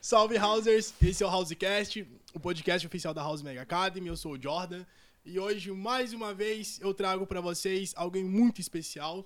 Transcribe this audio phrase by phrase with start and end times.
[0.00, 4.08] Salve Housers, esse é o Housecast, o podcast oficial da House Mega Academy.
[4.08, 4.84] Eu sou o Jordan
[5.24, 9.24] e hoje, mais uma vez, eu trago para vocês alguém muito especial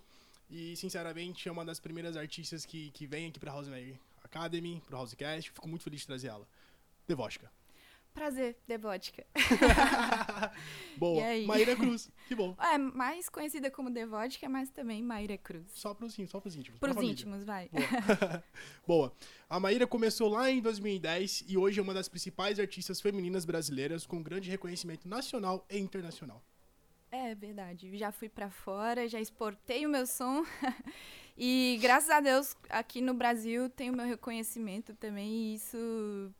[0.51, 4.83] e, sinceramente, é uma das primeiras artistas que, que vem aqui pra House Mega Academy,
[4.87, 5.51] pro Housecast.
[5.51, 6.47] Fico muito feliz de trazer ela.
[7.09, 7.51] Devotica.
[8.17, 9.27] Prazer, Devótica.
[10.97, 11.23] Boa.
[11.23, 11.45] Aí?
[11.45, 12.57] Maíra Cruz, que bom.
[12.59, 15.67] É, mais conhecida como Devótica, mas também Maíra Cruz.
[15.75, 16.81] Só pros, só pros íntimos.
[16.81, 17.13] Pros família.
[17.13, 17.69] íntimos, vai.
[17.69, 18.45] Boa.
[18.89, 19.13] Boa.
[19.51, 24.07] A Maíra começou lá em 2010 e hoje é uma das principais artistas femininas brasileiras
[24.07, 26.43] com grande reconhecimento nacional e internacional.
[27.11, 27.99] É verdade.
[27.99, 30.43] Já fui pra fora, já exportei o meu som.
[31.37, 35.29] e graças a Deus, aqui no Brasil tem o meu reconhecimento também.
[35.29, 36.33] E isso.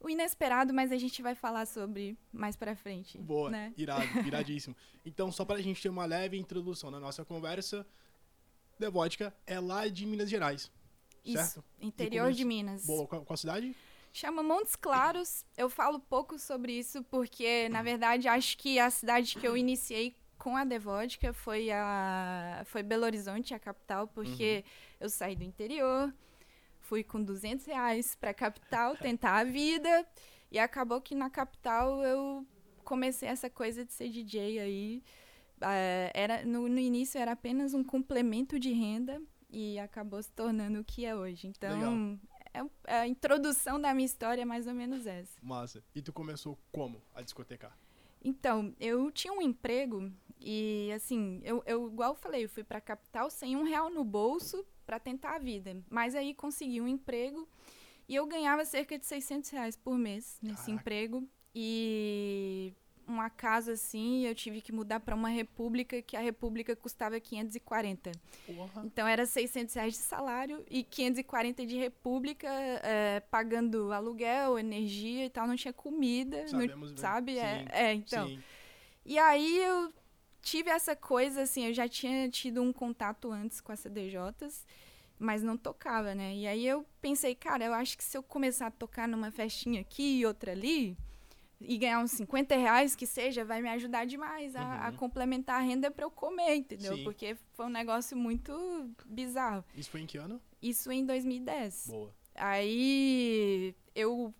[0.00, 3.18] O inesperado, mas a gente vai falar sobre mais pra frente.
[3.18, 3.72] Boa, Né?
[3.76, 4.76] irado, iradíssimo.
[5.04, 7.86] Então, só pra gente ter uma leve introdução na nossa conversa,
[8.78, 10.70] Devotica é lá de Minas Gerais,
[11.24, 11.64] Isso, certo?
[11.80, 12.84] interior de Minas.
[12.84, 13.74] Boa, qual, qual cidade?
[14.12, 15.44] Chama Montes Claros.
[15.56, 20.14] Eu falo pouco sobre isso porque, na verdade, acho que a cidade que eu iniciei
[20.38, 24.62] com a Devódica foi a foi Belo Horizonte, a capital, porque
[25.00, 26.12] eu saí do interior,
[26.86, 30.06] fui com 200 reais pra capital tentar a vida
[30.50, 32.46] e acabou que na capital eu
[32.84, 35.02] comecei essa coisa de ser DJ aí.
[35.60, 39.20] Eh, era no, no início era apenas um complemento de renda
[39.50, 41.48] e acabou se tornando o que é hoje.
[41.48, 42.18] Então,
[42.54, 45.38] é, é a introdução da minha história é mais ou menos essa.
[45.42, 45.82] Massa.
[45.94, 47.76] E tu começou como a discotecar?
[48.22, 52.80] Então, eu tinha um emprego e, assim, eu, eu igual eu falei, eu fui pra
[52.80, 55.76] capital sem um real no bolso pra tentar a vida.
[55.90, 57.46] Mas aí consegui um emprego
[58.08, 60.72] e eu ganhava cerca de 600 reais por mês nesse Caraca.
[60.72, 61.28] emprego.
[61.54, 62.72] E
[63.08, 68.12] um acaso, assim, eu tive que mudar pra uma república que a república custava 540.
[68.46, 68.82] Porra.
[68.84, 75.30] Então era 600 reais de salário e 540 de república, é, pagando aluguel, energia e
[75.30, 76.96] tal, não tinha comida, não- bem.
[76.96, 77.38] sabe?
[77.38, 78.28] É, é, então.
[78.28, 78.42] Sim.
[79.04, 79.92] E aí eu
[80.46, 84.64] tive essa coisa, assim, eu já tinha tido um contato antes com as CDJs,
[85.18, 86.36] mas não tocava, né?
[86.36, 89.80] E aí eu pensei, cara, eu acho que se eu começar a tocar numa festinha
[89.80, 90.96] aqui e outra ali,
[91.60, 94.96] e ganhar uns 50 reais que seja, vai me ajudar demais a, a Uhum.
[94.96, 96.96] complementar a renda pra eu comer, entendeu?
[96.96, 97.02] Sim.
[97.02, 98.52] Porque foi um negócio muito
[99.04, 99.64] bizarro.
[99.74, 100.40] Isso foi em que ano?
[100.62, 101.86] Isso em 2010.
[101.88, 102.14] Boa.
[102.36, 104.32] Aí eu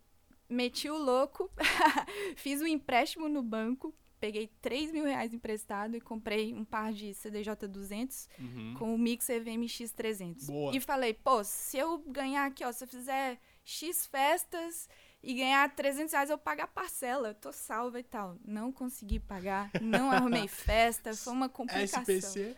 [0.49, 1.51] meti o louco,
[2.37, 3.93] fiz um empréstimo no banco,
[4.27, 8.75] peguei 3 mil reais emprestado e comprei um par de CDJ 200 Uhum.
[8.79, 10.47] com o Mixer VMX 300.
[10.47, 10.77] Boa.
[10.77, 14.89] E falei, pô, se eu ganhar aqui, ó, se eu fizer X festas
[15.23, 18.37] e ganhar 300 reais, eu pago a parcela, eu tô salva e tal.
[18.45, 22.03] Não consegui pagar, não arrumei festa, foi uma complicação.
[22.03, 22.57] SPC.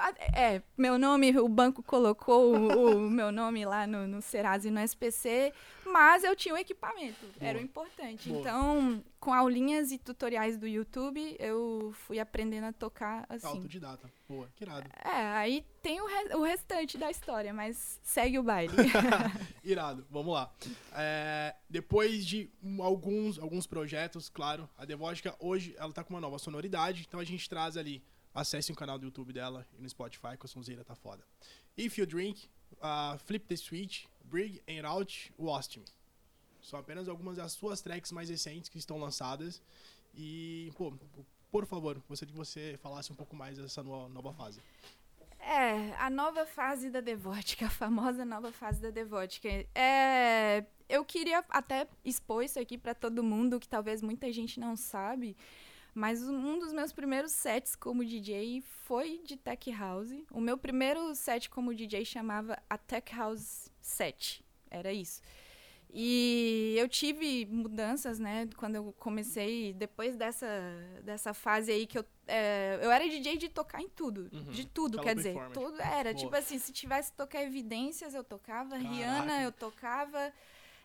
[0.00, 4.68] Pa- É, meu nome, o banco colocou o, o meu nome lá no, no Serasa
[4.68, 5.52] e no SPC,
[5.84, 7.64] mas eu tinha o equipamento, era o Boa.
[7.64, 8.28] importante.
[8.28, 8.40] Boa.
[8.40, 13.46] Então, com aulinhas e tutoriais do YouTube, eu fui aprendendo a tocar assim.
[13.46, 14.10] Autodidata.
[14.28, 14.88] Boa, que irado.
[15.04, 18.72] É, aí tem o, re- o restante da história, mas segue o baile.
[19.64, 20.50] Irado, vamos lá.
[20.94, 22.48] É, depois de
[22.80, 27.24] alguns, alguns projetos, claro, a Devotica hoje ela tá com uma nova sonoridade, então a
[27.24, 28.02] gente traz ali,
[28.34, 31.24] acesse o canal do YouTube dela e no Spotify, que a sonzeira tá foda.
[31.76, 35.84] If You Drink, uh, Flip the Switch, Brig and Out, Lost Me.
[36.62, 39.62] São apenas algumas das suas tracks mais recentes que estão lançadas.
[40.14, 40.92] E, pô,
[41.50, 44.60] por favor, gostaria que você falasse um pouco mais dessa no- nova fase.
[45.38, 49.48] É, a nova fase da Devótica, a famosa nova fase da Devótica.
[49.74, 54.76] É, eu queria até expor isso aqui pra todo mundo, que talvez muita gente não
[54.76, 55.34] sabe,
[55.94, 60.12] mas um dos meus primeiros sets como DJ foi de Tech House.
[60.30, 65.20] O meu primeiro set como DJ chamava a Tech House Set, era isso.
[65.92, 70.46] E eu tive mudanças, né, quando eu comecei, depois dessa,
[71.02, 72.04] dessa fase aí que eu.
[72.28, 74.28] é, eu era DJ de tocar em tudo.
[74.32, 74.52] Uhum.
[74.52, 75.34] De tudo, quer dizer.
[75.52, 76.12] Tudo era.
[76.12, 76.14] Boa.
[76.14, 78.70] Tipo assim, se tivesse que tocar evidências, eu tocava.
[78.70, 78.88] Caraca.
[78.88, 80.32] Rihanna, eu tocava.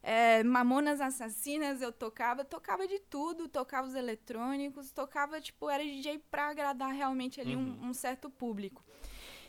[0.07, 2.45] É, Mamonas Assassinas, eu tocava.
[2.45, 3.47] Tocava de tudo.
[3.49, 4.91] Tocava os eletrônicos.
[4.91, 7.89] Tocava, tipo, era DJ pra agradar realmente ali um- Uhum.
[7.89, 8.83] um certo público.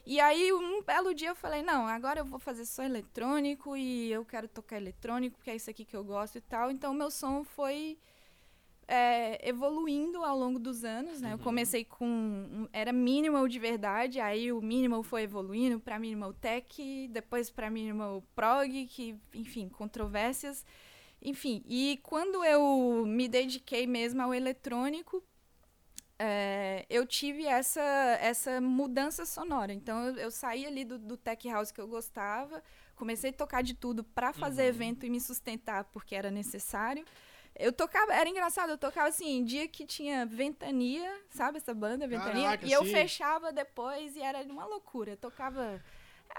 [0.06, 4.10] E aí, um belo dia eu falei, não, agora eu vou fazer só eletrônico e
[4.10, 6.70] eu quero tocar eletrônico, porque é isso aqui que eu gosto e tal.
[6.70, 7.98] Então, meu som foi
[8.88, 11.32] é, evoluindo ao longo dos anos, né?
[11.32, 11.42] Eu Uhum.
[11.42, 12.68] comecei com...
[12.72, 18.22] era minimal de verdade, aí o minimal foi evoluindo para minimal tech, depois para minimal
[18.34, 20.64] prog, que, enfim, controvérsias.
[21.20, 25.22] Enfim, e quando eu me dediquei mesmo ao eletrônico,
[26.18, 27.82] é, eu tive essa,
[28.20, 29.72] essa mudança sonora.
[29.72, 32.62] Então, eu, eu saí ali do, do tech house que eu gostava,
[32.94, 34.68] comecei a tocar de tudo para fazer Uhum.
[34.68, 37.04] evento e me sustentar porque era necessário.
[37.58, 42.44] Eu tocava, era engraçado, eu tocava assim, dia que tinha Ventania, sabe essa banda, Ventania?
[42.44, 42.90] Caraca, e eu sim.
[42.92, 45.12] fechava depois e era uma loucura.
[45.12, 45.80] Eu tocava.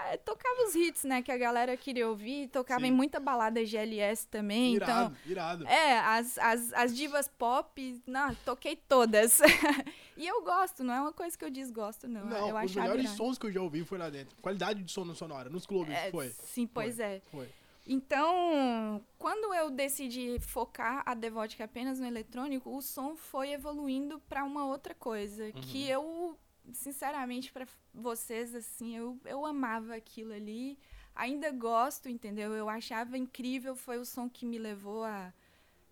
[0.06, 2.88] é, tocava os hits, né, que a galera queria ouvir, tocava Sim.
[2.88, 4.76] em muita balada GLS também.
[4.76, 5.66] então, Irado, irado.
[5.66, 9.40] é, as, as, as divas pop, não, toquei todas.
[10.16, 12.26] e eu gosto, não é uma coisa que eu desgosto, não.
[12.26, 13.16] Não, eu os melhores irado.
[13.16, 14.36] sons que eu já ouvi foi lá dentro.
[14.40, 16.28] Qualidade de som no sonora, nos clubes, É, foi.
[16.28, 17.20] Sim, pois é.
[17.32, 17.48] Foi.
[17.90, 24.44] Então, quando eu decidi focar a Devotic apenas no eletrônico, o som foi evoluindo para
[24.44, 25.50] uma outra coisa.
[25.52, 26.38] Que eu,
[26.70, 30.78] sinceramente, para vocês, assim, eu, eu amava aquilo ali.
[31.14, 32.52] Ainda gosto, entendeu?
[32.52, 35.32] Eu achava incrível, foi o som que me levou a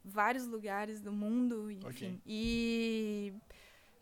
[0.04, 1.86] vários lugares do mundo, enfim.
[1.88, 2.20] Ok.
[2.26, 3.32] E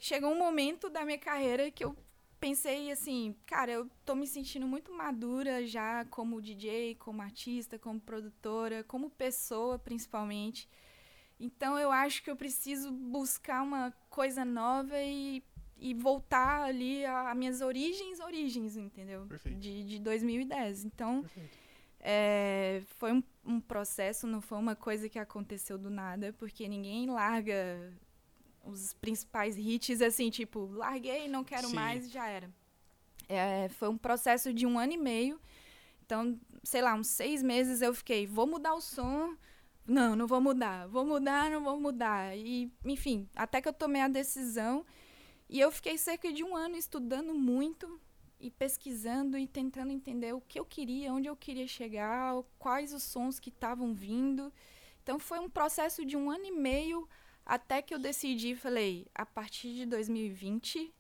[0.01, 1.97] chegou um momento da minha carreira que eu
[2.45, 7.99] pensei assim, cara, eu tô me sentindo muito madura já como DJ, como artista, como
[7.99, 10.69] produtora, como pessoa principalmente.
[11.41, 15.43] Então eu acho que eu preciso buscar uma coisa nova e,
[15.79, 19.25] e voltar ali a, a minhas origens, origens, entendeu?
[19.25, 19.59] Perfeito.
[19.59, 20.85] De, de 2010.
[20.85, 21.25] Então
[21.99, 27.07] é, foi um, um processo, não foi uma coisa que aconteceu do nada, porque ninguém
[27.07, 27.91] larga
[28.65, 31.75] os principais hits assim, tipo, larguei, não quero Sim.
[31.75, 32.51] mais, já era.
[33.29, 35.41] É, foi um processo de um ano e meio.
[36.05, 39.37] Então, sei lá, uns seis meses eu fiquei, vou mudar o som.
[39.87, 40.87] Não, não vou mudar.
[40.89, 42.37] Vou mudar, não vou mudar.
[42.37, 44.85] E, enfim, até que eu tomei a decisão.
[45.49, 48.01] E eu fiquei cerca de um ano estudando muito
[48.41, 53.03] e pesquisando e tentando entender o que eu queria, onde eu queria chegar, quais os
[53.03, 54.53] sons que estavam vindo.
[55.03, 57.09] Então foi um processo de um ano e meio
[57.45, 60.93] até que eu decidi, falei, a partir de 2020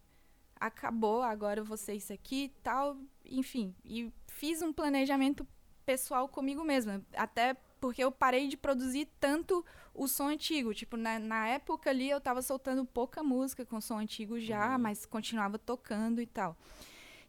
[0.61, 3.75] acabou, agora eu vou ser isso aqui tal, enfim.
[3.85, 5.47] E fiz um planejamento
[5.85, 10.73] pessoal comigo mesma, até porque eu parei de produzir tanto o som antigo.
[10.73, 14.79] Tipo, na, na época ali eu tava soltando pouca música com som antigo já, Uhum.
[14.79, 16.57] mas continuava tocando e tal.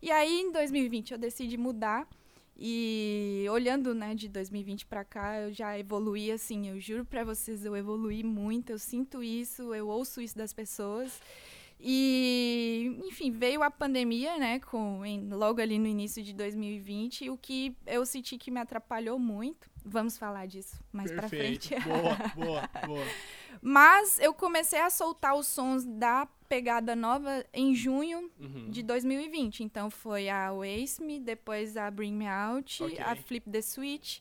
[0.01, 2.07] E aí, em 2020, eu decidi mudar.
[2.57, 7.65] E olhando, né, de 2020 pra cá, eu já evoluí, assim, eu juro pra vocês,
[7.65, 11.19] eu evoluí muito, eu sinto isso, eu ouço isso das pessoas.
[11.77, 17.37] E, enfim, veio a pandemia, né, com, em- logo ali no início de 2020, o
[17.37, 19.69] que eu senti que me atrapalhou muito.
[19.83, 21.67] Vamos falar disso mais Perfeito.
[21.67, 21.83] frente.
[21.83, 23.05] Boa, boa, boa.
[23.61, 28.69] Mas eu comecei a soltar os sons da pegada nova em junho Uhum.
[28.69, 29.63] de 2020.
[29.63, 32.99] Então foi a Waste Me, depois a Bring Me Out, Ok.
[32.99, 34.19] a Flip the Switch.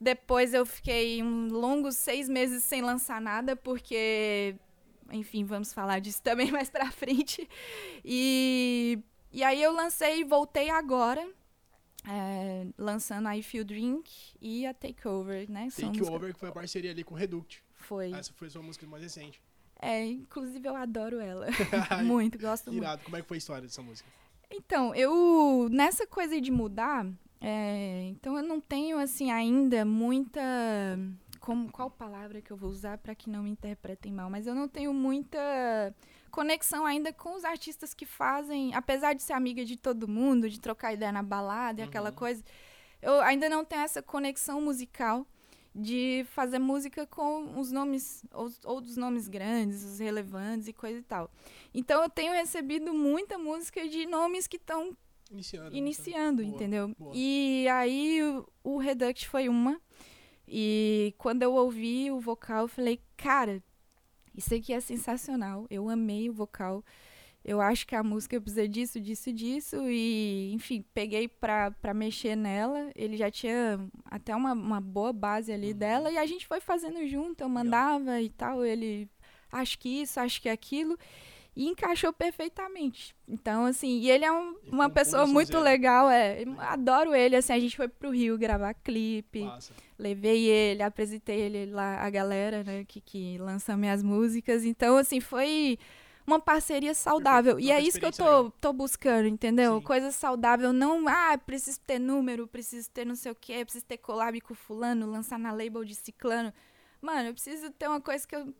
[0.00, 4.56] Depois eu fiquei um longos seis meses sem lançar nada, porque,
[5.12, 7.48] enfim, vamos falar disso também mais pra frente.
[8.04, 8.98] E,
[9.30, 11.24] e aí eu lancei e voltei agora,
[12.08, 14.10] é, lançando a I Feel Drink
[14.40, 15.70] e a Takeover, né?
[15.70, 17.62] São Take músicas- Over, que foi a parceria ali com o Reduct.
[17.74, 18.12] Foi.
[18.12, 19.40] Essa foi a sua música mais recente.
[19.84, 21.46] É, inclusive eu adoro ela.
[22.04, 22.82] muito, gosto muito.
[22.84, 23.02] Irado.
[23.04, 24.08] Como é que foi a história dessa música?
[24.48, 27.04] Então, eu nessa coisa de mudar,
[27.40, 30.40] é, então eu não tenho assim ainda muita
[31.40, 34.54] como qual palavra que eu vou usar para que não me interpretem mal, mas eu
[34.54, 35.40] não tenho muita
[36.30, 40.60] conexão ainda com os artistas que fazem, apesar de ser amiga de todo mundo, de
[40.60, 42.14] trocar ideia na balada e aquela Uhum.
[42.16, 42.44] coisa,
[43.02, 45.26] eu ainda não tenho essa conexão musical
[45.74, 50.98] de fazer música com os nomes ou, ou dos nomes grandes, os relevantes e coisa
[50.98, 51.30] e tal.
[51.72, 54.96] Então eu tenho recebido muita música de nomes que estão
[55.30, 55.74] Iniciando.
[55.76, 56.94] iniciando, Boa, entendeu?
[56.98, 57.12] boa.
[57.14, 59.80] E aí o, o Reduct foi uma.
[60.46, 63.62] E quando eu ouvi o vocal, eu falei, cara,
[64.36, 65.66] isso aqui é sensacional.
[65.70, 66.84] Eu amei o vocal.
[67.44, 69.76] Eu acho que a música precisa disso, disso, disso.
[69.88, 72.90] E, enfim, peguei pra, pra mexer nela.
[72.94, 75.78] Ele já tinha até uma, uma boa base ali Uhum.
[75.78, 76.10] dela.
[76.12, 77.42] E a gente foi fazendo junto.
[77.42, 78.64] Eu mandava e tal.
[78.64, 79.08] Ele,
[79.50, 80.96] acho que isso, acho que aquilo.
[81.54, 83.14] E encaixou perfeitamente.
[83.28, 86.44] Então, assim, e ele é um- uma pessoa muito legal, é.
[86.60, 89.42] Adoro ele, assim, a gente foi pro Rio gravar clipe.
[89.42, 89.72] Massa.
[89.98, 94.64] Levei ele, apresentei ele lá, a galera, né, que, que lança minhas músicas.
[94.64, 95.78] Então, assim, foi
[96.26, 97.58] uma parceria saudável.
[97.58, 99.78] E é isso que eu tô, tô buscando, entendeu?
[99.78, 99.84] Sim.
[99.84, 100.72] Coisa saudável.
[100.72, 104.54] Não, ah, preciso ter número, preciso ter não sei o quê, preciso ter collab com
[104.54, 106.52] fulano, lançar na label de ciclano.
[107.00, 108.54] Mano, eu preciso ter uma coisa que eu...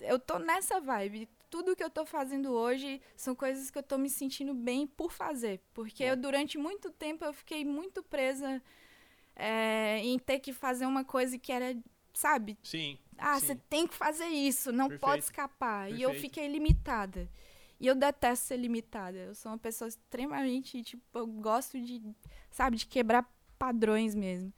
[0.00, 1.28] Eu tô nessa vibe.
[1.50, 5.10] Tudo que eu tô fazendo hoje são coisas que eu tô me sentindo bem por
[5.10, 5.60] fazer.
[5.74, 6.10] Porque Bom.
[6.10, 8.62] eu, durante muito tempo eu fiquei muito presa
[9.34, 11.76] é, em ter que fazer uma coisa que era,
[12.18, 12.98] sabe, Sim.
[13.16, 15.22] Ah, você tem que fazer isso, não pode Perfeito.
[15.24, 15.90] escapar.
[15.90, 16.20] E eu Perfeito.
[16.20, 17.28] fiquei limitada.
[17.80, 19.16] E eu detesto ser limitada.
[19.16, 22.00] Eu sou uma pessoa extremamente, tipo, eu gosto de,
[22.50, 24.52] sabe, de quebrar padrões mesmo.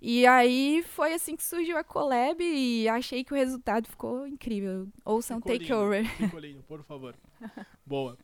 [0.00, 4.88] E aí foi assim que surgiu a collab e achei que o resultado ficou incrível.
[5.04, 5.64] Ouçam Ficou lindo.
[5.64, 6.16] Takeover.
[6.16, 7.14] Ficou lindo, por favor.
[7.84, 8.16] Boa.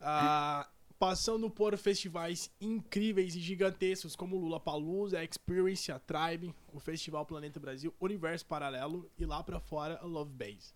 [0.00, 0.68] Ah,
[1.04, 6.80] passando por festivais incríveis e gigantescos como o Lula Palusa, a Experience, a Tribe, o
[6.80, 10.72] Festival Planeta Brasil, Universo Paralelo e lá pra fora a Love Base.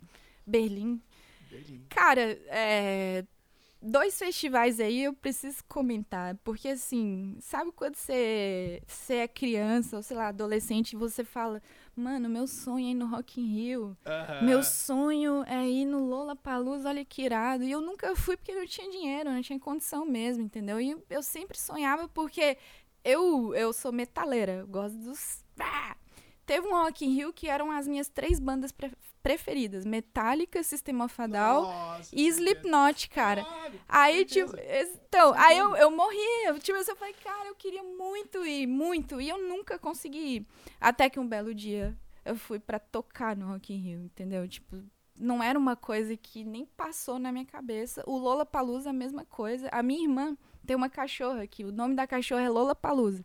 [0.46, 1.00] Berlim.
[1.50, 1.86] Berlim.
[1.88, 3.24] Cara, é,
[3.80, 6.36] dois festivais aí eu preciso comentar.
[6.44, 11.62] Porque, assim, sabe quando você, você é criança ou, sei lá, adolescente e você fala,
[11.98, 13.96] mano, meu sonho é ir no Rock in Rio.
[14.06, 14.42] Aham.
[14.42, 17.64] Meu sonho é ir no Lollapalooza, olha que irado.
[17.64, 20.80] E eu nunca fui porque não tinha dinheiro, não tinha condição mesmo, entendeu?
[20.80, 22.56] E eu sempre sonhava porque
[23.04, 25.44] eu, eu sou metaleira, eu gosto dos...
[25.58, 25.96] Ah!
[26.48, 28.90] Teve um Rock in Rio que eram as minhas três bandas pre-
[29.22, 29.84] preferidas.
[29.84, 32.26] Metallica, System of a Down Nossa, e.
[32.26, 33.44] Slipknot, cara.
[33.44, 34.56] Claro, Aí, certeza.
[34.56, 36.16] tipo, então, aí eu, eu morri.
[36.46, 39.20] Eu, tipo, eu falei, cara, eu queria muito ir, muito.
[39.20, 40.46] E eu nunca consegui ir.
[40.80, 44.48] Até que um belo dia eu fui pra tocar no Rock in Rio, entendeu?
[44.48, 44.82] Tipo,
[45.20, 48.02] não era uma coisa que nem passou na minha cabeça.
[48.06, 49.68] O Lola Palusa, a mesma coisa.
[49.70, 51.62] A minha irmã tem uma cachorra aqui.
[51.64, 53.22] O nome da cachorra é Lola Palusa.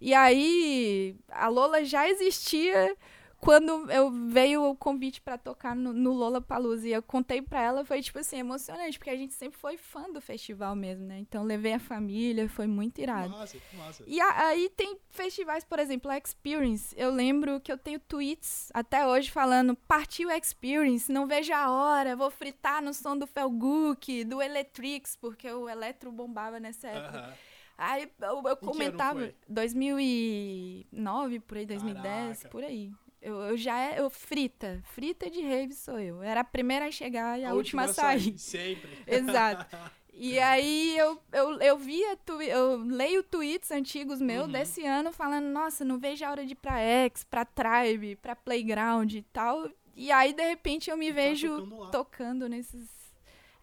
[0.00, 2.96] E aí, a Lola já existia
[3.38, 6.88] quando eu veio o convite pra tocar no, no Lola Palusa.
[6.88, 10.10] E eu contei pra ela, foi tipo assim, emocionante, porque a gente sempre foi fã
[10.10, 11.18] do festival mesmo, né?
[11.20, 13.28] Então levei a família, foi muito irado.
[13.30, 14.04] Massa, massa.
[14.06, 16.94] E a- aí tem festivais, por exemplo, a Experience.
[16.98, 22.16] Eu lembro que eu tenho tweets até hoje falando: partiu Experience, não vejo a hora,
[22.16, 27.18] vou fritar no som do Felguk, do Electrix, porque o Eletro bombava nessa época.
[27.18, 27.32] Aham.
[27.78, 29.34] Aí eu, eu comentava, foi?
[29.48, 32.04] 2009, por aí, 2010,
[32.38, 32.48] Caraca.
[32.48, 32.92] por aí.
[33.20, 36.22] Eu, eu já é, eu frita, frita de rave sou eu.
[36.22, 38.38] Era a primeira a chegar e a, última a sair.
[38.38, 38.88] Sempre.
[39.06, 39.76] Exato.
[40.12, 44.52] E aí eu, eu, eu via, tu, eu leio tweets antigos meus Uhum.
[44.52, 48.36] desse ano falando, nossa, não vejo a hora de ir pra X, pra Tribe, pra
[48.36, 49.68] Playground e tal.
[49.94, 51.90] E aí, de repente, eu me E tá vejo tocando lá.
[51.90, 52.88] tocando nesses.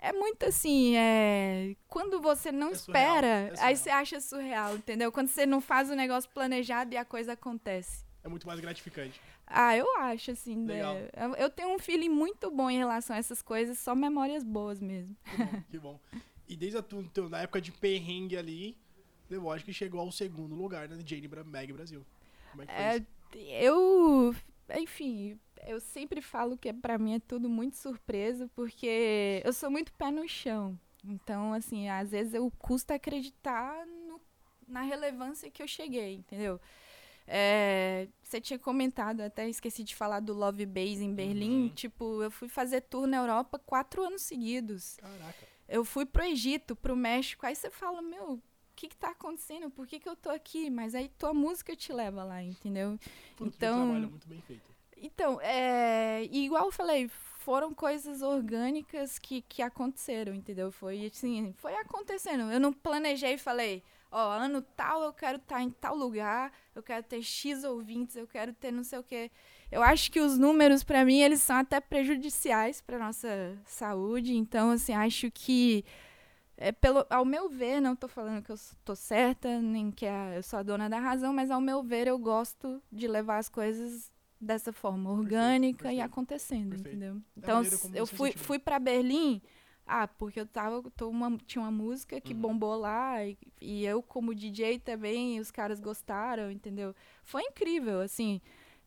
[0.06, 1.76] É muito assim, é.
[1.88, 5.12] Quando você não É espera, é aí você acha surreal, entendeu?
[5.14, 8.04] Quando você não faz o negócio planejado e a coisa acontece.
[8.22, 9.22] É muito mais gratificante.
[9.48, 10.58] Ah, eu acho, assim.
[10.58, 10.74] né?
[10.74, 10.96] Legal.
[11.16, 14.82] Eu, eu tenho um feeling muito bom em relação a essas coisas, só memórias boas
[14.82, 15.16] mesmo.
[15.24, 16.00] Que bom, que bom.
[16.50, 18.78] E desde a tu, teu- na época de perrengue ali,
[19.30, 22.06] The Void que chegou ao segundo lugar na Jane Bra- Mag Brasil.
[22.52, 23.06] Como é que foi É, isso?
[23.64, 24.36] eu,
[24.78, 29.92] enfim, eu sempre falo que pra mim é tudo muito surpresa, porque eu sou muito
[29.94, 30.78] pé no chão.
[31.06, 34.22] Então, assim, às vezes eu custa acreditar no-
[34.68, 36.60] na relevância que eu cheguei, entendeu?
[37.28, 41.64] É, você tinha comentado, até esqueci de falar do Love Base em Berlim.
[41.64, 41.70] Uhum.
[41.70, 44.98] Tipo, eu fui fazer tour na Europa quatro anos seguidos.
[44.98, 45.48] Caraca.
[45.68, 47.46] Eu fui pro Egito, pro México.
[47.46, 48.42] Aí você fala, meu, o
[48.76, 49.70] que que tá acontecendo?
[49.70, 50.70] Por que que eu tô aqui?
[50.70, 53.00] Mas aí tua música te leva lá, entendeu?
[53.38, 54.73] Putz, Então- um trabalho muito bem feito.
[55.04, 60.72] Então, é, igual eu falei, foram coisas orgânicas que, que aconteceram, entendeu?
[60.72, 62.52] Foi assim, foi acontecendo.
[62.52, 66.82] Eu não planejei e falei, ó, ano tal eu quero estar em tal lugar, eu
[66.82, 69.30] quero ter X ouvintes, eu quero ter não sei o quê.
[69.70, 74.34] Eu acho que os números, pra mim, eles são até prejudiciais pra nossa saúde.
[74.36, 75.84] Então, assim, acho que
[76.58, 80.36] é pelo, ao meu ver, não tô falando que eu tô certa, nem que a-
[80.36, 83.50] eu sou a dona da razão, mas ao meu ver, eu gosto de levar as
[83.50, 84.13] coisas
[84.44, 86.02] dessa forma, orgânica e perfeito.
[86.12, 86.90] acontecendo, Perfeito.
[86.90, 87.16] entendeu?
[87.16, 88.44] Da Então, eu fui, sentiu.
[88.46, 89.42] fui para Berlim,
[89.86, 92.40] ah, porque eu tava, tô uma, tinha uma música que Uhum.
[92.42, 96.96] bombou lá e, e eu como DJ também, os caras gostaram, entendeu?
[97.24, 98.40] Foi incrível, assim,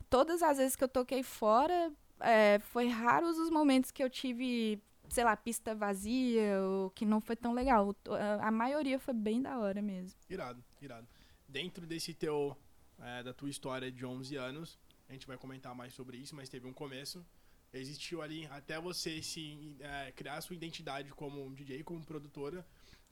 [0.09, 4.81] todas as vezes que eu toquei fora, é, foi raros os momentos que eu tive,
[5.09, 7.95] sei lá, pista vazia ou que não foi tão legal.
[8.41, 10.19] A maioria foi bem da hora mesmo.
[10.31, 11.07] Irado, irado.
[11.49, 12.57] Dentro desse teu,
[13.01, 16.49] é, da tua história de 11 anos, a gente vai comentar mais sobre isso, mas
[16.49, 17.25] teve um começo.
[17.73, 22.67] Existiu ali até você se é, criar sua identidade como DJ, como produtora.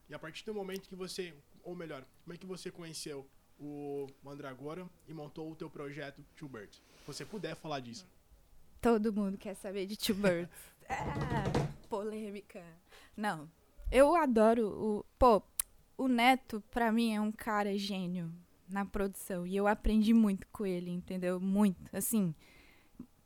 [0.09, 4.07] E a partir do momento que você, ou melhor, como é que você conheceu o
[4.23, 6.51] Mandragora e montou o teu projeto Two?
[6.71, 8.07] Se você puder falar disso.
[8.81, 10.51] Todo mundo quer saber de Two Birds.
[10.89, 11.45] ah,
[11.89, 12.63] polêmica.
[13.17, 13.51] Não,
[13.91, 15.05] eu adoro o.
[15.19, 15.43] Pô,
[15.97, 18.33] o Neto, pra mim, é um cara gênio
[18.69, 19.47] na produção.
[19.47, 21.41] E eu aprendi muito com ele, entendeu?
[21.41, 21.95] Muito.
[21.97, 22.35] Assim,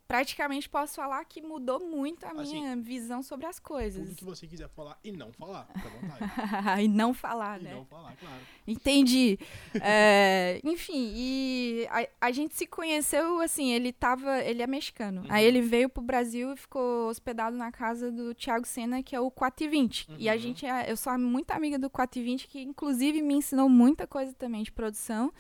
[0.08, 4.02] praticamente posso falar que mudou muito a Assim, minha visão sobre as coisas.
[4.08, 6.80] Tudo que você quiser falar e não falar, fica à vontade.
[6.82, 7.74] e não falar, e né?
[7.74, 8.40] não falar, claro.
[8.66, 9.38] Entendi.
[9.80, 14.42] É, enfim, e a, a gente se conheceu, assim, ele tava.
[14.42, 15.24] Ele é mexicano.
[15.28, 15.48] Aí Uhum.
[15.48, 19.30] ele veio pro Brasil e ficou hospedado na casa do Thiago Senna, que é o
[19.30, 20.08] 420.
[20.18, 20.38] E a Uhum.
[20.38, 20.90] gente é.
[20.90, 25.32] Eu sou muito amiga do 420, que inclusive me ensinou muita coisa também de produção.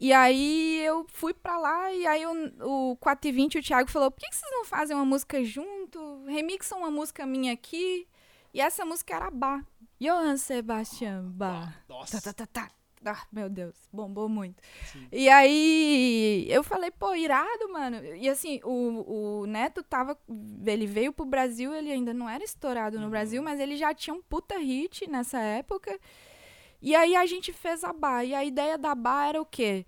[0.00, 4.18] E aí eu fui pra lá e aí o, o 420 o Thiago falou: por
[4.20, 6.24] que, que vocês não fazem uma música junto?
[6.26, 8.06] Remixam uma música minha aqui.
[8.52, 9.62] E essa música era Bach.
[10.00, 11.68] Johann Sebastian Bach.
[11.88, 12.20] Nossa.
[12.20, 12.70] Tá, tá, tá, tá.
[13.02, 14.62] Ah, meu Deus, bombou muito.
[14.92, 15.06] Sim.
[15.10, 17.96] E aí eu falei, pô, irado, mano.
[18.14, 20.18] E assim, o, o Neto tava.
[20.66, 23.10] Ele veio pro Brasil, ele ainda não era estourado no Uhum.
[23.10, 25.98] Brasil, mas ele já tinha um puta hit nessa época.
[26.80, 28.24] E aí a gente fez a Bá.
[28.24, 29.84] E a ideia da Bá era o quê?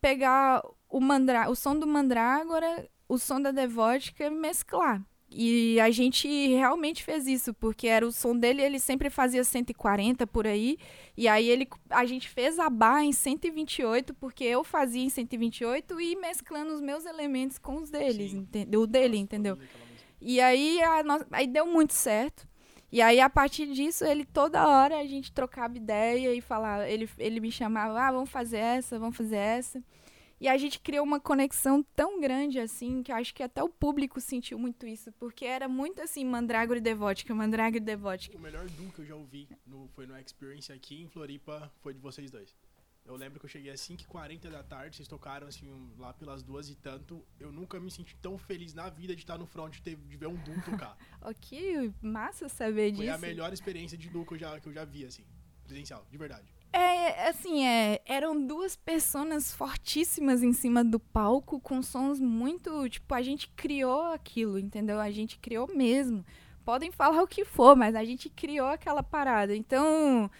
[0.00, 5.02] Pegar o, mandra o som do Mandrágora, o som da Devótica e mesclar.
[5.30, 10.26] E a gente realmente fez isso, porque era o som dele, ele sempre fazia 140
[10.26, 10.78] por aí.
[11.14, 16.00] E aí ele, a gente fez a Bá em 128, porque eu fazia em 128
[16.00, 19.58] e mesclando os meus elementos com os deles, o dele, Nossa, entendeu?
[20.20, 21.02] E aí, a
[21.32, 22.47] aí deu muito certo.
[22.90, 27.08] E aí, a partir disso, ele toda hora a gente trocava ideia e falava, ele,
[27.18, 29.82] ele me chamava, ah, vamos fazer essa, vamos fazer essa.
[30.40, 34.20] E a gente criou uma conexão tão grande assim, que acho que até o público
[34.20, 38.38] sentiu muito isso, porque era muito assim, Mandrágora e Devótica, Mandrágora e Devótica.
[38.38, 41.92] O melhor duo que eu já ouvi no, foi no Experience aqui em Floripa, foi
[41.92, 42.54] de vocês dois.
[43.08, 45.66] Eu lembro que eu cheguei às 5h40 da tarde, vocês tocaram assim
[45.98, 47.24] lá pelas duas e tanto.
[47.40, 50.16] Eu nunca me senti tão feliz na vida de estar no front de, ter, de
[50.16, 50.94] ver um duo tocar.
[51.40, 53.14] Que massa saber Foi disso.
[53.16, 55.24] a melhor experiência de duo que eu já, que eu já vi, assim.
[55.64, 56.46] Presencial, de verdade.
[56.70, 62.88] É, assim, é, eram duas personas fortíssimas em cima do palco, com sons muito.
[62.90, 65.00] Tipo, a gente criou aquilo, entendeu?
[65.00, 66.24] A gente criou mesmo.
[66.62, 69.56] Podem falar o que for, mas a gente criou aquela parada.
[69.56, 70.30] Então,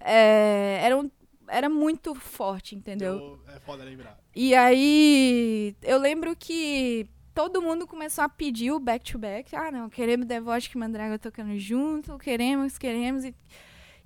[0.00, 1.10] é, era, um-
[1.48, 3.14] era muito forte, entendeu?
[3.46, 4.18] Eu- é foda lembrar.
[4.34, 9.54] E aí, eu lembro que todo mundo começou a pedir o back-to-back.
[9.54, 13.24] Ah, não, queremos Devote e Mandraga tocando junto, queremos, queremos.
[13.24, 13.34] E,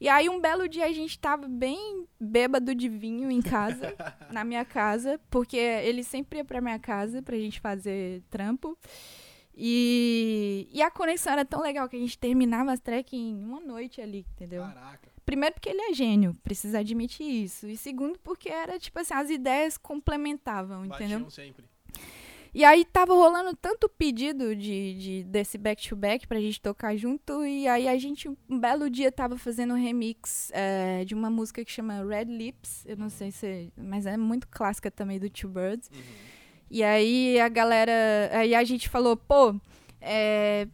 [0.01, 3.95] e aí, um belo dia, a gente tava bem bêbado de vinho em casa,
[4.33, 8.77] na minha casa, porque ele sempre ia pra minha casa pra gente fazer trampo.
[9.55, 13.61] E, e a conexão era tão legal que a gente terminava as tracks em uma
[13.61, 14.63] noite ali, entendeu?
[14.63, 15.12] Caraca.
[15.25, 17.67] Primeiro porque ele é gênio, precisa admitir isso.
[17.69, 21.21] E segundo porque era, tipo assim, as ideias complementavam, entendeu?
[21.21, 21.65] Batiam sempre.
[22.55, 27.47] E aí tava rolando tanto pedido de, de desse back-to-back pra gente tocar junto.
[27.47, 31.65] E aí a gente, um belo dia, tava fazendo um remix é, de uma música
[31.65, 32.85] que chama Red Lips.
[32.85, 33.73] Eu não sei se...
[33.75, 35.89] Mas é muito clássica também do Two Birds.
[35.91, 36.33] Uhum.
[36.71, 37.93] E aí a galera.
[38.33, 39.55] Aí a gente falou, pô,
[40.01, 40.67] é,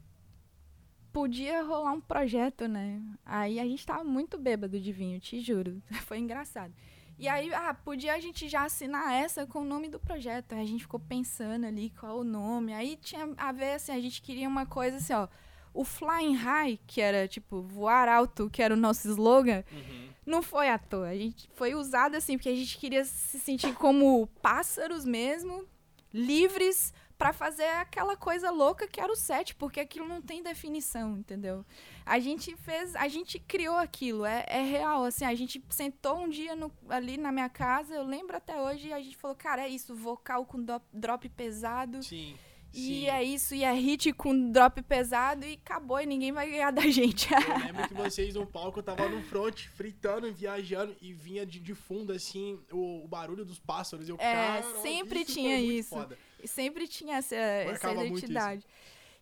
[1.12, 3.00] podia rolar um projeto, né?
[3.24, 5.82] Aí a gente tava muito bêbado de vinho, te juro.
[6.06, 6.72] Foi engraçado.
[7.18, 10.52] E aí, ah, podia a gente já assinar essa com o nome do projeto.
[10.52, 12.72] Aí a gente ficou pensando ali qual o nome.
[12.72, 15.26] Aí tinha a ver assim, a gente queria uma coisa assim, ó.
[15.74, 20.08] O Flying High, que era tipo voar alto, que era o nosso slogan, Uhum.
[20.24, 21.08] não foi à toa.
[21.08, 25.64] A gente foi usado assim porque a gente queria se sentir como pássaros mesmo,
[26.12, 31.16] livres pra fazer aquela coisa louca que era o set, porque aquilo não tem definição,
[31.18, 31.64] entendeu?
[32.06, 36.28] A gente fez, a gente criou aquilo, é, é real, assim, a gente sentou um
[36.28, 39.62] dia no- ali na minha casa, eu lembro até hoje, e a gente falou, cara,
[39.62, 42.36] é isso, vocal com do- drop pesado, Sim.
[42.72, 43.08] e sim.
[43.08, 46.82] é isso, e é hit com drop pesado, e acabou, e ninguém vai ganhar da
[46.88, 47.28] gente.
[47.34, 51.74] Eu lembro que vocês no palco tava no front, fritando, viajando, e vinha de, de
[51.74, 54.08] fundo, assim, o, o barulho dos pássaros.
[54.08, 55.90] Eu, É, "Caralho, sempre isso tinha isso.
[55.90, 58.64] foda." E sempre tinha essa, essa identidade.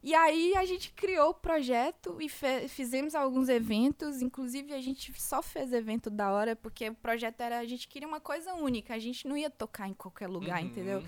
[0.02, 2.29] E aí a gente criou o projeto e
[2.68, 4.22] fizemos alguns eventos.
[4.22, 7.59] Inclusive, a gente só fez evento da hora, porque o projeto era.
[7.59, 8.94] A gente queria uma coisa única.
[8.94, 10.66] A gente não ia tocar em qualquer lugar, Uhum.
[10.68, 11.02] entendeu?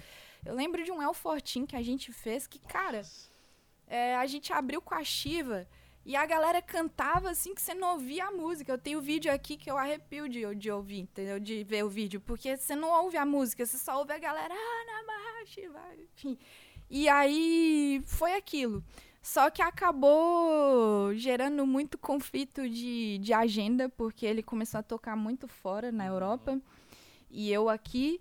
[0.44, 3.02] Eu lembro de um El Fortin que a gente fez que, cara,
[3.86, 5.66] é, a gente abriu com a Shiva
[6.08, 8.72] e a galera cantava assim que você não ouvia a música.
[8.72, 11.38] Eu tenho vídeo aqui que eu arrepio de, de ouvir, entendeu?
[11.38, 14.54] De ver o vídeo, porque você não ouve a música, você só ouve a galera,
[14.54, 15.82] ah, Namah Shiva,
[16.14, 16.38] enfim.
[16.88, 18.82] E aí foi aquilo.
[19.20, 25.46] Só que acabou gerando muito conflito de, de agenda, porque ele começou a tocar muito
[25.46, 26.58] fora na Europa
[27.30, 28.18] e eu aqui.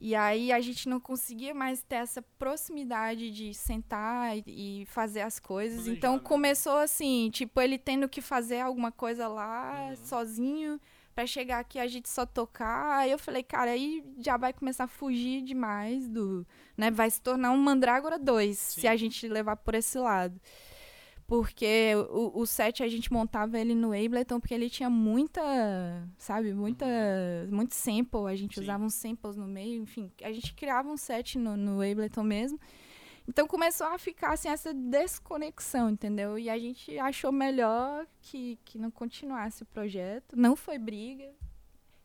[0.00, 5.20] E aí a gente não conseguia mais ter essa proximidade de sentar e, e fazer
[5.20, 5.86] as coisas.
[5.86, 6.20] Então né?
[6.24, 9.96] começou assim, tipo, ele tendo que fazer alguma coisa lá Uhum.
[9.96, 10.80] sozinho
[11.14, 12.98] para chegar aqui a gente só tocar.
[12.98, 16.90] Aí eu falei, cara, aí já vai começar a fugir demais do, né?
[16.90, 20.40] Vai se tornar um Mandrágora 2, se a gente levar por esse lado.
[21.30, 25.40] Porque o, o set a gente montava ele no Ableton porque ele tinha muita,
[26.18, 27.54] sabe, muita, uhum.
[27.54, 28.62] muito sample, a gente Sim.
[28.62, 32.58] usava uns samples no meio, enfim, a gente criava um set no, no Ableton mesmo.
[33.28, 36.36] Então começou a ficar assim, essa desconexão, entendeu?
[36.36, 40.34] E a gente achou melhor que, que não continuasse o projeto.
[40.36, 41.32] Não foi briga.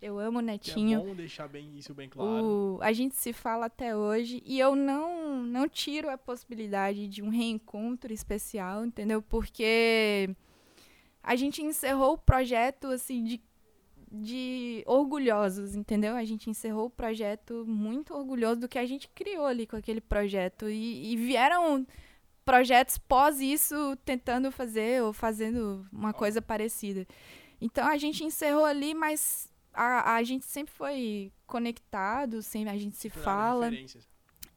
[0.01, 0.99] Eu amo o Netinho.
[0.99, 2.77] é bom deixar bem, isso bem claro.
[2.77, 4.41] O, a gente se fala até hoje.
[4.45, 9.21] E eu não, não tiro a possibilidade de um reencontro especial, entendeu?
[9.21, 10.29] Porque
[11.23, 13.41] a gente encerrou o projeto assim de
[14.17, 16.15] de orgulhosos, entendeu?
[16.15, 19.99] A gente encerrou o projeto muito orgulhoso do que a gente criou ali com aquele
[19.99, 20.69] projeto.
[20.69, 21.85] E, e vieram
[22.45, 27.05] projetos pós isso tentando fazer ou fazendo uma coisa parecida.
[27.59, 32.97] Então a gente encerrou ali, mas a, a gente sempre foi conectado, sempre a gente
[32.97, 33.71] se fala.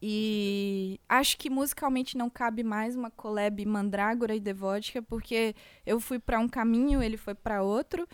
[0.00, 5.54] E acho que musicalmente não cabe mais uma collab Mandrágora e Devótica, porque
[5.84, 8.06] eu fui para um caminho, ele foi para outro.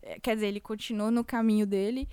[0.00, 2.08] É, quer dizer, ele continuou no caminho dele.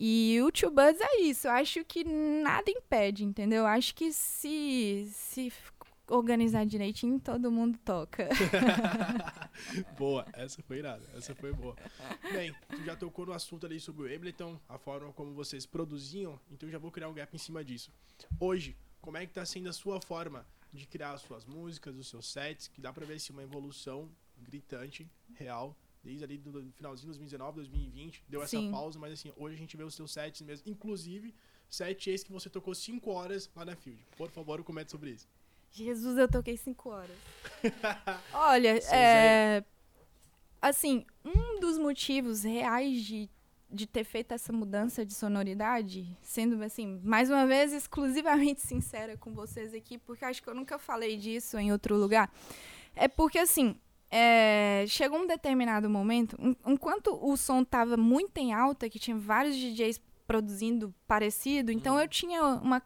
[0.00, 1.46] E o Tio Buzz é isso.
[1.46, 3.60] Eu acho que nada impede, entendeu?
[3.60, 5.52] Eu acho que se, se
[6.08, 8.28] organizar direitinho, todo mundo toca.
[9.98, 11.76] boa, essa foi irada, essa foi boa.
[12.32, 16.40] Bem, tu já tocou no assunto ali sobre o Ableton, a forma como vocês produziam,
[16.50, 17.92] então já vou criar um gap em cima disso.
[18.40, 22.08] Hoje, como é que tá sendo a sua forma de criar as suas músicas, os
[22.08, 27.12] seus sets, que dá pra ver assim, uma evolução gritante, real, desde ali do finalzinho
[27.12, 28.70] de 2019, 2020, deu essa Sim.
[28.70, 31.34] pausa, mas assim, hoje a gente vê os seus sets mesmo, inclusive
[31.68, 34.02] set esse que você tocou 5 horas lá na Field.
[34.16, 35.28] Por favor, comente sobre isso.
[35.70, 37.16] Jesus, eu toquei 5 horas.
[38.32, 39.62] Olha, é,
[40.60, 43.30] assim, um dos motivos reais de,
[43.70, 49.32] de ter feito essa mudança de sonoridade, sendo assim, mais uma vez exclusivamente sincera com
[49.32, 52.30] vocês aqui, porque acho que eu nunca falei disso em outro lugar,
[52.96, 53.76] é porque assim,
[54.10, 59.54] é, chegou um determinado momento, enquanto o som estava muito em alta, que tinha vários
[59.56, 62.00] DJs produzindo parecido, então uhum.
[62.00, 62.82] eu tinha uma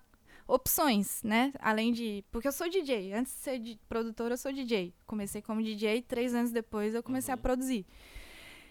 [0.53, 1.53] opções, né?
[1.59, 2.25] Além de.
[2.31, 3.13] Porque eu sou DJ.
[3.15, 4.95] Antes de ser de, produtora, eu sou DJ.
[5.07, 7.41] Comecei como DJ, três anos depois eu comecei uhum.
[7.41, 7.87] a produzir.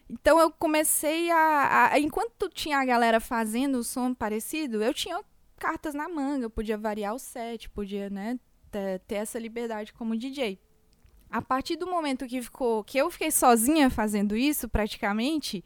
[0.08, 5.24] Então eu comecei a, a, Enquanto tinha a galera fazendo o som parecido, eu tinha
[5.58, 8.40] cartas na manga, eu podia variar o set, podia, né,
[8.70, 10.60] ter, ter essa liberdade como DJ.
[11.30, 15.64] A partir do momento que ficou que eu fiquei sozinha fazendo isso, praticamente,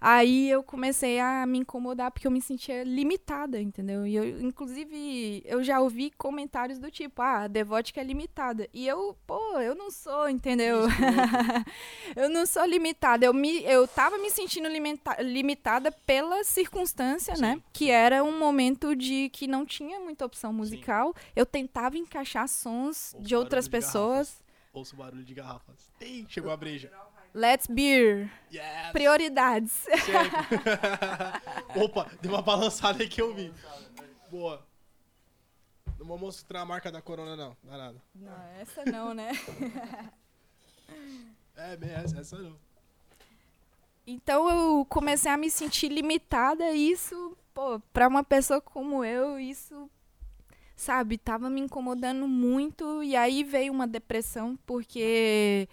[0.00, 4.06] Aí eu comecei a me incomodar porque eu me sentia limitada, entendeu?
[4.06, 8.66] E eu, inclusive, eu já ouvi comentários do tipo, ah, a devótica é limitada.
[8.72, 10.84] E eu, pô, eu não sou, entendeu?
[12.16, 13.26] eu não sou limitada.
[13.26, 17.42] Eu, me, eu tava me sentindo limita, limitada pela circunstância, Sim.
[17.42, 17.62] né?
[17.70, 21.14] Que era um momento de que não tinha muita opção musical.
[21.14, 21.32] Sim.
[21.36, 24.28] Eu tentava encaixar sons Ouço de outras pessoas.
[24.28, 24.50] Garrafas.
[24.72, 25.90] Ouço barulho de garrafas.
[26.00, 26.90] Ei, chegou a breja.
[27.32, 28.30] Let's beer.
[28.52, 28.92] Yes.
[28.92, 29.86] Prioridades.
[31.76, 33.52] Opa, deu uma balançada aí que eu vi.
[34.30, 34.66] Boa.
[35.98, 37.56] Não vou mostrar a marca da corona, não.
[37.62, 38.02] Não é nada.
[38.14, 39.30] Não, essa não, né?
[41.56, 42.56] é, bem, essa, essa não.
[44.06, 46.72] Então eu comecei a me sentir limitada.
[46.72, 49.88] E isso, pô, pra uma pessoa como eu, isso,
[50.74, 53.04] sabe, tava me incomodando muito.
[53.04, 55.68] E aí veio uma depressão, porque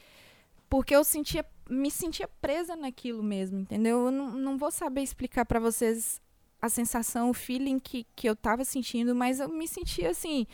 [0.70, 4.06] porque eu sentia, me sentia presa naquilo mesmo, entendeu?
[4.06, 6.22] Eu não, não vou saber explicar para vocês
[6.62, 10.48] a sensação, o feeling que, que eu tava sentindo, mas eu me sentia assim,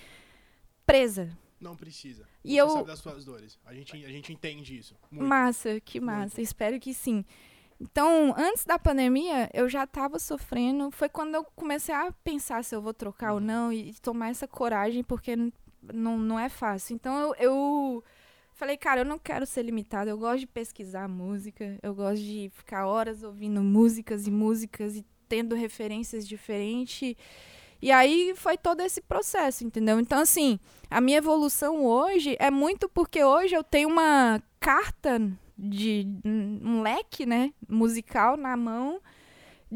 [0.85, 1.37] presa.
[1.59, 2.27] Não precisa.
[2.43, 2.69] E Você eu...
[2.69, 3.57] sabe das suas dores.
[3.65, 4.95] A gente, a gente entende isso.
[5.09, 5.25] Muito.
[5.25, 6.35] Massa, que massa.
[6.35, 6.41] Muito.
[6.41, 7.23] Espero que sim.
[7.79, 10.91] Então, antes da pandemia, eu já estava sofrendo.
[10.91, 13.45] Foi quando eu comecei a pensar se eu vou trocar ou uhum.
[13.45, 15.35] não e tomar essa coragem, porque
[15.81, 16.95] não, não é fácil.
[16.95, 18.03] Então, eu, eu
[18.63, 20.09] Falei, cara, eu não quero ser limitada.
[20.09, 21.77] Eu gosto de pesquisar música.
[21.83, 27.13] Eu gosto de ficar horas ouvindo músicas e músicas e tendo referências diferentes.
[27.81, 29.99] E aí foi todo esse processo, entendeu?
[29.99, 30.57] Então, assim,
[30.89, 35.19] a minha evolução hoje é muito porque hoje eu tenho uma carta
[35.57, 39.01] de um leque, né, musical na mão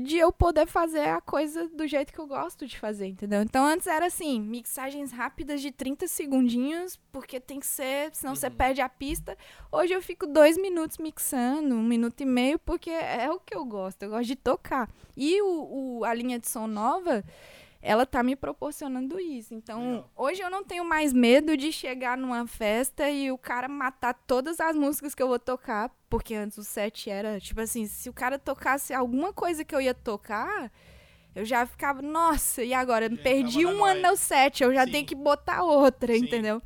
[0.04, 3.42] de eu poder fazer a coisa do jeito que eu gosto de fazer, entendeu?
[3.42, 8.36] Então antes era assim, mixagens rápidas de 30 segundinhos, porque tem que ser, senão uhum.
[8.36, 9.36] você perde a pista.
[9.72, 13.66] Hoje eu fico dois minutos mixando, um minuto e meio, porque é o que eu
[13.66, 14.88] gosto, eu gosto de tocar.
[15.16, 17.24] E o, o a linha de som nova,
[17.88, 19.54] ela tá me proporcionando isso.
[19.54, 20.12] Então, Legal.
[20.14, 24.60] hoje eu não tenho mais medo de chegar numa festa e o cara matar todas
[24.60, 28.14] as músicas que eu vou tocar, porque antes o set era, tipo assim, se o
[28.14, 30.70] cara tocasse alguma coisa que eu ia tocar,
[31.34, 33.10] eu já ficava, nossa, e agora?
[33.10, 34.92] Já Perdi um ano no set, eu já Sim.
[34.92, 36.26] tenho que botar outra, Sim.
[36.26, 36.62] entendeu?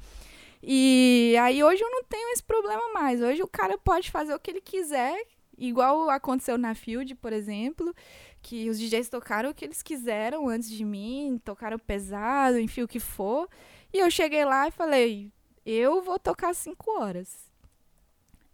[0.63, 3.21] E aí hoje eu não tenho esse problema mais.
[3.21, 5.23] Hoje o cara pode fazer o que ele quiser,
[5.57, 7.93] igual aconteceu na Field, por exemplo,
[8.41, 12.87] que os DJs tocaram o que eles quiseram antes de mim, tocaram pesado, enfim, o
[12.87, 13.47] que for.
[13.93, 15.31] E eu cheguei lá e falei,
[15.65, 17.49] eu vou tocar cinco horas.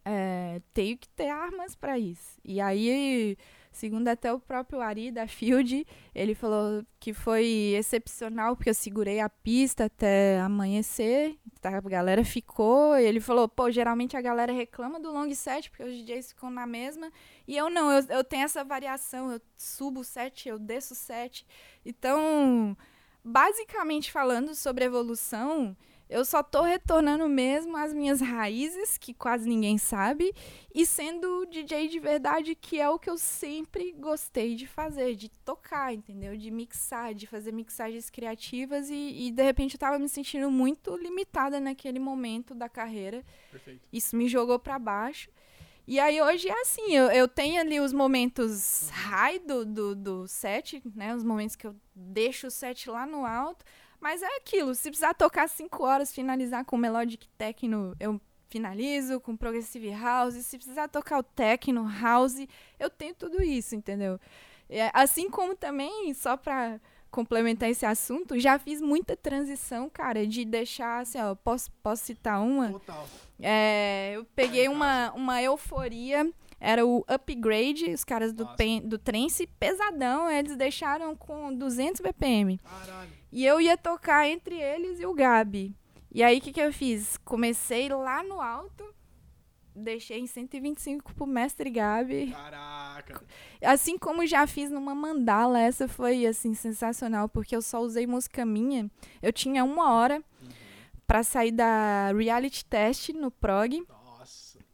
[0.03, 2.39] É, tenho que ter armas para isso.
[2.43, 3.37] E aí,
[3.71, 9.19] segundo até o próprio Ari da Field, ele falou que foi excepcional porque eu segurei
[9.19, 11.37] a pista até amanhecer.
[11.61, 11.77] tá?
[11.77, 12.97] A galera ficou.
[12.97, 16.49] E ele falou: pô, geralmente a galera reclama do long set porque os DJs ficam
[16.49, 17.11] na mesma.
[17.47, 19.31] E eu não, eu, eu tenho essa variação.
[19.31, 21.45] Eu subo o set, eu desço o set.
[21.85, 22.75] Então,
[23.23, 25.75] basicamente falando sobre evolução.
[26.09, 30.33] Eu só tô retornando mesmo às minhas raízes, que quase ninguém sabe,
[30.73, 35.29] e sendo DJ de verdade, que é o que eu sempre gostei de fazer, de
[35.29, 36.37] tocar, entendeu?
[36.37, 40.95] De mixar, de fazer mixagens criativas, e, e de repente eu tava me sentindo muito
[40.95, 43.23] limitada naquele momento da carreira.
[43.51, 43.81] Perfeito.
[43.91, 45.29] Isso me jogou pra baixo.
[45.87, 50.27] E aí hoje é assim, eu, eu tenho ali os momentos high do, do, do
[50.27, 51.15] set, né?
[51.15, 53.63] Os momentos que eu deixo o set lá no alto.
[53.99, 59.35] Mas é aquilo, se precisar tocar cinco horas, finalizar com melodic techno, eu finalizo com
[59.35, 60.35] progressive house.
[60.35, 62.47] Se precisar tocar o techno, house,
[62.79, 64.19] eu tenho tudo isso, entendeu?
[64.69, 66.79] É, assim como também, só pra
[67.09, 72.41] complementar esse assunto, já fiz muita transição, cara, de deixar, assim, ó, posso, posso citar
[72.41, 72.71] uma?
[72.71, 73.07] Total.
[73.39, 76.29] É, eu peguei uma, uma euforia.
[76.59, 80.29] Era o Upgrade, os caras do, pen, do trance, pesadão.
[80.29, 82.57] Eles deixaram com 200 BPM.
[82.59, 83.11] Caralho.
[83.31, 85.75] E eu ia tocar entre eles e o Gabi.
[86.11, 87.17] E aí, o que, que eu fiz?
[87.17, 88.83] Comecei lá no alto,
[89.75, 92.31] deixei em 125 pro mestre Gabi.
[92.31, 93.21] Caraca.
[93.61, 98.45] Assim como já fiz numa mandala, essa foi, assim, sensacional, porque eu só usei música
[98.45, 98.89] minha.
[99.21, 100.23] Eu tinha uma hora
[101.05, 103.96] pra sair da reality test no prog Nossa.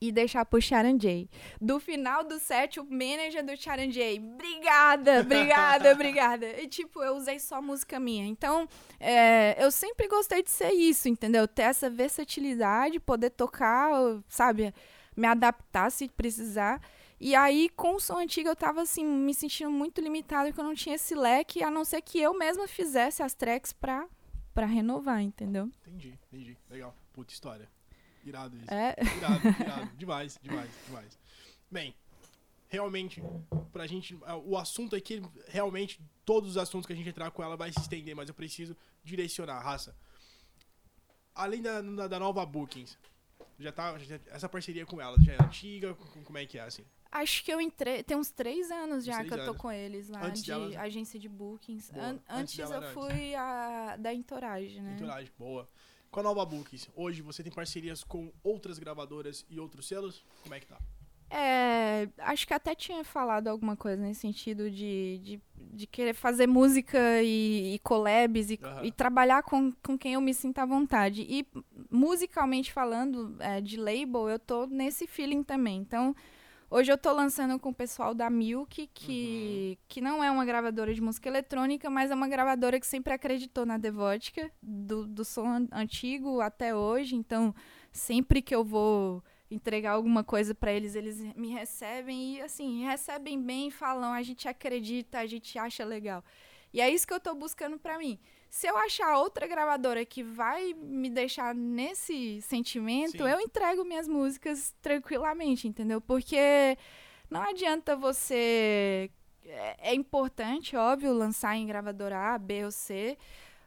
[0.07, 1.29] E deixar pro Sharon J.
[1.61, 4.19] Do final do set, o manager do Sharon J.
[4.19, 6.45] Obrigada, obrigada, obrigada.
[6.61, 8.25] E, tipo, eu usei só música minha.
[8.25, 8.67] Então,
[8.99, 11.47] é, eu sempre gostei de ser isso, entendeu?
[11.47, 13.91] Ter essa versatilidade, poder tocar,
[14.27, 14.73] sabe?
[15.15, 16.81] Me adaptar se precisar.
[17.17, 20.65] E aí, com o som antigo, eu tava, assim, me sentindo muito limitada, porque eu
[20.65, 24.05] não tinha esse leque, a não ser que eu mesma fizesse as tracks pra,
[24.53, 25.69] pra renovar, entendeu?
[25.87, 26.57] Entendi, entendi.
[26.69, 26.93] Legal.
[27.13, 27.69] Puta história.
[28.23, 28.73] Irado isso.
[28.73, 28.95] É.
[29.17, 29.91] Irado, irado.
[29.97, 31.19] demais, demais, demais.
[31.69, 31.93] Bem,
[32.69, 33.21] realmente,
[33.71, 34.17] pra gente.
[34.25, 37.71] ah, O assunto aqui, realmente, todos os assuntos que a gente entrar com ela vai
[37.71, 39.95] se estender, mas eu preciso direcionar, raça.
[41.36, 42.97] Além da, da, da nova Bookings,
[43.59, 43.97] já tá.
[43.99, 45.93] já- essa parceria com ela já é antiga?
[45.95, 46.86] Com- Como é que é assim?
[47.12, 48.03] Acho que eu entrei.
[48.03, 49.62] Tem uns três anos já três que eu tô anos.
[49.62, 51.91] com eles lá, Antes de dela- agência de bookings.
[51.95, 54.93] An- Antes antes eu fui a da Entourage, né?
[54.95, 55.67] Entourage, boa.
[56.13, 60.23] Com a nova Bookings, hoje você tem parcerias com outras gravadoras e outros selos?
[60.43, 60.78] Como é que tá?
[61.28, 66.45] É, acho que até tinha falado alguma coisa nesse sentido de, de, de querer fazer
[66.45, 68.86] música e, e collabs e, Aham.
[68.86, 71.26] e trabalhar com, com quem eu me sinta à vontade.
[71.28, 71.47] E
[71.89, 75.80] musicalmente falando, é, de label, eu tô nesse feeling também.
[75.80, 76.15] Então,
[76.75, 80.93] hoje eu tô lançando com o pessoal da Milk, que, que não é uma gravadora
[80.93, 85.47] de música eletrônica, mas é uma gravadora que sempre acreditou na Devotica, do, do som
[85.47, 87.15] an- antigo até hoje.
[87.15, 87.53] Então,
[87.91, 93.39] sempre que eu vou entregar alguma coisa pra eles, eles me recebem e assim, recebem
[93.41, 96.23] bem, falam, a gente acredita, a gente acha legal.
[96.73, 98.17] E é isso que eu tô buscando pra mim.
[98.55, 103.27] Se eu achar outra gravadora que vai me deixar nesse sentimento, Sim.
[103.27, 105.99] eu entrego minhas músicas tranquilamente, entendeu?
[105.99, 106.77] Porque
[107.31, 109.09] não adianta você
[109.43, 113.17] é é importante, óbvio, lançar em gravadora A, B ou C,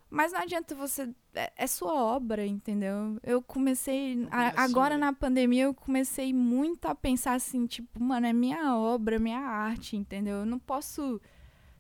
[0.08, 1.12] mas não adianta você.
[1.34, 3.18] É, é sua obra, entendeu?
[3.24, 4.12] Eu comecei.
[4.30, 8.76] a- comecinho agora na pandemia eu comecei muito a pensar assim, tipo, mano, é minha
[8.76, 10.36] obra, minha arte, entendeu?
[10.36, 11.20] Eu não posso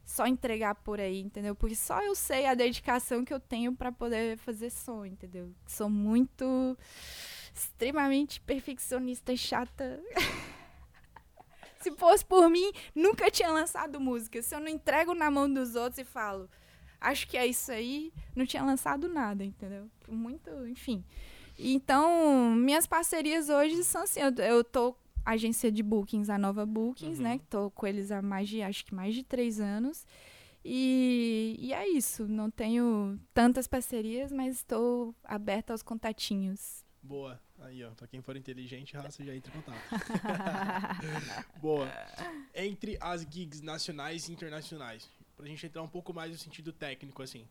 [0.06, 1.54] só entregar por aí, entendeu?
[1.56, 5.52] Porque só eu sei a dedicação que eu tenho pra poder fazer som, entendeu?
[5.66, 6.78] Sou muito
[7.52, 10.00] extremamente perfeccionista e chata.
[11.80, 14.40] Se fosse por mim, nunca tinha lançado música.
[14.40, 16.48] Se eu não entrego na mão dos outros e falo,
[17.00, 19.90] acho que é isso aí, não tinha lançado nada, entendeu?
[20.08, 21.04] Muito, enfim.
[21.58, 27.18] Então, minhas parcerias hoje são assim, eu, eu tô agência de bookings, a nova bookings,
[27.18, 27.24] Uhum.
[27.24, 27.40] né?
[27.50, 30.06] Tô com eles há mais de, acho que mais de três anos.
[30.64, 32.26] E, e é isso.
[32.26, 36.84] Não tenho tantas parcerias, mas estou aberta aos contatinhos.
[37.02, 37.40] Boa.
[37.60, 39.80] Aí, ó, pra quem for inteligente, raça já entra em contato.
[41.60, 41.88] Boa.
[42.54, 47.22] Entre as gigs nacionais e internacionais, pra gente entrar um pouco mais no sentido técnico,
[47.22, 47.46] assim,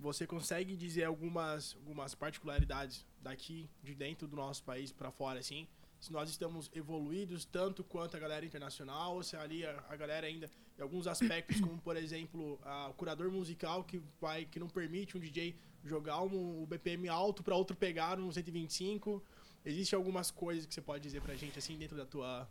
[0.00, 5.66] você consegue dizer algumas, algumas particularidades daqui, de dentro do nosso país para fora, assim?
[6.04, 10.26] Se nós estamos evoluídos tanto quanto a galera internacional, ou se ali a, a galera
[10.26, 14.68] ainda, em alguns aspectos, como por exemplo, a, o curador musical que, vai, que não
[14.68, 19.24] permite um DJ jogar um, o BPM alto para outro pegar no 125.
[19.64, 22.46] Existem algumas coisas que você pode dizer pra gente, assim, dentro da tua,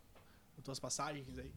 [0.56, 1.52] das tuas passagens aí?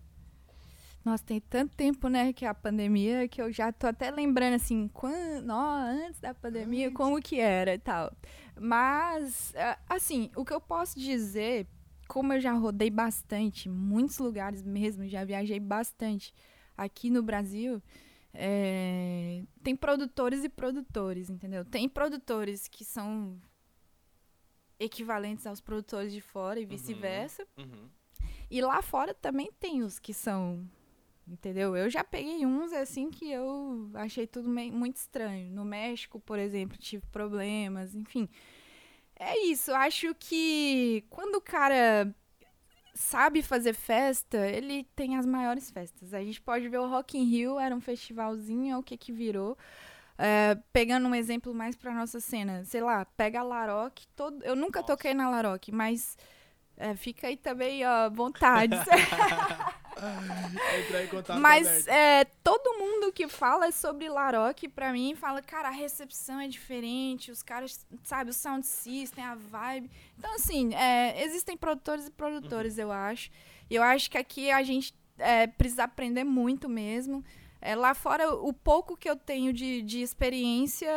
[1.04, 4.88] Nossa, tem tanto tempo, né, que a pandemia, que eu já tô até lembrando, assim,
[4.90, 6.96] quando, ó, antes da pandemia, antes.
[6.96, 8.16] como que era e tal.
[8.56, 9.52] Mas,
[9.90, 11.66] assim, o que eu posso dizer,
[12.08, 16.34] como eu já rodei bastante, muitos lugares mesmo, já viajei bastante
[16.76, 17.82] aqui no Brasil,
[18.34, 21.66] é, tem produtores e produtores, entendeu?
[21.66, 23.40] Tem produtores que são
[24.80, 27.48] equivalentes aos produtores de fora e uhum, vice-versa.
[27.58, 27.90] Uhum, uhum.
[28.50, 30.70] E lá fora também tem os que são,
[31.28, 31.76] entendeu?
[31.76, 35.52] Eu já peguei uns assim que eu achei tudo meio, muito estranho.
[35.52, 38.30] No México, por exemplo, tive problemas, enfim.
[39.20, 42.14] É isso, acho que quando o cara
[42.94, 46.14] sabe fazer festa, ele tem as maiores festas.
[46.14, 49.12] A gente pode ver o Rock in Rio, era um festivalzinho, é o que que
[49.12, 49.58] virou.
[50.18, 54.56] É, pegando um exemplo mais pra nossa cena, sei lá, pega a Laroque, todo, eu
[54.56, 54.94] nunca nossa.
[54.94, 56.18] toquei na Laroque, mas
[56.78, 58.76] é, fica aí também, ó, vontade.
[58.76, 59.74] Entrar
[61.04, 65.72] em contato Mas é, todo mundo que fala sobre Laroque, pra mim, fala, cara, a
[65.72, 69.90] recepção é diferente, os caras, sabe, o sound system, a vibe.
[70.20, 72.84] Então, assim, é, existem produtores e produtores, uhum.
[72.84, 73.32] eu acho.
[73.68, 77.26] E eu acho que aqui a gente é, precisa aprender muito mesmo.
[77.60, 80.88] É, lá fora, o pouco que eu tenho de, de experiência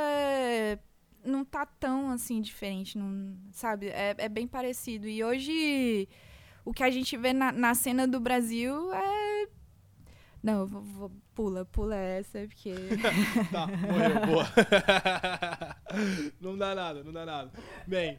[1.25, 3.89] não tá tão assim diferente, não, sabe?
[3.89, 5.07] É, é bem parecido.
[5.07, 6.09] E hoje
[6.65, 9.49] o que a gente vê na, na cena do Brasil é.
[10.43, 12.73] Não, vou, vou, pula, pula essa, porque.
[13.53, 14.47] tá, morreu, boa.
[16.41, 17.53] não dá nada, não dá nada.
[17.87, 18.19] Bem.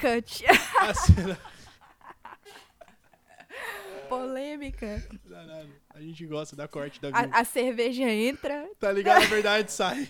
[0.00, 0.44] Cut.
[0.80, 1.38] A cena.
[4.08, 5.08] Polêmica.
[5.90, 8.68] A gente gosta da corte da a, a, cerveja entra.
[8.78, 9.22] Tá ligado?
[9.22, 10.08] Na verdade sai.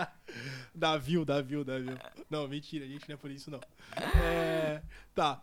[0.74, 1.74] da view, da view, da.
[2.30, 3.60] Não, mentira, a gente não é por isso não.
[4.22, 4.82] É,
[5.14, 5.42] tá.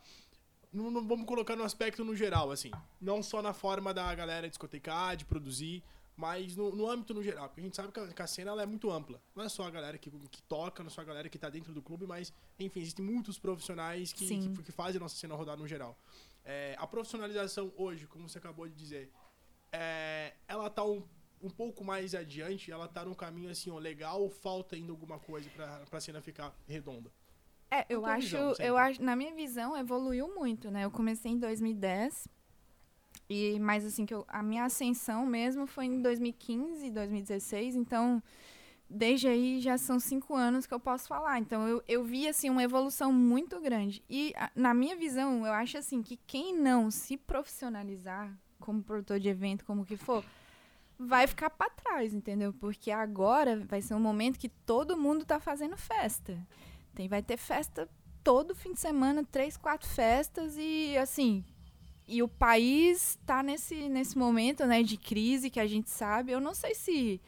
[0.72, 2.72] Não, não, vamos colocar no aspecto no geral, assim.
[3.00, 5.82] Não só na forma da galera discotecar, de produzir,
[6.18, 7.48] mas no, no âmbito no geral.
[7.48, 9.22] Porque a gente sabe que a, que a cena é muito ampla.
[9.36, 11.50] Não é só a galera que, que toca, não é só a galera que tá
[11.50, 15.36] dentro do clube, mas, enfim, existem muitos profissionais que, que, que, fazem a nossa cena
[15.36, 15.98] rodar no geral.
[16.46, 19.12] É, a profissionalização hoje, como você acabou de dizer,
[19.72, 21.04] é, ela tá um,
[21.42, 25.18] um pouco mais adiante, ela tá num caminho assim, ó, legal ou falta ainda alguma
[25.18, 27.12] coisa pra, pra cena ficar redonda?
[27.72, 30.86] É, eu acho, visão, eu acho, na minha visão, evoluiu muito, né?
[30.86, 32.28] Eu comecei em 2010.
[33.28, 38.22] E mais assim que eu, a minha ascensão mesmo foi em 2015, 2016, então
[38.90, 41.40] desde aí já são cinco anos que eu posso falar.
[41.40, 44.04] Então eu, eu vi assim uma evolução muito grande.
[44.10, 49.20] E a, na minha visão, eu acho assim que quem não se profissionalizar como produtor
[49.20, 50.24] de evento, como que for,
[50.98, 52.54] vai ficar para trás, entendeu?
[52.54, 56.38] Porque agora vai ser um momento que todo mundo tá fazendo festa.
[56.94, 57.90] Tem, vai ter festa
[58.24, 61.44] todo fim de semana, três, quatro festas e assim.
[62.08, 66.32] E o país está nesse, nesse momento né, de crise que a gente sabe.
[66.32, 67.22] Eu não sei se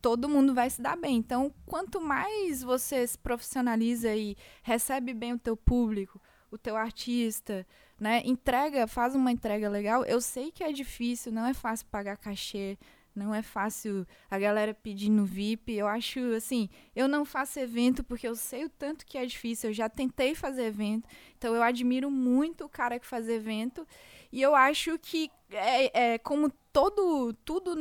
[0.00, 1.16] todo mundo vai se dar bem.
[1.16, 7.66] Então, quanto mais você se profissionaliza e recebe bem o teu público, o teu artista,
[7.98, 10.04] né, entrega, faz uma entrega legal.
[10.04, 12.78] Eu sei que é difícil, não é fácil pagar cachê,
[13.14, 15.74] não é fácil a galera pedir no VIP.
[15.74, 19.70] Eu acho assim, eu não faço evento porque eu sei o tanto que é difícil.
[19.70, 23.86] Eu já tentei fazer evento, então eu admiro muito o cara que faz evento.
[24.32, 27.74] E eu acho que é, é como todo tudo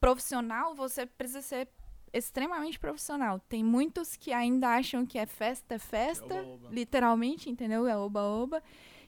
[0.00, 1.68] profissional, você precisa ser
[2.12, 3.38] extremamente profissional.
[3.48, 6.68] Tem muitos que ainda acham que é festa, é festa, é oba, oba.
[6.70, 7.86] literalmente, entendeu?
[7.86, 8.62] É oba-oba.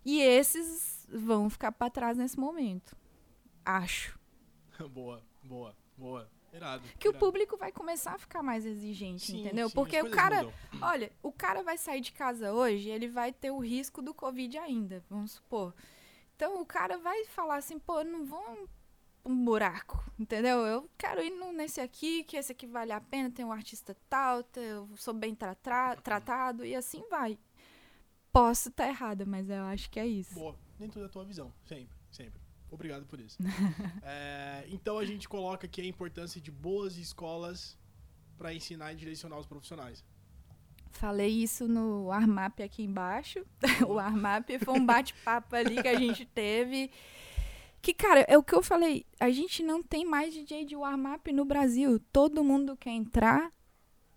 [0.04, 2.96] E esses vão ficar para trás nesse momento.
[3.64, 4.18] Acho.
[4.90, 5.22] Boa.
[5.42, 6.30] Boa, boa.
[6.52, 7.16] Irado, que irado.
[7.16, 9.68] o público vai começar a ficar mais exigente, sim, entendeu?
[9.68, 10.54] Sim, Porque o cara, mudam.
[10.82, 14.58] olha, o cara vai sair de casa hoje, ele vai ter o risco do Covid
[14.58, 15.74] ainda, vamos supor.
[16.36, 18.68] Então o cara vai falar assim, pô, não vou
[19.24, 20.58] um buraco, entendeu?
[20.58, 24.44] Eu quero ir nesse aqui, que esse aqui vale a pena, tem um artista tal,
[24.56, 27.38] eu sou bem tra tra tratado e assim vai.
[28.32, 30.34] Posso estar tá errada, mas eu acho que é isso.
[30.34, 32.40] Boa, dentro da tua visão, sempre, sempre.
[32.70, 33.36] Obrigado por isso.
[34.02, 37.78] é, então a gente coloca aqui a importância de boas escolas
[38.38, 40.04] para ensinar e direcionar os profissionais.
[40.92, 43.44] Falei isso no Armap aqui embaixo.
[43.86, 46.90] o Armap foi um bate-papo ali que a gente teve.
[47.82, 49.04] Que, cara, é o que eu falei.
[49.18, 51.98] A gente não tem mais DJ de Warmap no Brasil.
[52.12, 53.52] Todo mundo quer entrar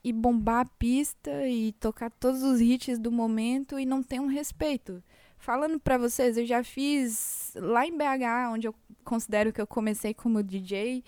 [0.03, 4.28] e bombar a pista e tocar todos os hits do momento e não tem um
[4.28, 5.03] respeito.
[5.39, 10.13] Falando para vocês, eu já fiz lá em BH, onde eu considero que eu comecei
[10.13, 11.03] como DJ.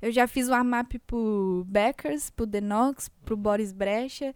[0.00, 4.32] Eu já fiz o Armap pro Beckers, pro Denox, pro Boris Brecha.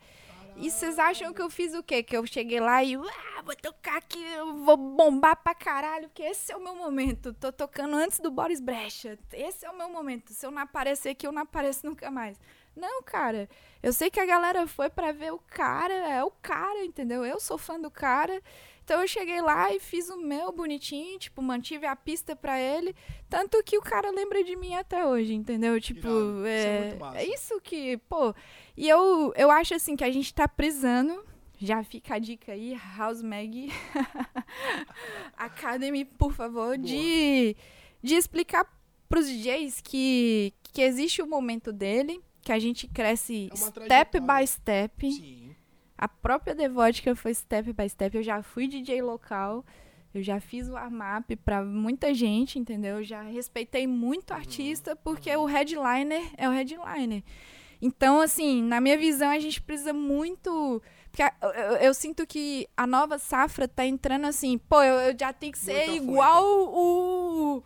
[0.60, 2.02] E vocês acham que eu fiz o quê?
[2.02, 4.22] Que eu cheguei lá e ah, vou tocar aqui,
[4.62, 7.32] vou bombar pra caralho, porque esse é o meu momento.
[7.32, 9.18] Tô tocando antes do Boris Brecha.
[9.32, 10.34] Esse é o meu momento.
[10.34, 12.38] Se eu não aparecer aqui, eu não apareço nunca mais.
[12.76, 13.48] Não, cara.
[13.82, 17.24] Eu sei que a galera foi para ver o cara, é o cara, entendeu?
[17.24, 18.42] Eu sou fã do cara.
[18.90, 22.92] Então eu cheguei lá e fiz o meu bonitinho, tipo, mantive a pista para ele,
[23.28, 25.80] tanto que o cara lembra de mim até hoje, entendeu?
[25.80, 26.08] Tipo,
[26.44, 28.34] é, isso é, é, isso que, pô.
[28.76, 31.24] E eu, eu acho assim que a gente tá prisando.
[31.56, 33.72] Já fica a dica aí, House Mag
[35.38, 37.54] Academy, por favor, de,
[38.02, 38.66] de explicar
[39.08, 44.44] pros DJs que, que existe o momento dele, que a gente cresce é step by
[44.44, 45.12] step.
[45.12, 45.49] Sim
[46.00, 48.16] a própria Devodka foi step by step.
[48.16, 49.62] Eu já fui DJ local,
[50.14, 52.96] eu já fiz o warm-up pra muita gente, entendeu?
[52.96, 57.22] Eu já respeitei muito artista, porque o headliner é o headliner.
[57.82, 60.82] Então, assim, na minha visão, a gente precisa muito.
[61.10, 65.18] Porque eu, eu, eu sinto que a nova safra tá entrando assim, pô, eu, eu
[65.18, 67.62] já tenho que ser Muita igual o,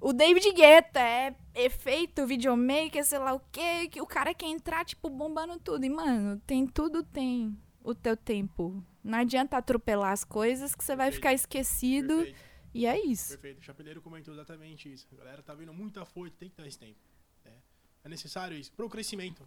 [0.00, 1.00] o David Guetta.
[1.00, 3.88] É efeito, videomaker, sei lá o quê.
[3.90, 5.84] Que o cara quer entrar, tipo, bombando tudo.
[5.84, 8.82] E, mano, tem tudo, tem o teu tempo.
[9.04, 12.16] Não adianta atropelar as coisas que você vai ficar esquecido.
[12.16, 12.54] Perfeito.
[12.72, 13.28] E é isso.
[13.28, 13.60] Perfeito.
[13.60, 15.06] O Chapeleiro comentou exatamente isso.
[15.12, 16.98] A galera tá vendo muito afoito, tem que dar esse tempo.
[17.44, 17.52] É,
[18.02, 18.72] é necessário isso.
[18.72, 19.46] Pro crescimento.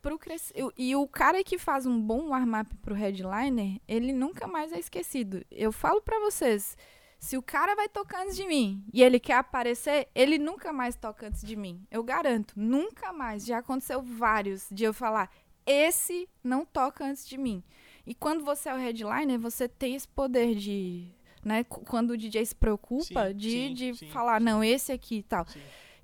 [0.00, 0.52] Pro cresc...
[0.76, 5.42] E o cara que faz um bom warm-up pro headliner, ele nunca mais é esquecido.
[5.50, 6.76] Eu falo para vocês,
[7.18, 10.94] se o cara vai tocar antes de mim e ele quer aparecer, ele nunca mais
[10.94, 11.86] toca antes de mim.
[11.90, 13.46] Eu garanto, nunca mais.
[13.46, 15.30] Já aconteceu vários de eu falar,
[15.66, 17.62] esse não toca antes de mim.
[18.06, 21.06] E quando você é o headliner, você tem esse poder de.
[21.42, 25.16] Né, quando o DJ se preocupa sim, de, sim, de sim, falar, não, esse aqui
[25.16, 25.46] e tal.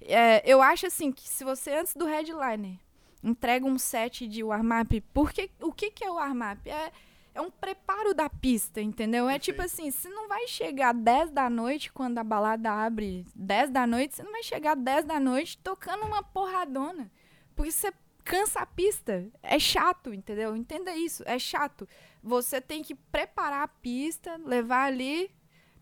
[0.03, 2.77] É, eu acho assim que se você, antes do headliner,
[3.23, 6.69] entrega um set de warm-up, porque o que, que é o warm-up?
[6.69, 6.93] É,
[7.35, 9.29] é um preparo da pista, entendeu?
[9.29, 13.71] É tipo assim, você não vai chegar 10 da noite quando a balada abre 10
[13.71, 17.11] da noite, você não vai chegar 10 da noite tocando uma porradona.
[17.55, 19.27] Porque você cansa a pista.
[19.43, 20.55] É chato, entendeu?
[20.55, 21.89] Entenda isso, é chato.
[22.23, 25.31] Você tem que preparar a pista, levar ali,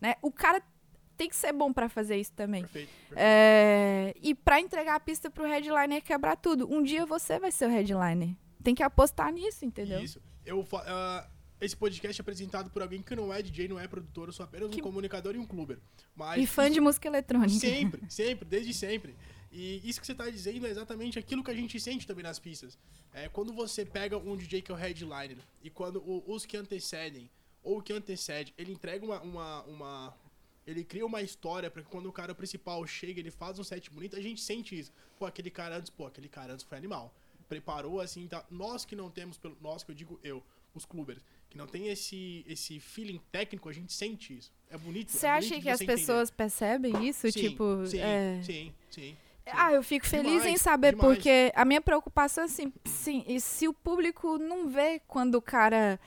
[0.01, 0.15] né?
[0.21, 0.61] O cara
[1.17, 2.61] tem que ser bom para fazer isso também.
[2.61, 3.17] Perfeito, perfeito.
[3.17, 6.71] É, e para entregar a pista pro headliner quebrar tudo.
[6.73, 8.33] Um dia você vai ser o headliner.
[8.63, 10.01] Tem que apostar nisso, entendeu?
[10.01, 10.21] Isso.
[10.45, 11.27] Eu, uh,
[11.59, 14.45] esse podcast é apresentado por alguém que não é DJ, não é produtor, eu sou
[14.45, 14.79] apenas que...
[14.79, 15.77] um comunicador e um cluber.
[16.15, 17.59] Mas e fã de música eletrônica.
[17.59, 19.13] Sempre, sempre, desde sempre.
[19.51, 22.37] E isso que você está dizendo é exatamente aquilo que a gente sente também nas
[22.37, 22.77] pistas.
[23.13, 26.55] É quando você pega um DJ que é o headliner e quando o, os que
[26.55, 27.29] antecedem
[27.63, 30.17] ou o que antecede, ele entrega uma, uma, uma
[30.65, 33.89] ele cria uma história para que quando o cara principal chega, ele faz um set
[33.89, 34.91] bonito, a gente sente isso.
[35.17, 37.13] Pô, aquele cara antes, pô, aquele cara antes foi animal.
[37.47, 38.45] Preparou assim, tá?
[38.51, 40.43] Nós que não temos, pelo nós que eu digo eu,
[40.75, 44.51] os clubers, que não tem esse esse feeling técnico, a gente sente isso.
[44.69, 45.11] É bonito.
[45.11, 47.31] Você é acha que as pessoas percebem isso?
[47.31, 48.39] Sim, tipo, sim, é...
[48.43, 49.17] sim, sim.
[49.53, 51.15] Ah, eu fico feliz demais, em saber, demais.
[51.15, 55.41] porque a minha preocupação é assim, sim, e se o público não vê quando o
[55.41, 55.99] cara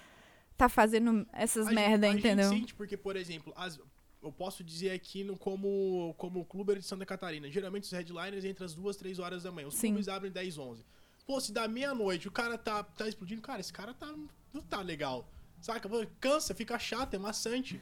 [0.56, 2.46] tá fazendo essas a merda, gente, entendeu?
[2.46, 3.80] A gente sente porque, por exemplo, as,
[4.22, 8.64] eu posso dizer aqui no, como, como clube de Santa Catarina, geralmente os headliners entram
[8.64, 9.88] às duas, três horas da manhã, os sim.
[9.88, 10.84] clubes abrem 10, 11.
[11.26, 14.12] Pô, se dá meia-noite, o cara tá, tá explodindo, cara, esse cara tá,
[14.52, 15.28] não tá legal.
[15.60, 15.88] Saca?
[16.20, 17.80] Cansa, fica chato, é maçante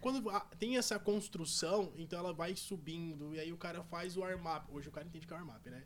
[0.00, 0.22] quando
[0.58, 4.66] tem essa construção, então ela vai subindo, e aí o cara faz o arm-up.
[4.72, 5.82] Hoje o cara entende que é arm-up, né?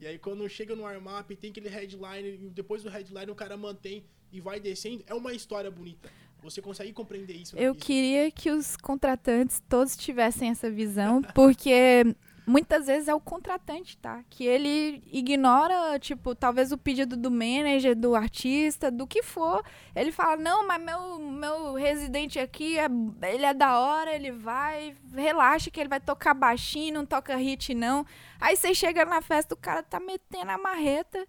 [0.00, 3.56] E aí quando chega no arm-up, tem aquele headline, e depois do headline o cara
[3.56, 5.04] mantém e vai descendo.
[5.06, 6.10] É uma história bonita.
[6.42, 7.56] Você consegue compreender isso?
[7.56, 12.04] Eu queria que os contratantes todos tivessem essa visão, porque
[12.46, 14.22] muitas vezes é o contratante, tá?
[14.28, 19.64] Que ele ignora, tipo, talvez o pedido do manager, do artista, do que for.
[19.94, 22.86] Ele fala, não, mas meu, meu residente aqui, é,
[23.32, 27.74] ele é da hora, ele vai, relaxa que ele vai tocar baixinho, não toca hit
[27.74, 28.04] não.
[28.40, 31.26] Aí você chega na festa, o cara tá metendo a marreta.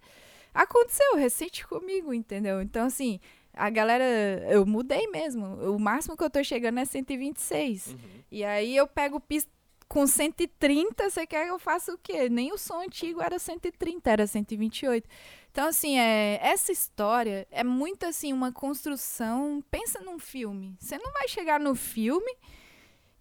[0.53, 2.61] Aconteceu recente comigo, entendeu?
[2.61, 3.19] Então, assim,
[3.53, 4.03] a galera,
[4.49, 5.45] eu mudei mesmo.
[5.75, 7.87] O máximo que eu tô chegando é 126.
[7.87, 7.97] Uhum.
[8.31, 9.51] E aí eu pego pista
[9.93, 12.27] com 130, você quer que eu faça o quê?
[12.27, 15.07] Nem o som antigo era 130, era 128.
[15.51, 19.63] Então, assim, é, essa história é muito assim, uma construção.
[19.69, 20.75] Pensa num filme.
[20.79, 22.35] Você não vai chegar no filme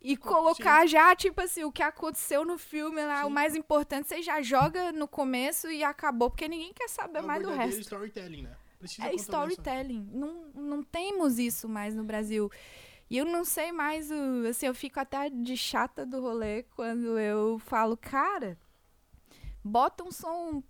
[0.01, 0.89] e colocar Sim.
[0.89, 3.27] já, tipo assim, o que aconteceu no filme lá, Sim.
[3.27, 7.23] o mais importante, você já joga no começo e acabou, porque ninguém quer saber é
[7.23, 7.81] mais do resto.
[7.81, 8.57] storytelling, né?
[8.79, 10.09] Precisa é storytelling.
[10.11, 12.51] Não, não temos isso mais no Brasil.
[13.13, 14.49] E eu não sei mais o.
[14.49, 18.59] Assim, eu fico até de chata do rolê quando eu falo, cara,
[19.63, 20.63] bota um som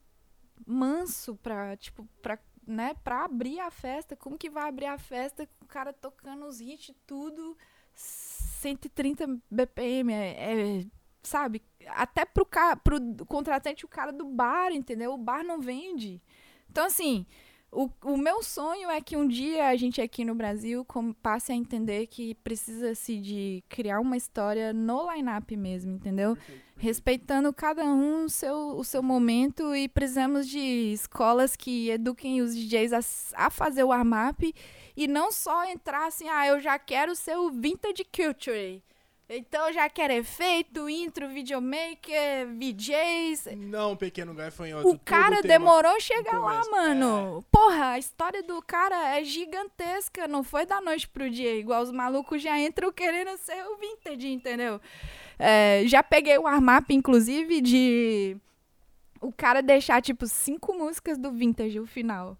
[0.66, 2.36] manso pra, tipo, pra,
[2.66, 4.16] né, pra abrir a festa.
[4.16, 7.56] Como que vai abrir a festa com o cara tocando os hits tudo
[7.94, 10.12] 130 BPM?
[10.12, 10.86] É, é,
[11.22, 11.62] sabe?
[11.90, 15.12] Até pro, ca pro contratante, o cara do bar, entendeu?
[15.12, 16.20] O bar não vende.
[16.68, 17.24] Então, assim,
[17.72, 20.86] o, o meu sonho é que um dia a gente aqui no Brasil
[21.22, 26.36] passe a entender que precisa-se de criar uma história no line-up mesmo, entendeu?
[26.36, 26.72] Perfeito, perfeito.
[26.76, 32.54] Respeitando cada um o seu, o seu momento e precisamos de escolas que eduquem os
[32.54, 34.54] DJs a, a fazer o warm-up
[34.94, 38.82] e não só entrar assim, ah, eu já quero ser o Vintage Culture.
[39.34, 43.48] Então já quer efeito, intro, videomaker, VJs.
[43.56, 44.86] Não, pequeno gafanhoto.
[44.86, 47.38] O cara demorou a chegar lá, mano.
[47.38, 47.44] É.
[47.50, 50.28] Porra, a história do cara é gigantesca.
[50.28, 51.56] Não foi da noite pro dia.
[51.56, 54.78] Igual os malucos já entram querendo ser o vintage, entendeu?
[55.38, 58.36] É, já peguei o armap, inclusive, de
[59.18, 62.36] o cara deixar, tipo, cinco músicas do vintage o final.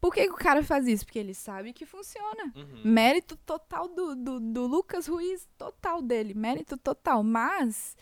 [0.00, 1.04] Por que, que, o cara faz isso?
[1.04, 2.52] Porque ele sabe que funciona.
[2.54, 2.82] Uhum.
[2.84, 6.34] Mérito total do, do, do, Lucas Ruiz, total dele.
[6.34, 7.22] Mérito total.
[7.22, 7.96] Mas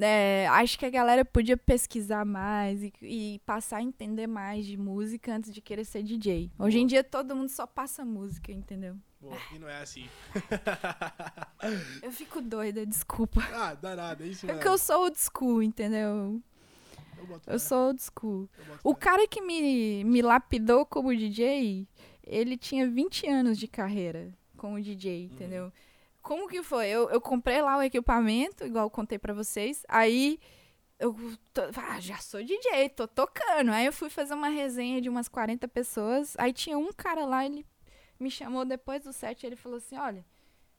[0.00, 4.76] é, acho que a galera podia pesquisar mais e, e, passar a entender mais de
[4.76, 6.50] música antes de querer ser DJ.
[6.58, 6.82] Hoje Boa.
[6.82, 8.96] em dia todo mundo só passa música, entendeu?
[9.20, 10.08] Boa, e não é assim.
[12.02, 13.42] eu fico doida, desculpa.
[13.52, 16.42] Ah, dá nada, é isso É porque eu sou old school, entendeu?
[17.46, 18.48] Eu, sou old school.
[18.82, 21.86] O cara que me, me lapidou como DJ,
[22.22, 25.34] ele tinha 20 anos de carreira como DJ, uhum.
[25.34, 25.72] entendeu?
[26.22, 26.88] Como que foi?
[26.88, 29.82] Eu, eu comprei lá o equipamento, igual eu contei para vocês.
[29.88, 30.38] Aí
[30.98, 31.16] eu
[31.52, 33.70] tô, ah, já sou DJ, tô tocando.
[33.70, 36.34] Aí eu fui fazer uma resenha de umas 40 pessoas.
[36.38, 37.66] Aí tinha um cara lá, ele
[38.18, 40.24] me chamou depois do set, ele falou assim: "Olha,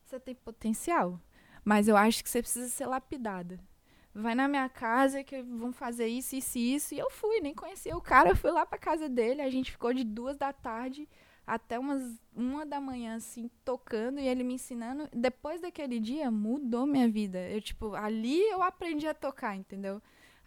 [0.06, 1.20] você tem potencial,
[1.66, 3.60] mas eu acho que você precisa ser lapidada
[4.14, 6.96] vai na minha casa que vão fazer isso, isso e isso.
[6.96, 9.72] E eu fui, nem conhecia o cara, eu fui lá pra casa dele, a gente
[9.72, 11.08] ficou de duas da tarde
[11.46, 12.02] até umas
[12.34, 15.10] uma da manhã, assim, tocando e ele me ensinando.
[15.12, 17.40] Depois daquele dia, mudou minha vida.
[17.50, 20.02] Eu, tipo, ali eu aprendi a tocar, entendeu?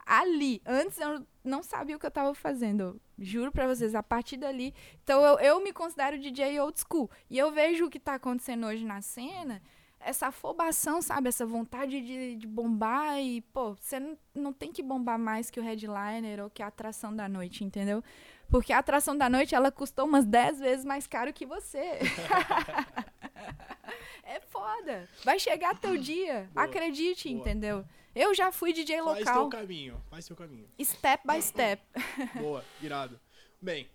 [0.07, 0.63] Ali.
[0.65, 3.01] Antes eu não sabia o que eu tava fazendo.
[3.19, 4.75] Juro pra vocês, a partir dali.
[5.03, 7.11] Então eu, eu me considero DJ old school.
[7.29, 9.61] E eu vejo o que tá acontecendo hoje na cena
[10.05, 11.29] essa afobação, sabe?
[11.29, 15.59] Essa vontade de, de bombar e, pô, você não, não tem que bombar mais que
[15.59, 18.05] o headliner ou que a atração da noite, entendeu?
[18.49, 21.79] Porque a atração da noite, ela custou umas 10 vezes mais caro que você.
[24.23, 25.09] é foda.
[25.25, 26.49] Vai chegar teu dia.
[26.53, 27.41] Boa, Acredite, boa.
[27.41, 27.85] entendeu?
[28.15, 29.25] Eu já fui DJ faz local.
[29.25, 30.05] Faz teu caminho.
[30.11, 30.69] Faz teu caminho.
[30.81, 31.83] Step by step.
[32.39, 33.19] Boa, irado.
[33.61, 33.89] Bem,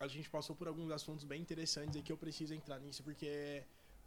[0.00, 3.62] a gente passou por alguns assuntos bem interessantes e que eu preciso entrar nisso porque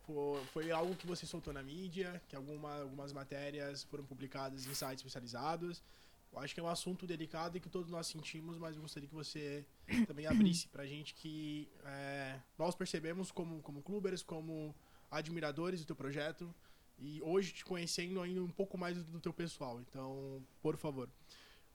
[0.05, 4.73] foi, foi algo que você soltou na mídia, que alguma, algumas matérias foram publicadas em
[4.73, 5.83] sites especializados.
[6.31, 9.07] Eu acho que é um assunto delicado e que todos nós sentimos, mas eu gostaria
[9.07, 9.65] que você
[10.07, 14.75] também abrisse pra gente que é, nós percebemos como, como clubers, como
[15.09, 16.53] admiradores do teu projeto
[16.99, 19.79] e hoje te conhecendo ainda um pouco mais do teu pessoal.
[19.81, 21.09] Então, por favor,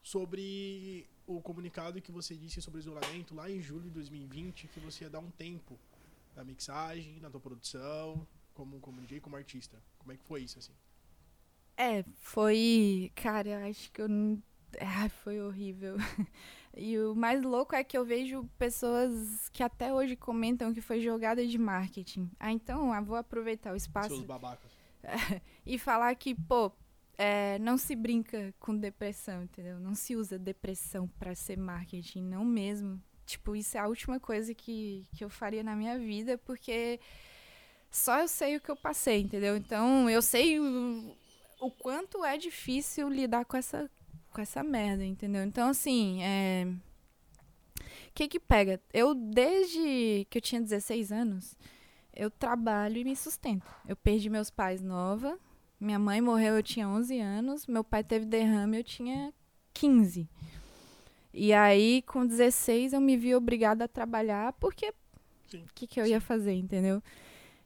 [0.03, 5.05] sobre o comunicado que você disse sobre isolamento lá em julho de 2020, que você
[5.05, 5.79] ia dar um tempo
[6.41, 9.83] na mixagem, na tua produção, como, como DJ, como artista?
[9.99, 10.73] Como é que foi isso, assim?
[11.77, 13.13] É, foi.
[13.15, 14.43] Cara, acho que eu não.
[14.81, 15.97] Ah, foi horrível.
[16.77, 21.01] E o mais louco é que eu vejo pessoas que até hoje comentam que foi
[21.01, 22.31] jogada de marketing.
[22.39, 24.11] Ah, então eu vou aproveitar o espaço.
[24.11, 24.71] Seus babacas.
[25.67, 26.71] e falar que, pô,
[27.19, 29.81] é, não se brinca com depressão, entendeu?
[29.81, 33.03] Não se usa depressão para ser marketing, não mesmo.
[33.31, 36.99] Tipo, isso é a última coisa que, que eu faria na minha vida, porque
[37.91, 39.57] só eu sei o que eu passei, entendeu?
[39.57, 41.17] Então, eu sei o,
[41.61, 43.91] o quanto é difícil lidar com essa,
[44.33, 45.45] com essa merda, entendeu?
[45.45, 46.67] Então, assim, é.
[48.09, 48.81] O que que pega?
[48.93, 51.57] Eu, desde que eu tinha 16 anos,
[52.13, 53.67] eu trabalho e me sustento.
[53.89, 55.39] Eu perdi meus pais nova,
[55.79, 59.33] minha mãe morreu, eu tinha 11 anos, meu pai teve derrame, eu tinha
[59.73, 60.29] 15.
[61.33, 64.93] E aí, com 16, eu me vi obrigada a trabalhar, porque
[65.55, 67.03] o que, que eu ia fazer, entendeu?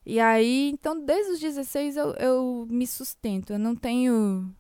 [0.05, 3.53] E aí, então, desde os 16 eu, eu me sustento.
[3.55, 4.55] Eu não tenho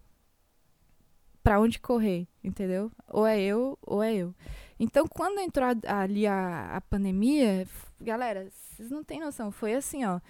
[1.42, 2.90] pra onde correr, entendeu?
[3.08, 4.34] Ou é eu, ou é eu.
[4.80, 7.66] Então, quando entrou a- ali a, a pandemia,
[8.00, 9.50] galera, vocês não têm noção.
[9.50, 10.20] Foi assim, ó.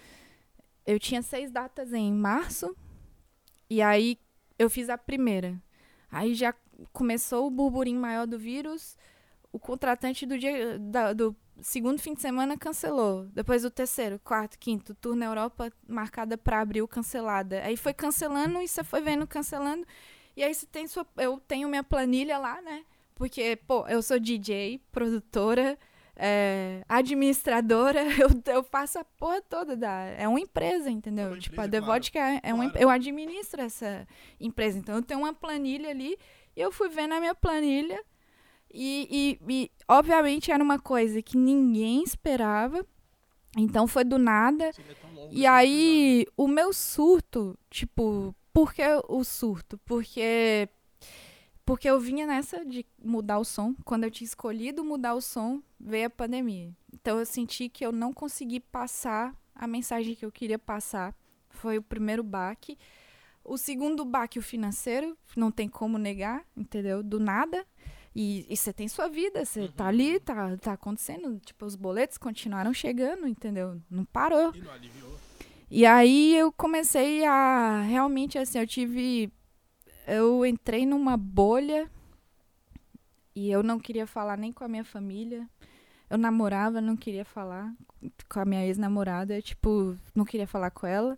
[0.85, 2.75] Eu tinha seis datas em março,
[3.69, 4.19] e aí
[4.59, 5.59] eu fiz a primeira.
[6.11, 6.53] Aí já
[6.93, 8.97] começou o burburinho maior do vírus.
[9.51, 13.25] O contratante do dia da- do segundo fim de semana cancelou.
[13.27, 17.61] Depois o terceiro, quarto, quinto, tour na Europa marcada para abril cancelada.
[17.63, 19.85] Aí foi cancelando e você foi vendo cancelando.
[20.35, 22.83] E aí você tem sua eu tenho minha planilha lá, né?
[23.15, 25.79] Porque, pô, eu sou DJ, produtora,
[26.17, 29.89] é, administradora, eu, eu faço a porra toda da.
[30.17, 31.27] É uma empresa, entendeu?
[31.27, 31.93] É uma tipo, a empresa, The claro.
[32.01, 32.79] Vodka é, é uma, Claro.
[32.83, 34.05] eu administro essa
[34.39, 34.77] empresa.
[34.77, 36.17] Então eu tenho uma planilha ali
[36.55, 38.03] e eu fui vendo a minha planilha.
[38.73, 42.85] E, e, e, obviamente era uma coisa que ninguém esperava.
[43.57, 44.71] Então foi do nada.
[45.15, 49.77] Longo E assim, aí, o meu surto, tipo, por que o surto?
[49.85, 50.69] Porque
[51.65, 53.73] porque eu vinha nessa de mudar o som.
[53.83, 56.71] Quando eu tinha escolhido mudar o som, veio a pandemia.
[56.93, 61.15] Então eu senti que eu não consegui passar a mensagem que eu queria passar.
[61.49, 62.77] Foi o primeiro baque.
[63.45, 67.03] O segundo baque, o financeiro, não tem como negar, entendeu?
[67.03, 67.65] Do nada.
[68.15, 71.39] E você tem sua vida, você tá ali, tá, tá acontecendo.
[71.45, 73.79] Tipo, os boletos continuaram chegando, entendeu?
[73.89, 74.53] Não parou.
[74.55, 75.19] E não aliviou.
[75.69, 79.31] E aí eu comecei a realmente assim, eu tive
[80.07, 81.89] eu entrei numa bolha
[83.35, 85.49] e eu não queria falar nem com a minha família.
[86.09, 87.73] Eu namorava, não queria falar
[88.29, 91.17] com a minha ex-namorada, tipo, não queria falar com ela,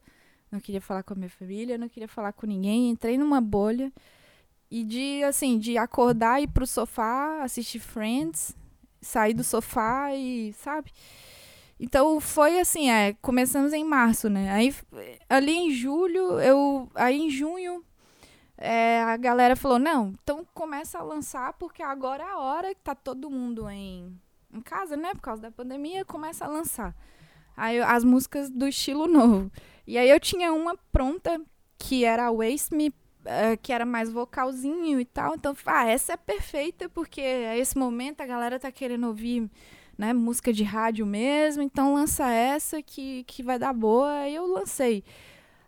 [0.51, 2.89] não queria falar com a minha família, não queria falar com ninguém.
[2.89, 3.91] Entrei numa bolha
[4.69, 8.55] e de assim, de acordar ir pro sofá, assistir Friends,
[9.01, 10.91] sair do sofá e, sabe?
[11.79, 14.51] Então foi assim, é, começamos em março, né?
[14.51, 14.73] Aí
[15.29, 16.89] ali em julho, eu.
[16.95, 17.83] Aí em junho,
[18.57, 22.81] é, a galera falou, não, então começa a lançar, porque agora é a hora que
[22.81, 24.19] tá todo mundo em,
[24.51, 25.13] em casa, né?
[25.13, 26.95] Por causa da pandemia, começa a lançar.
[27.57, 29.51] Aí as músicas do estilo novo.
[29.87, 31.41] E aí eu tinha uma pronta,
[31.79, 32.93] que era a Waste Me,
[33.25, 35.33] eh, que era mais vocalzinho e tal.
[35.35, 39.49] Então, ah, essa é perfeita, porque a esse momento a galera tá querendo ouvir
[39.97, 44.19] né, música de rádio mesmo, então lança essa que, que vai dar boa.
[44.19, 45.03] Aí eu lancei.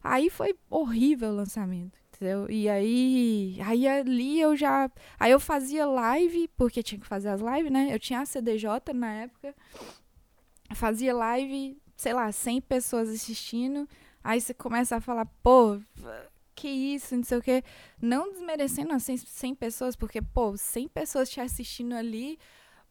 [0.03, 2.49] Aí foi horrível o lançamento, entendeu?
[2.49, 4.89] E aí, aí ali eu já.
[5.19, 7.89] Aí eu fazia live, porque tinha que fazer as lives, né?
[7.91, 9.55] Eu tinha a CDJ na época.
[10.75, 13.87] Fazia live, sei lá, 100 pessoas assistindo.
[14.23, 15.79] Aí você começa a falar, pô,
[16.55, 17.63] que isso, não sei o quê.
[18.01, 22.37] Não desmerecendo as 100, 100 pessoas, porque, pô, 100 pessoas te assistindo ali.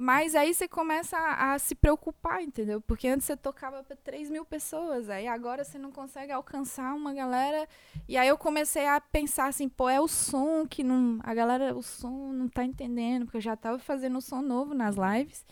[0.01, 2.81] Mas aí você começa a, a se preocupar, entendeu?
[2.81, 7.13] Porque antes você tocava para 3 mil pessoas, aí agora você não consegue alcançar uma
[7.13, 7.69] galera.
[8.09, 11.19] E aí eu comecei a pensar assim, pô, é o som que não.
[11.25, 14.73] A galera, o som não tá entendendo, porque eu já tava fazendo um som novo
[14.73, 15.45] nas lives.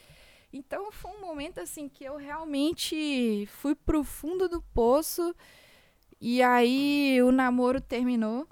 [0.57, 5.35] Então foi um momento assim que eu realmente fui pro fundo do poço.
[6.21, 8.47] E aí o namoro terminou.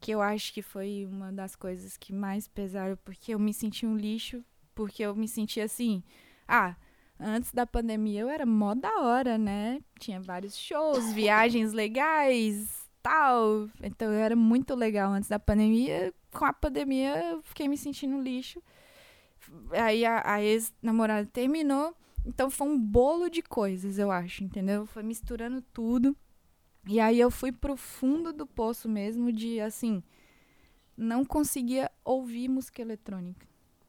[0.00, 3.84] Que eu acho que foi uma das coisas que mais pesaram, porque eu me senti
[3.84, 4.44] um lixo
[4.78, 6.04] porque eu me senti assim,
[6.46, 6.76] ah,
[7.18, 9.80] antes da pandemia eu era mó da hora, né?
[9.98, 13.68] Tinha vários shows, viagens legais, tal.
[13.82, 16.14] Então eu era muito legal antes da pandemia.
[16.30, 18.62] Com a pandemia eu fiquei me sentindo um lixo.
[19.72, 21.94] Aí a, a ex-namorada terminou.
[22.24, 24.86] Então foi um bolo de coisas, eu acho, entendeu?
[24.86, 26.16] Foi misturando tudo.
[26.86, 30.02] E aí eu fui pro fundo do poço mesmo de assim,
[30.96, 33.46] não conseguia ouvir música eletrônica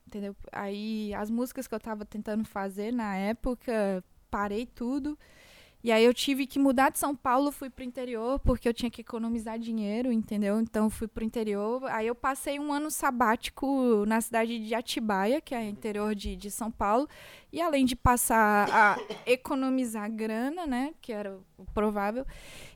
[0.09, 0.35] entendeu?
[0.51, 5.17] Aí as músicas que eu tava tentando fazer na época, parei tudo.
[5.81, 8.91] E aí eu tive que mudar de São Paulo, fui pro interior, porque eu tinha
[8.91, 10.59] que economizar dinheiro, entendeu?
[10.59, 11.85] Então fui pro interior.
[11.85, 16.51] Aí eu passei um ano sabático na cidade de Atibaia, que é interior de, de
[16.51, 17.07] São Paulo.
[17.51, 20.93] E além de passar a economizar grana, né?
[21.01, 22.25] Que era o provável,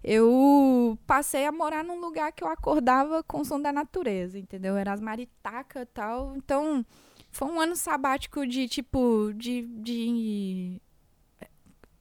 [0.01, 4.77] eu passei a morar num lugar que eu acordava com o som da natureza, entendeu?
[4.77, 6.37] Era as maritacas e tal.
[6.37, 6.85] Então,
[7.31, 10.79] foi um ano sabático de, tipo, de, de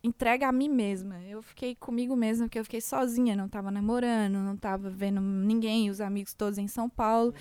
[0.03, 1.23] entrega a mim mesma.
[1.25, 5.91] Eu fiquei comigo mesma, porque eu fiquei sozinha, não tava namorando, não tava vendo ninguém,
[5.91, 7.35] os amigos todos em São Paulo.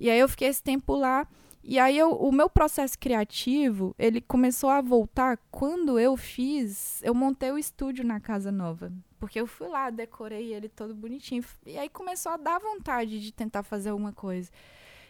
[0.00, 1.26] E aí eu fiquei esse tempo lá.
[1.64, 7.14] E aí eu, o meu processo criativo, ele começou a voltar quando eu fiz, eu
[7.14, 8.92] montei o estúdio na casa nova.
[9.20, 11.44] Porque eu fui lá, decorei ele todo bonitinho.
[11.64, 14.50] E aí começou a dar vontade de tentar fazer alguma coisa.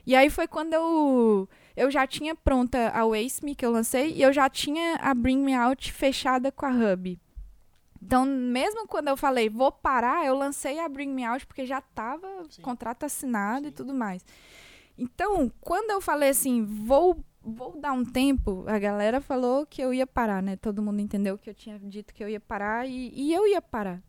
[0.07, 4.13] E aí foi quando eu eu já tinha pronta a Waste Me que eu lancei
[4.13, 7.19] e eu já tinha a Bring Me Out fechada com a Hub.
[8.03, 11.81] Então, mesmo quando eu falei vou parar, eu lancei a Bring Me Out porque já
[11.81, 12.63] tava Sim.
[12.63, 13.75] contrato assinado e Sim.
[13.75, 14.25] tudo mais.
[14.99, 19.93] Então, quando eu falei assim, vou vou dar um tempo, a galera falou que eu
[19.93, 20.57] ia parar, né?
[20.57, 23.61] Todo mundo entendeu que eu tinha dito que eu ia parar e, e eu ia
[23.61, 24.01] parar.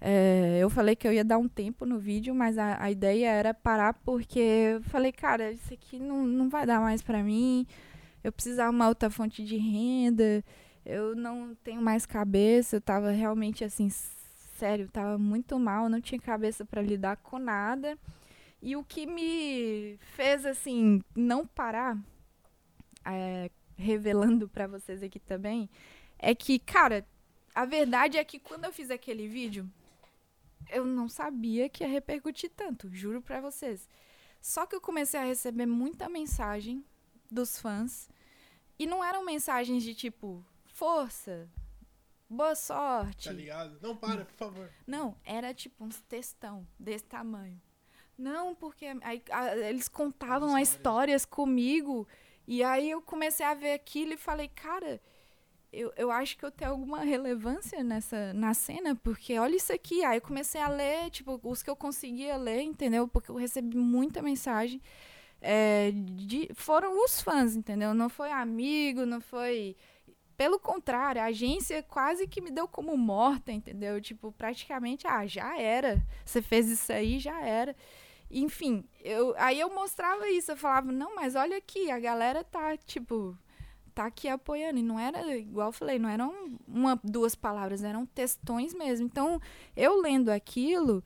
[0.00, 3.28] É, eu falei que eu ia dar um tempo no vídeo, mas a, a ideia
[3.28, 7.66] era parar porque eu falei, cara, isso aqui não, não vai dar mais pra mim.
[8.22, 10.44] Eu precisava uma outra fonte de renda.
[10.84, 12.76] Eu não tenho mais cabeça.
[12.76, 13.88] Eu tava realmente assim,
[14.58, 15.88] sério, tava muito mal.
[15.88, 17.98] Não tinha cabeça pra lidar com nada.
[18.60, 21.96] E o que me fez assim não parar,
[23.04, 25.68] é, revelando pra vocês aqui também,
[26.18, 27.06] é que, cara,
[27.54, 29.68] a verdade é que quando eu fiz aquele vídeo,
[30.70, 33.88] eu não sabia que ia repercutir tanto, juro pra vocês.
[34.40, 36.84] Só que eu comecei a receber muita mensagem
[37.30, 38.08] dos fãs.
[38.78, 41.48] E não eram mensagens de tipo, força,
[42.28, 43.24] boa sorte.
[43.28, 43.78] Tá ligado?
[43.80, 44.70] Não, para, por favor.
[44.86, 47.60] Não, era tipo uns textão desse tamanho.
[48.18, 52.06] Não, porque aí, a- eles contavam As as histórias comigo.
[52.46, 55.00] E aí eu comecei a ver aquilo e falei, cara,
[55.80, 60.04] eu, eu acho que eu tenho alguma relevância nessa na cena, porque olha isso aqui.
[60.04, 63.08] Aí eu comecei a ler, tipo, os que eu conseguia ler, entendeu?
[63.08, 64.80] Porque eu recebi muita mensagem.
[65.40, 67.94] é, de, foram os fãs, entendeu?
[67.94, 69.76] Não foi amigo, não foi.
[70.36, 74.00] Pelo contrário, a agência quase que me deu como morta, entendeu?
[74.00, 76.02] Tipo, praticamente, ah, já era.
[76.24, 77.74] Você fez isso aí, já era.
[78.30, 82.76] Enfim, eu, aí eu mostrava isso, eu falava, não, mas olha aqui, a galera tá,
[82.76, 83.38] tipo,
[83.96, 84.78] tá aqui apoiando.
[84.78, 89.06] E não era, igual eu falei, não eram uma, duas palavras, eram textões mesmo.
[89.06, 89.40] Então,
[89.74, 91.02] eu lendo aquilo,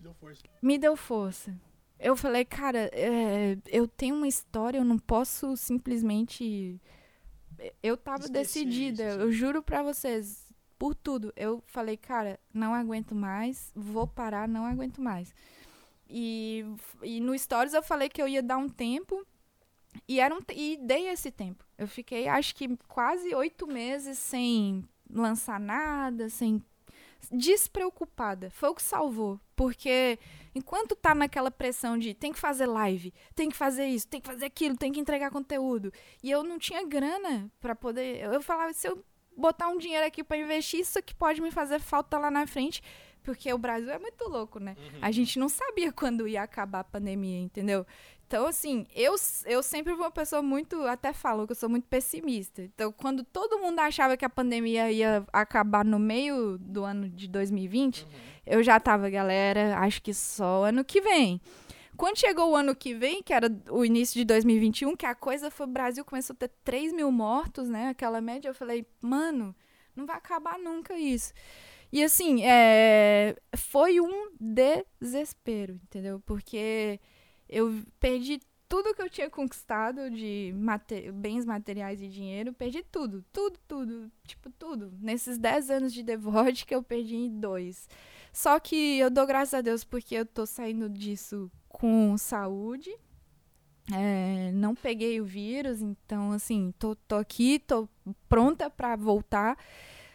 [0.00, 0.14] deu
[0.62, 1.52] me deu força.
[1.98, 6.80] Eu falei, cara, é, eu tenho uma história, eu não posso simplesmente.
[7.82, 10.46] Eu tava Esquecer decidida, isso, eu juro pra vocês,
[10.78, 11.32] por tudo.
[11.34, 15.34] Eu falei, cara, não aguento mais, vou parar, não aguento mais.
[16.08, 16.64] E,
[17.02, 19.26] e no Stories eu falei que eu ia dar um tempo.
[20.06, 21.64] E, era um, e dei esse tempo.
[21.76, 26.62] Eu fiquei, acho que, quase oito meses sem lançar nada, sem
[27.32, 28.50] despreocupada.
[28.50, 29.40] Foi o que salvou.
[29.56, 30.18] Porque
[30.54, 34.28] enquanto tá naquela pressão de tem que fazer live, tem que fazer isso, tem que
[34.28, 35.92] fazer aquilo, tem que entregar conteúdo.
[36.22, 38.22] E eu não tinha grana pra poder.
[38.22, 39.04] Eu falava, se eu
[39.38, 42.82] botar um dinheiro aqui pra investir, isso que pode me fazer falta lá na frente.
[43.22, 44.76] Porque o Brasil é muito louco, né?
[45.02, 47.86] A gente não sabia quando ia acabar a pandemia, entendeu?
[48.26, 49.14] Então, assim, eu,
[49.46, 50.82] eu sempre fui uma pessoa muito.
[50.82, 52.62] Até falo que eu sou muito pessimista.
[52.62, 57.26] Então, quando todo mundo achava que a pandemia ia acabar no meio do ano de
[57.26, 58.06] 2020,
[58.46, 61.40] eu já tava, galera, acho que só ano que vem.
[61.98, 65.50] Quando chegou o ano que vem, que era o início de 2021, que a coisa
[65.50, 65.66] foi.
[65.66, 67.88] O Brasil começou a ter 3 mil mortos, né?
[67.88, 69.52] Aquela média, eu falei, mano,
[69.96, 71.32] não vai acabar nunca isso.
[71.92, 76.22] E assim, é, foi um desespero, entendeu?
[76.24, 77.00] Porque
[77.48, 78.38] eu perdi
[78.68, 84.10] tudo que eu tinha conquistado de mate- bens materiais e dinheiro, perdi tudo, tudo, tudo,
[84.26, 84.92] tipo tudo.
[85.00, 87.88] Nesses 10 anos de The Vodka, eu perdi em dois.
[88.32, 92.90] Só que eu dou graças a Deus porque eu tô saindo disso com saúde.
[93.90, 97.88] É, não peguei o vírus, então assim, tô, tô aqui, tô
[98.28, 99.56] pronta pra voltar.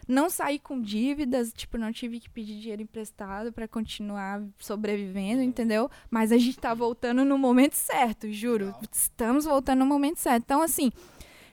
[0.08, 5.89] Não saí com dívidas, tipo, não tive que pedir dinheiro emprestado pra continuar sobrevivendo, entendeu?
[6.10, 8.74] Mas a gente tá voltando no momento certo, juro.
[8.91, 10.43] Estamos voltando no momento certo.
[10.43, 10.91] Então, assim,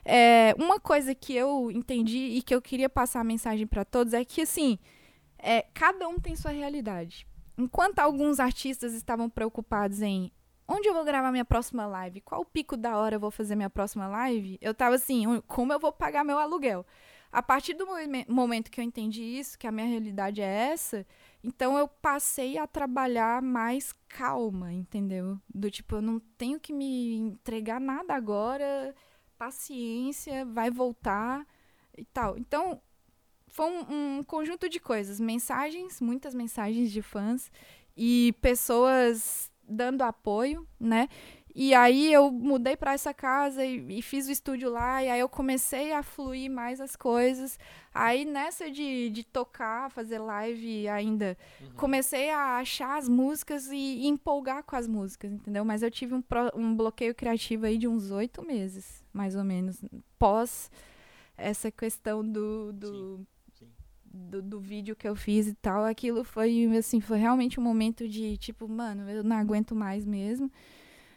[0.03, 4.13] é, uma coisa que eu entendi e que eu queria passar a mensagem pra todos
[4.13, 4.77] é que, assim,
[5.37, 7.27] é, cada um tem sua realidade.
[7.57, 10.31] Enquanto alguns artistas estavam preocupados em
[10.67, 13.55] onde eu vou gravar minha próxima live, qual o pico da hora eu vou fazer
[13.55, 16.85] minha próxima live, eu tava assim, "Um, como eu vou pagar meu aluguel?
[17.31, 17.87] A partir do
[18.27, 21.05] momento que eu entendi isso, que a minha realidade é essa,
[21.41, 25.39] então eu passei a trabalhar mais calma, entendeu?
[25.53, 28.93] Do tipo, eu não tenho que me entregar nada agora,
[29.37, 31.47] paciência, vai voltar
[31.97, 32.37] e tal.
[32.37, 32.81] Então,
[33.47, 37.49] foi um, um conjunto de coisas, mensagens, muitas mensagens de fãs
[37.95, 41.07] e pessoas dando apoio, né?
[41.53, 45.19] E aí eu mudei para essa casa e, e fiz o estúdio lá, e aí
[45.19, 47.59] eu comecei a fluir mais as coisas.
[47.93, 51.37] Aí nessa de, de tocar, fazer live ainda,
[51.75, 55.65] comecei a achar as músicas e, e empolgar com as músicas, entendeu?
[55.65, 59.43] Mas eu tive um, pro- um bloqueio criativo aí de uns oito meses, mais ou
[59.43, 59.83] menos,
[60.17, 60.71] pós
[61.37, 63.25] essa questão do, do,
[63.57, 63.67] Sim.
[64.05, 65.83] do, do vídeo que eu fiz e tal.
[65.83, 70.51] Aquilo foi, assim, foi realmente um momento de, tipo, mano, eu não aguento mais mesmo.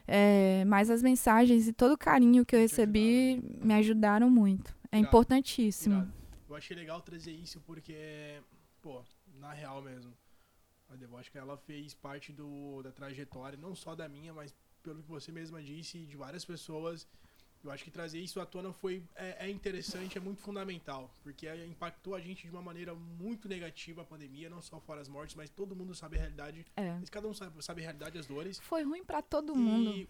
[0.06, 4.74] É, mas as mensagens e todo o carinho que eu recebi me ajudaram muito.
[4.92, 5.08] É Irado.
[5.08, 5.96] importantíssimo.
[5.96, 6.12] Irado.
[6.48, 8.40] Eu achei legal trazer isso porque
[8.84, 9.02] pô,
[9.38, 10.12] na real mesmo,
[10.90, 15.08] a Devótica, ela fez parte do, da trajetória, não só da minha, mas pelo que
[15.08, 17.08] você mesma disse, de várias pessoas.
[17.64, 21.48] Eu acho que trazer isso à tona foi, é, é interessante, é muito fundamental, porque
[21.64, 25.34] impactou a gente de uma maneira muito negativa a pandemia, não só fora as mortes,
[25.34, 26.66] mas todo mundo sabe a realidade.
[26.76, 27.00] É.
[27.10, 28.58] Cada um sabe, sabe a realidade das dores.
[28.60, 29.90] Foi ruim para todo mundo.
[29.90, 30.06] E,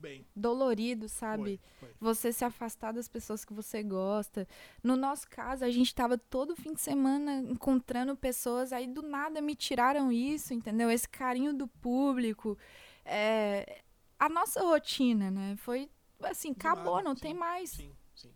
[0.00, 1.60] bem, Dolorido, sabe?
[1.78, 1.96] foi, foi.
[2.00, 4.46] Você se afastar das pessoas que você gosta.
[4.82, 9.40] No nosso caso, a gente tava todo fim de semana encontrando pessoas, aí do nada
[9.40, 10.90] me tiraram isso, entendeu?
[10.90, 12.58] Esse carinho do público.
[13.04, 13.82] É,
[14.18, 15.54] a nossa rotina, né?
[15.58, 15.88] Foi
[16.30, 17.70] assim, Do acabou, nada, não sim, tem mais.
[17.70, 18.32] Sim, sim.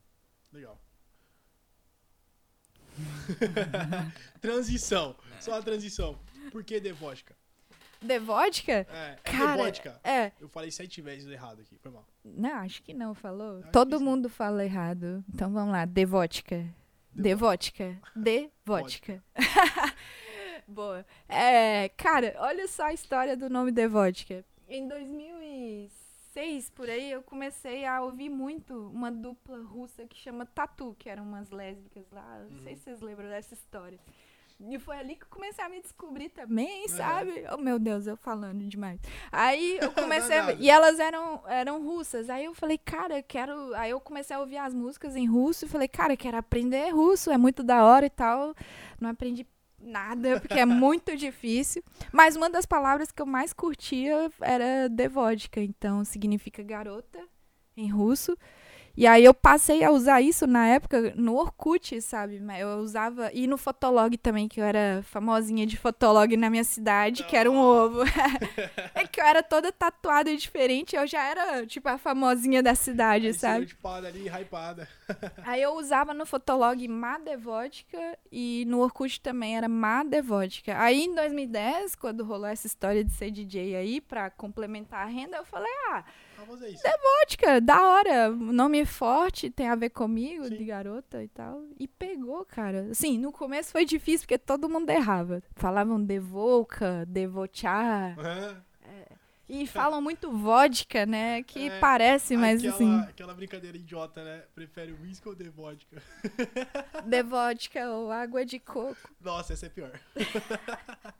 [0.53, 0.80] Legal.
[4.41, 5.14] transição.
[5.41, 6.18] Só a transição.
[6.51, 7.37] Por que Devótica?
[8.01, 8.72] De vodka?
[8.72, 10.01] É, é Cara, Devótica.
[10.05, 12.07] É, Eu falei sete vezes errado aqui, foi mal.
[12.24, 13.59] não, acho que não, falou.
[13.61, 14.05] Acho Todo que sim.
[14.05, 15.24] mundo fala errado.
[15.32, 16.64] Então vamos lá, de vodka.
[17.12, 17.99] De vodka.
[18.14, 19.22] De vodka.
[20.68, 21.07] Boa.
[21.28, 24.45] É, cara, olha só a história do nome de vodka.
[24.68, 25.93] Em 2006,
[26.74, 31.22] por aí, eu comecei a ouvir muito uma dupla russa que chama Tatu, que eram
[31.24, 32.45] umas lésbicas lá.
[32.51, 32.76] Não sei Uhum.
[32.78, 33.99] se vocês lembram dessa história.
[34.59, 36.89] E foi ali que eu comecei a me descobrir também, Uhum.
[36.89, 37.45] sabe?
[37.53, 38.99] Oh, meu Deus, eu falando demais.
[39.32, 39.91] Aí eu
[40.34, 40.53] comecei a...
[40.53, 42.28] E elas eram, eram russas.
[42.30, 43.74] Aí eu falei, cara, eu quero...
[43.74, 46.89] Aí eu comecei a ouvir as músicas em russo e falei, cara, eu quero aprender
[46.91, 48.55] russo, é muito da hora e tal.
[49.01, 49.47] Não aprendi
[49.79, 51.83] nada, porque é muito difícil.
[52.12, 57.20] Mas uma das palavras que eu mais curtia era devodka, então significa garota
[57.77, 58.37] em russo.
[58.97, 62.40] E aí eu passei a usar isso na época no Orkut, sabe?
[62.59, 67.24] Eu usava e no Fotolog também, que eu era famosinha de Fotolog na minha cidade,
[67.24, 68.03] que era um ovo.
[68.94, 72.74] é que eu era toda tatuada e diferente, eu já era tipo a famosinha da
[72.74, 73.64] cidade, Aí sabe?
[73.64, 74.88] estereotipada ali, hypada.
[75.44, 80.78] Aí eu usava no Fotolog Madevodka e no Orkut também era Madevodka.
[80.80, 85.36] Aí em 2010, quando rolou essa história de ser DJ aí, pra complementar a renda,
[85.36, 86.05] eu falei, ah,
[86.47, 86.82] Vamos fazer isso.
[87.20, 90.57] vodka, da hora, nome forte, tem a ver comigo, Sim.
[90.57, 91.62] de garota e tal.
[91.78, 92.88] E pegou, cara.
[92.90, 95.42] Assim, no começo foi difícil porque todo mundo errava.
[95.55, 98.18] Falavam devoca, devochar.
[98.18, 98.62] Aham.
[99.49, 101.40] E falam muito vodka, né?
[101.44, 104.42] Que É, parece, mas aquela, assim, Aquela brincadeira idiota, né?
[104.55, 106.03] Prefere whisky ou de vodka?
[107.07, 108.97] devodka ou água de coco.
[109.20, 109.92] Nossa, essa é pior.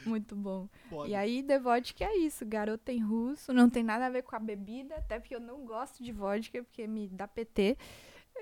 [0.06, 0.68] Muito bom.
[0.88, 1.08] Foda.
[1.08, 4.36] E aí, The Vodka é isso, garota em russo, não tem nada a ver com
[4.36, 7.76] a bebida, até porque eu não gosto de vodka, porque me dá PT.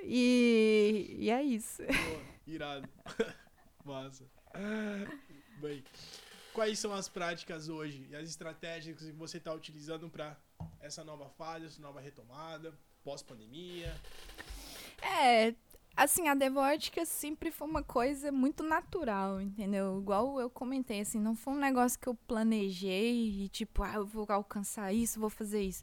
[0.02, 1.82] E, e é isso.
[1.82, 2.88] Boa, irado.
[3.84, 4.24] Massa.
[5.61, 5.82] Bem,
[6.52, 10.36] quais são as práticas hoje e as estratégias que você está utilizando para
[10.80, 13.94] essa nova fase, essa nova retomada, pós-pandemia?
[15.02, 15.54] É,
[15.99, 19.99] assim, a Vodka sempre foi uma coisa muito natural, entendeu?
[19.99, 24.07] Igual eu comentei, assim, não foi um negócio que eu planejei e tipo, ah, eu
[24.07, 25.82] vou alcançar isso, vou fazer isso.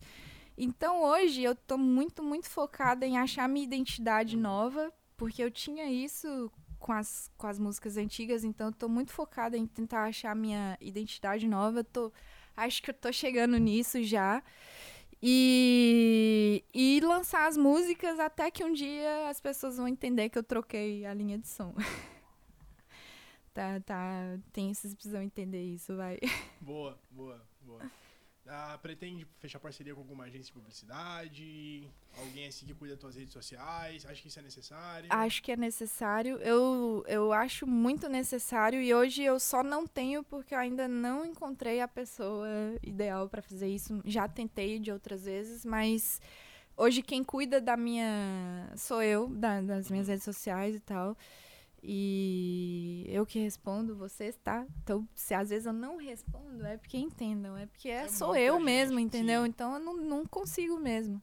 [0.57, 5.85] Então hoje eu tô muito, muito focada em achar minha identidade nova, porque eu tinha
[5.91, 6.49] isso
[6.79, 10.77] com as, com as músicas antigas, então eu tô muito focada em tentar achar minha
[10.79, 11.79] identidade nova.
[11.79, 12.13] Eu tô,
[12.55, 14.41] acho que eu tô chegando nisso já.
[15.21, 20.43] E, e lançar as músicas até que um dia as pessoas vão entender que eu
[20.43, 21.73] troquei a linha de som.
[23.53, 24.37] tá, tá.
[24.51, 26.19] Tem, vocês precisam entender isso, vai.
[26.61, 27.81] Boa, boa, boa.
[28.47, 31.89] Ah, pretende fechar parceria com alguma agência de publicidade?
[32.17, 34.05] Alguém assim que cuida das tuas redes sociais?
[34.05, 35.07] Acha que isso é necessário?
[35.11, 36.37] Acho que é necessário.
[36.37, 41.25] Eu, eu acho muito necessário e hoje eu só não tenho porque eu ainda não
[41.25, 42.47] encontrei a pessoa
[42.83, 43.99] ideal para fazer isso.
[44.05, 46.21] Já tentei de outras vezes, mas
[46.77, 51.17] hoje quem cuida da minha sou eu, da- das minhas redes sociais e tal.
[51.87, 54.65] E eu que respondo vocês, tá?
[54.81, 58.59] Então, se às vezes eu não respondo, é porque entendam, é porque é, sou eu
[58.59, 59.45] mesmo, entendeu?
[59.45, 61.21] Então eu não, não consigo mesmo.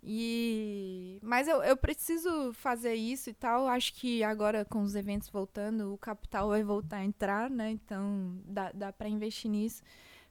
[0.00, 3.66] E mas eu, eu preciso fazer isso e tal.
[3.66, 7.70] Acho que agora com os eventos voltando, o capital vai voltar a entrar, né?
[7.70, 9.82] Então dá, dá para investir nisso.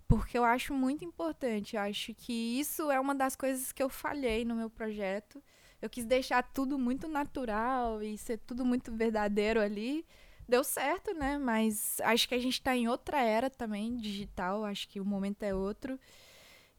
[0.07, 1.75] Porque eu acho muito importante.
[1.75, 5.43] Eu acho que isso é uma das coisas que eu falhei no meu projeto.
[5.85, 10.03] Eu quis deixar tudo muito natural e ser tudo muito verdadeiro ali.
[10.49, 11.37] Deu certo, né?
[11.37, 14.65] Mas acho que a gente tá em outra era também, digital.
[14.65, 15.99] Acho que o momento é outro.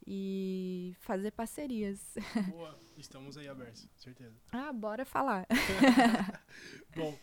[0.05, 2.01] E fazer parcerias.
[2.51, 4.35] Boa, estamos aí abertos, certeza.
[4.51, 5.47] Ah, bora falar.
[6.97, 7.17] Bom,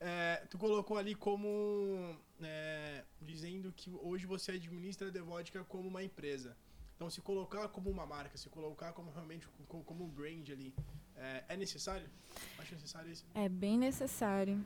[0.00, 6.02] é, tu colocou ali como é, dizendo que hoje você administra a Devodka como uma
[6.02, 6.56] empresa.
[6.98, 10.74] Então, se colocar como uma marca, se colocar como realmente como, um brand ali,
[11.14, 12.10] é, é necessário?
[12.58, 13.24] Acho necessário isso.
[13.36, 14.60] É bem necessário.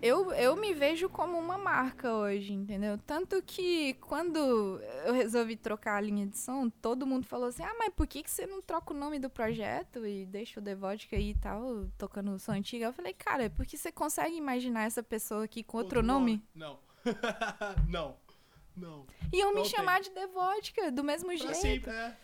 [0.00, 2.96] Eu, eu me vejo como uma marca hoje, entendeu?
[2.98, 4.38] Tanto que quando
[5.04, 8.22] eu resolvi trocar a linha de som, todo mundo falou assim: ah, mas por que,
[8.22, 11.34] que você não troca o nome do projeto e deixa o The Vodka aí e
[11.34, 12.84] tal, tocando som antigo?
[12.84, 16.40] Eu falei, cara, é porque você consegue imaginar essa pessoa aqui com outro, outro nome?
[16.54, 16.78] nome?
[16.78, 16.78] Não.
[17.88, 18.29] não.
[18.80, 19.06] Não.
[19.32, 21.54] E eu me chamar de Vodka, do mesmo pra jeito.
[21.54, 22.16] Sempre, é.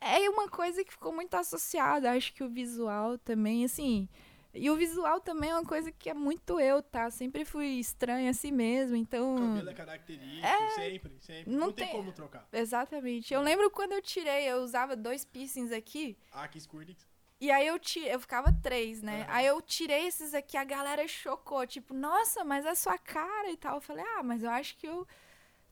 [0.00, 0.24] É.
[0.24, 4.08] é uma coisa que ficou muito associada, acho que o visual também, assim.
[4.52, 7.10] E o visual também é uma coisa que é muito eu, tá?
[7.10, 9.36] Sempre fui estranha assim mesmo, então...
[9.36, 10.70] Cabelo é característico, é...
[10.70, 11.52] sempre, sempre.
[11.52, 11.86] Não, não tem...
[11.86, 11.96] tem...
[11.96, 12.46] como trocar.
[12.52, 13.34] Exatamente.
[13.34, 16.16] Eu lembro quando eu tirei, eu usava dois piercings aqui.
[16.30, 17.04] Ah, que Squirtix.
[17.40, 19.26] E aí eu tirei, eu ficava três, né?
[19.28, 19.32] É.
[19.32, 23.56] Aí eu tirei esses aqui, a galera chocou, tipo, nossa, mas é sua cara e
[23.56, 23.76] tal.
[23.76, 25.06] Eu falei, ah, mas eu acho que eu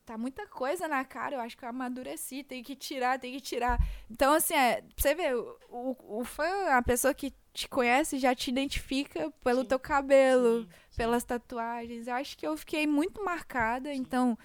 [0.05, 3.41] tá muita coisa na cara, eu acho que eu amadureci, tem que tirar, tem que
[3.41, 3.79] tirar.
[4.09, 8.49] Então, assim, é, você o, o, o fã, a pessoa que te conhece já te
[8.49, 9.67] identifica pelo sim.
[9.67, 10.97] teu cabelo, sim, sim.
[10.97, 12.07] pelas tatuagens.
[12.07, 14.37] Eu acho que eu fiquei muito marcada, então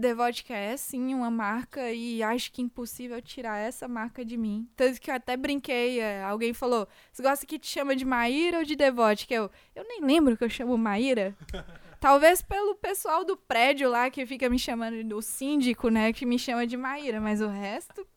[0.00, 4.36] The Vodka é sim uma marca e acho que é impossível tirar essa marca de
[4.36, 4.68] mim.
[4.74, 8.58] Tanto que eu até brinquei, é, alguém falou, você gosta que te chama de Maíra
[8.58, 9.32] ou de The Vodka?
[9.32, 11.36] Eu, eu nem lembro que eu chamo Maíra.
[12.00, 16.38] Talvez pelo pessoal do prédio lá que fica me chamando, o síndico, né, que me
[16.38, 18.06] chama de Maíra, mas o resto...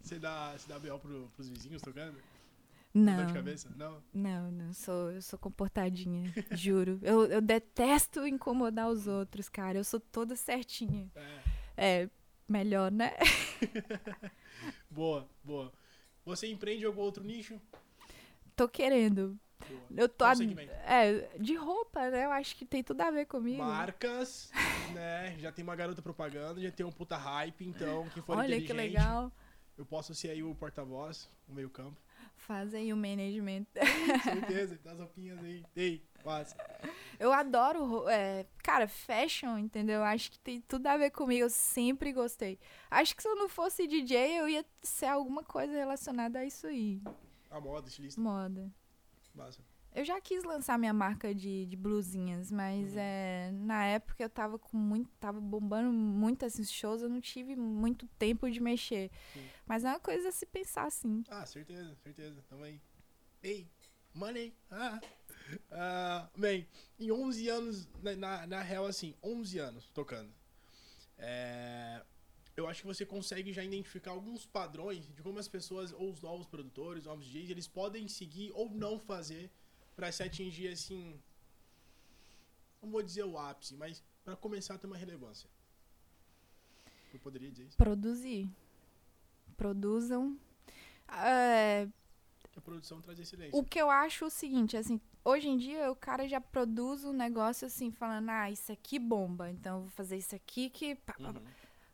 [0.00, 0.98] Você dá, você dá B.O.
[0.98, 2.16] Pro, pros vizinhos tocando?
[2.94, 3.26] Não.
[3.26, 3.68] de cabeça?
[3.76, 4.02] Não?
[4.12, 4.72] Não, não.
[4.72, 6.98] Sou, eu sou comportadinha, juro.
[7.02, 9.78] Eu, eu detesto incomodar os outros, cara.
[9.78, 11.10] Eu sou toda certinha.
[11.76, 12.10] É, é
[12.48, 13.12] melhor, né?
[14.90, 15.70] boa, boa.
[16.24, 17.60] Você empreende algum outro nicho?
[18.56, 19.38] Tô querendo.
[19.94, 20.24] Eu tô.
[20.24, 20.42] Ad...
[20.86, 22.24] É, de roupa, né?
[22.24, 23.62] Eu acho que tem tudo a ver comigo.
[23.62, 24.50] Marcas,
[24.94, 25.36] né?
[25.38, 28.72] Já tem uma garota propaganda, já tem um puta hype, então, quem for Olha que
[28.72, 29.32] legal.
[29.76, 32.00] Eu posso ser aí o porta-voz, o meio-campo.
[32.34, 33.66] Faz aí o management.
[34.22, 35.64] Certeza, das roupinhas aí.
[35.76, 36.56] Ei, passa.
[37.18, 40.02] Eu adoro, é, cara, fashion, entendeu?
[40.02, 41.44] Acho que tem tudo a ver comigo.
[41.44, 42.58] Eu sempre gostei.
[42.90, 46.66] Acho que se eu não fosse DJ, eu ia ser alguma coisa relacionada a isso
[46.66, 47.00] aí.
[47.50, 48.20] A moda, estilista.
[48.20, 48.72] Moda.
[49.38, 49.62] Massa.
[49.94, 52.98] Eu já quis lançar minha marca de, de blusinhas, mas uhum.
[52.98, 55.10] é, na época eu tava com muito.
[55.18, 59.10] tava bombando muito esses shows, eu não tive muito tempo de mexer.
[59.32, 59.48] Sim.
[59.66, 61.24] Mas é uma coisa a se pensar, assim.
[61.28, 62.44] Ah, certeza, certeza.
[62.48, 62.80] Também.
[63.42, 63.66] Ei,
[64.14, 64.54] money!
[64.70, 65.00] Ah!
[65.72, 66.68] Uh, bem,
[66.98, 70.30] em 11 anos, na, na, na, real, assim, 11 anos tocando.
[71.16, 72.02] É,
[72.58, 76.20] eu acho que você consegue já identificar alguns padrões de como as pessoas, ou os
[76.20, 79.48] novos produtores, novos DJs, eles podem seguir ou não fazer
[79.94, 81.20] para se atingir assim,
[82.82, 85.48] não vou dizer o ápice, mas para começar a ter uma relevância.
[87.14, 87.76] Eu poderia dizer isso?
[87.76, 88.48] Produzir.
[89.56, 90.36] Produzam.
[91.08, 91.88] É...
[92.56, 93.56] A produção traz excelência.
[93.56, 97.04] O que eu acho é o seguinte, assim, hoje em dia o cara já produz
[97.04, 100.98] um negócio assim, falando, ah, isso aqui bomba, então eu vou fazer isso aqui que.
[101.20, 101.46] Uhum.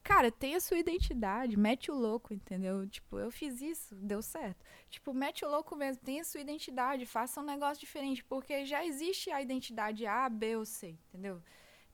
[0.04, 2.86] Cara, tem a sua identidade, mete o louco, entendeu?
[2.86, 4.62] Tipo, eu fiz isso, deu certo.
[4.90, 8.84] Tipo, mete o louco mesmo, tem a sua identidade, faça um negócio diferente, porque já
[8.84, 11.40] existe a identidade A, B ou C, entendeu?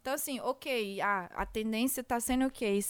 [0.00, 2.80] Então, assim, ok, a, a tendência tá sendo o quê?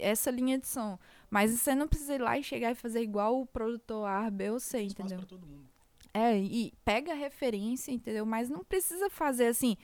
[0.00, 0.98] Essa linha de som.
[1.28, 4.50] Mas você não precisa ir lá e chegar e fazer igual o produtor A, B
[4.50, 5.18] ou C, entendeu?
[5.18, 5.68] Pra todo mundo.
[6.14, 8.24] É, e pega a referência, entendeu?
[8.24, 9.76] Mas não precisa fazer assim.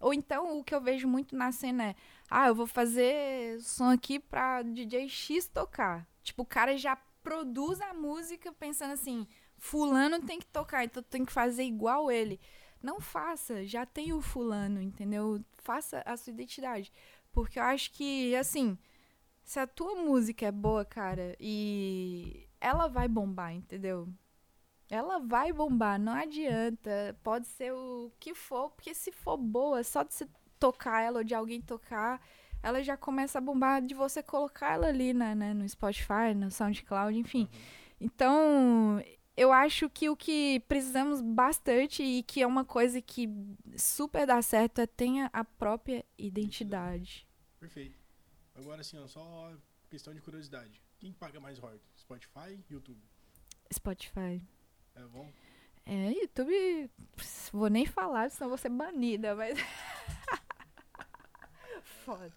[0.00, 1.94] Ou então, o que eu vejo muito na cena é
[2.30, 6.06] ah, eu vou fazer som aqui pra DJ X tocar.
[6.22, 9.26] Tipo, o cara já produz a música pensando assim,
[9.58, 12.40] fulano tem que tocar, então tem que fazer igual ele.
[12.82, 15.44] Não faça, já tem o fulano, entendeu?
[15.58, 16.92] Faça a sua identidade.
[17.32, 18.78] Porque eu acho que, assim,
[19.44, 24.08] se a tua música é boa, cara, e ela vai bombar, entendeu?
[24.88, 27.16] Ela vai bombar, não adianta.
[27.22, 31.24] Pode ser o que for, porque se for boa, só de você tocar ela ou
[31.24, 32.20] de alguém tocar,
[32.62, 36.50] ela já começa a bombar de você colocar ela ali né, né no Spotify, no
[36.50, 37.42] SoundCloud, enfim.
[37.42, 37.60] Uhum.
[38.00, 39.02] Então,
[39.36, 43.28] eu acho que o que precisamos bastante e que é uma coisa que
[43.76, 47.26] super dá certo é tenha a própria identidade.
[47.60, 47.98] Perfeito.
[48.54, 49.52] Agora sim, só
[49.90, 50.82] questão de curiosidade.
[50.98, 52.00] Quem paga mais royalties?
[52.00, 53.00] Spotify, YouTube?
[53.72, 54.42] Spotify.
[54.94, 55.30] É bom?
[55.84, 56.90] É, YouTube,
[57.52, 59.58] vou nem falar, senão vou ser banida, mas
[62.06, 62.32] foda.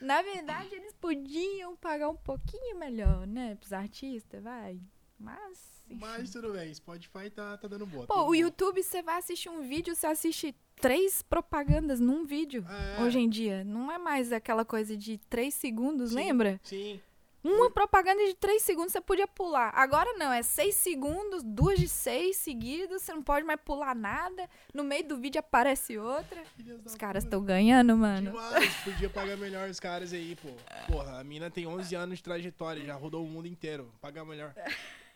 [0.00, 3.54] Na verdade, eles podiam pagar um pouquinho melhor, né?
[3.56, 4.80] Pros artistas, vai.
[5.18, 5.82] Mas.
[5.90, 6.00] Enfim.
[6.00, 8.06] Mas tudo bem, Spotify tá, tá dando boa.
[8.06, 12.64] Pô, tá o YouTube, você vai assistir um vídeo, você assiste três propagandas num vídeo.
[12.68, 13.02] É.
[13.02, 13.64] Hoje em dia.
[13.64, 16.60] Não é mais aquela coisa de três segundos, sim, lembra?
[16.62, 17.00] Sim.
[17.48, 19.72] Uma propaganda de 3 segundos você podia pular.
[19.74, 24.48] Agora não, é 6 segundos, duas de 6 seguidas, você não pode mais pular nada.
[24.74, 26.42] No meio do vídeo aparece outra.
[26.84, 28.30] Os caras estão ganhando, mano.
[28.32, 30.48] Demais, podia pagar melhor os caras aí, pô.
[30.92, 33.92] Porra, a mina tem 11 anos de trajetória, já rodou o mundo inteiro.
[34.00, 34.54] Pagar melhor.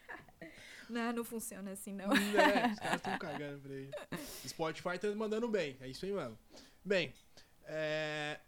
[0.90, 2.04] Não, não funciona assim, não.
[2.12, 3.90] É, os caras estão cagando pra aí.
[4.46, 6.38] Spotify tá mandando bem, é isso aí mesmo.
[6.84, 7.14] Bem,
[7.64, 8.38] é,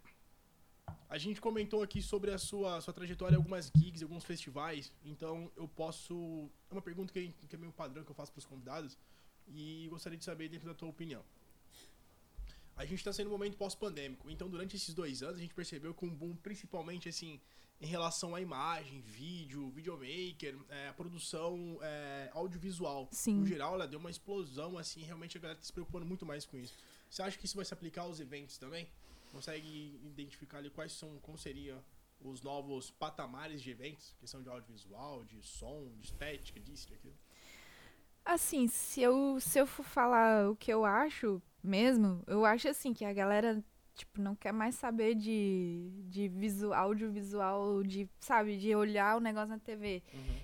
[1.15, 5.49] a gente comentou aqui sobre a sua, sua trajetória em algumas gigs, alguns festivais, então
[5.57, 6.51] eu posso.
[6.69, 8.99] É uma pergunta que, que é meio padrão que eu faço pros convidados
[9.47, 11.23] e gostaria de saber dentro da tua opinião.
[12.77, 15.95] A gente está sendo um momento pós-pandêmico, então durante esses dois anos a gente percebeu
[15.95, 17.41] que um boom, principalmente assim,
[17.81, 23.09] em relação à imagem, vídeo, videomaker, é, produção é, audiovisual.
[23.13, 23.35] Sim.
[23.35, 26.45] No geral, ela deu uma explosão, assim, realmente a galera tá se preocupando muito mais
[26.45, 26.75] com isso.
[27.09, 28.89] Você acha que isso vai se aplicar aos eventos também?
[29.35, 31.83] Consegue identificar ali quais são, como seriam
[32.21, 34.15] os novos patamares de eventos?
[34.21, 37.19] Questão de audiovisual, de som, de estética, disso, daquilo.
[38.25, 42.95] Assim, se eu, se eu for falar o que eu acho mesmo, eu acho assim
[42.95, 43.63] que a galera,
[43.95, 49.49] tipo, não quer mais saber de, de visual, audiovisual, de, sabe, de olhar o negócio
[49.49, 50.03] na TV.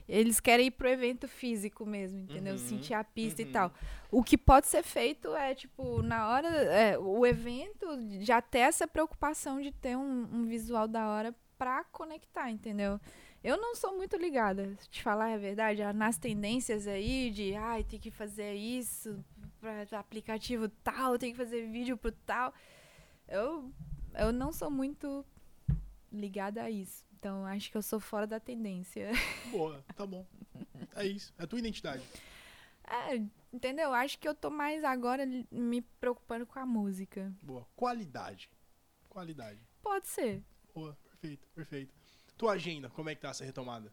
[0.09, 2.53] Eles querem ir pro evento físico mesmo, entendeu?
[2.55, 3.49] Uhum, Sentir a pista uhum.
[3.49, 3.73] e tal.
[4.11, 7.87] O que pode ser feito é, tipo, na hora, é, o evento
[8.21, 13.01] já ter essa preocupação de ter um, um visual da hora pra conectar, entendeu?
[13.43, 17.55] Eu não sou muito ligada, se te falar a verdade, ah, nas tendências aí de,
[17.55, 19.25] ai, tem que fazer isso
[19.61, 22.53] pra aplicativo tal, tem que fazer vídeo pro tal.
[23.31, 23.73] Eu,
[24.15, 25.25] eu não sou muito
[26.13, 27.05] ligada a isso.
[27.17, 29.11] Então, acho que eu sou fora da tendência.
[29.53, 30.27] Boa, tá bom.
[30.97, 32.03] É isso, é a tua identidade.
[32.83, 33.23] É,
[33.53, 33.95] entendeu?
[33.95, 37.33] Acho que eu tô mais agora me preocupando com a música.
[37.41, 37.65] Boa.
[37.77, 38.51] Qualidade.
[39.09, 39.61] Qualidade.
[39.81, 40.43] Pode ser.
[40.75, 41.95] Boa, perfeito, perfeito.
[42.37, 43.93] Tua agenda, como é que tá essa retomada?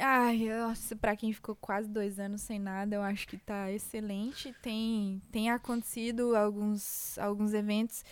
[0.00, 4.54] Ai, nossa, pra quem ficou quase dois anos sem nada, eu acho que tá excelente.
[4.62, 8.04] Tem, tem acontecido alguns, alguns eventos.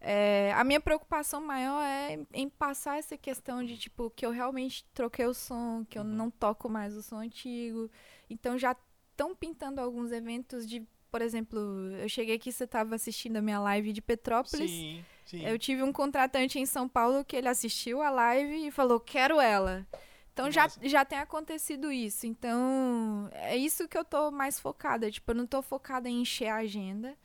[0.00, 4.84] É, a minha preocupação maior é em passar essa questão de, tipo, que eu realmente
[4.94, 6.08] troquei o som, que eu Uhum.
[6.08, 7.90] não toco mais o som antigo.
[8.28, 8.76] Então já
[9.12, 11.58] estão pintando alguns eventos de, por exemplo,
[12.00, 14.70] eu cheguei aqui, você tava assistindo a minha live de Petrópolis.
[14.70, 15.44] Sim, sim.
[15.44, 19.40] Eu tive um contratante em São Paulo que ele assistiu a live e falou: quero
[19.40, 19.86] ela.
[20.32, 22.26] Então já, já tem acontecido isso.
[22.26, 25.10] Então é isso que eu tô mais focada.
[25.10, 27.16] Tipo, eu não tô focada em encher a agenda,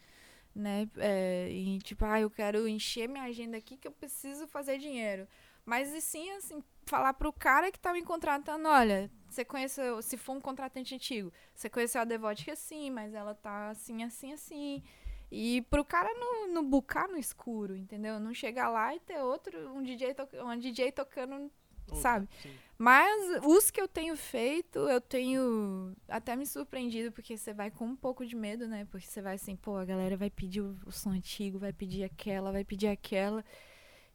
[0.53, 0.89] né?
[0.97, 5.27] É, em, tipo, ah, eu quero encher minha agenda aqui que eu preciso fazer dinheiro.
[5.65, 10.15] Mas e sim, assim, falar pro cara que tá me contratando, olha, você conheceu, se
[10.17, 14.83] for um contratante antigo, você conheceu a Devotica sim, mas ela tá assim, assim, assim.
[15.29, 18.19] E pro cara não, não bucar no escuro, entendeu?
[18.19, 21.51] Não chegar lá e ter outro, um DJ, to uma DJ tocando,
[21.91, 22.29] Outra, sabe?
[22.41, 22.57] sim.
[22.79, 27.85] Mas os que eu tenho feito, eu tenho até me surpreendido, porque você vai com
[27.85, 28.85] um pouco de medo, né?
[28.91, 32.03] Porque você vai assim, pô, a galera vai pedir o, o som antigo, vai pedir
[32.03, 33.43] aquela, vai pedir aquela.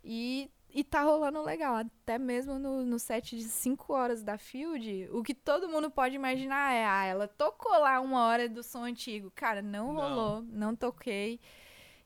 [0.05, 1.75] E, e tá rolando legal.
[1.75, 6.14] Até mesmo no, no set de 5 horas da Field, o que todo mundo pode
[6.14, 9.31] imaginar é, ah, ela tocou lá uma hora do som antigo.
[9.35, 10.01] Cara, não Não.
[10.01, 11.41] rolou, não toquei.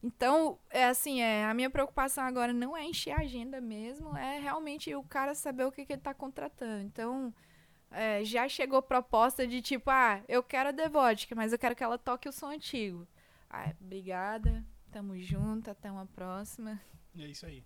[0.07, 4.39] Então, é assim, é, a minha preocupação agora não é encher a agenda mesmo, é
[4.39, 6.85] realmente o cara saber o que, que ele tá contratando.
[6.85, 7.35] Então,
[7.91, 11.83] é, já chegou proposta de tipo, ah, eu quero a Devodka, mas eu quero que
[11.83, 13.05] ela toque o som antigo.
[13.51, 16.81] Ah, obrigada, tamo junto, até uma próxima.
[17.13, 17.65] E é isso aí.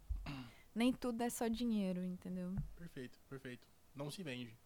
[0.75, 2.55] Nem tudo é só dinheiro, entendeu?
[2.75, 3.69] Perfeito, perfeito.
[3.95, 4.57] Não se vende.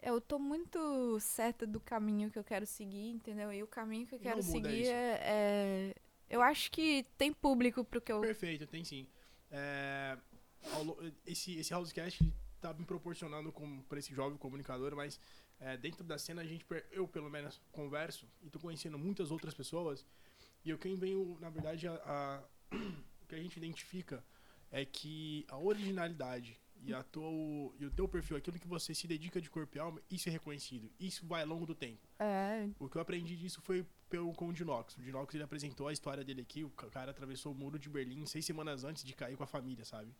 [0.00, 3.52] Eu tô muito certa do caminho que eu quero seguir, entendeu?
[3.52, 5.94] E o caminho que eu quero seguir é, é-
[6.32, 8.22] Eu acho que tem público pro que eu.
[8.22, 9.06] Perfeito, tem sim.
[9.50, 10.16] É,
[11.26, 12.24] esse, esse Housecast
[12.58, 15.20] tá me proporcionando com, pra esse jovem comunicador, mas
[15.60, 19.52] é, dentro da cena a gente, eu pelo menos, converso e tô conhecendo muitas outras
[19.52, 20.06] pessoas.
[20.64, 22.42] E eu quem venho, na verdade, a, a-
[23.22, 24.24] o que a gente identifica
[24.70, 27.30] é que a originalidade e, a tua,
[27.78, 30.32] e o teu perfil, aquilo que você se dedica de corpo e alma, isso é
[30.32, 30.90] reconhecido.
[30.98, 32.06] Isso vai ao longo do tempo.
[32.18, 34.96] É, O que eu aprendi disso foi pelo, com o Dinox.
[34.96, 36.64] O Dinox ele apresentou a história dele aqui.
[36.64, 39.46] O ca- cara atravessou o muro de Berlim seis semanas antes de cair com a
[39.46, 40.14] família, sabe?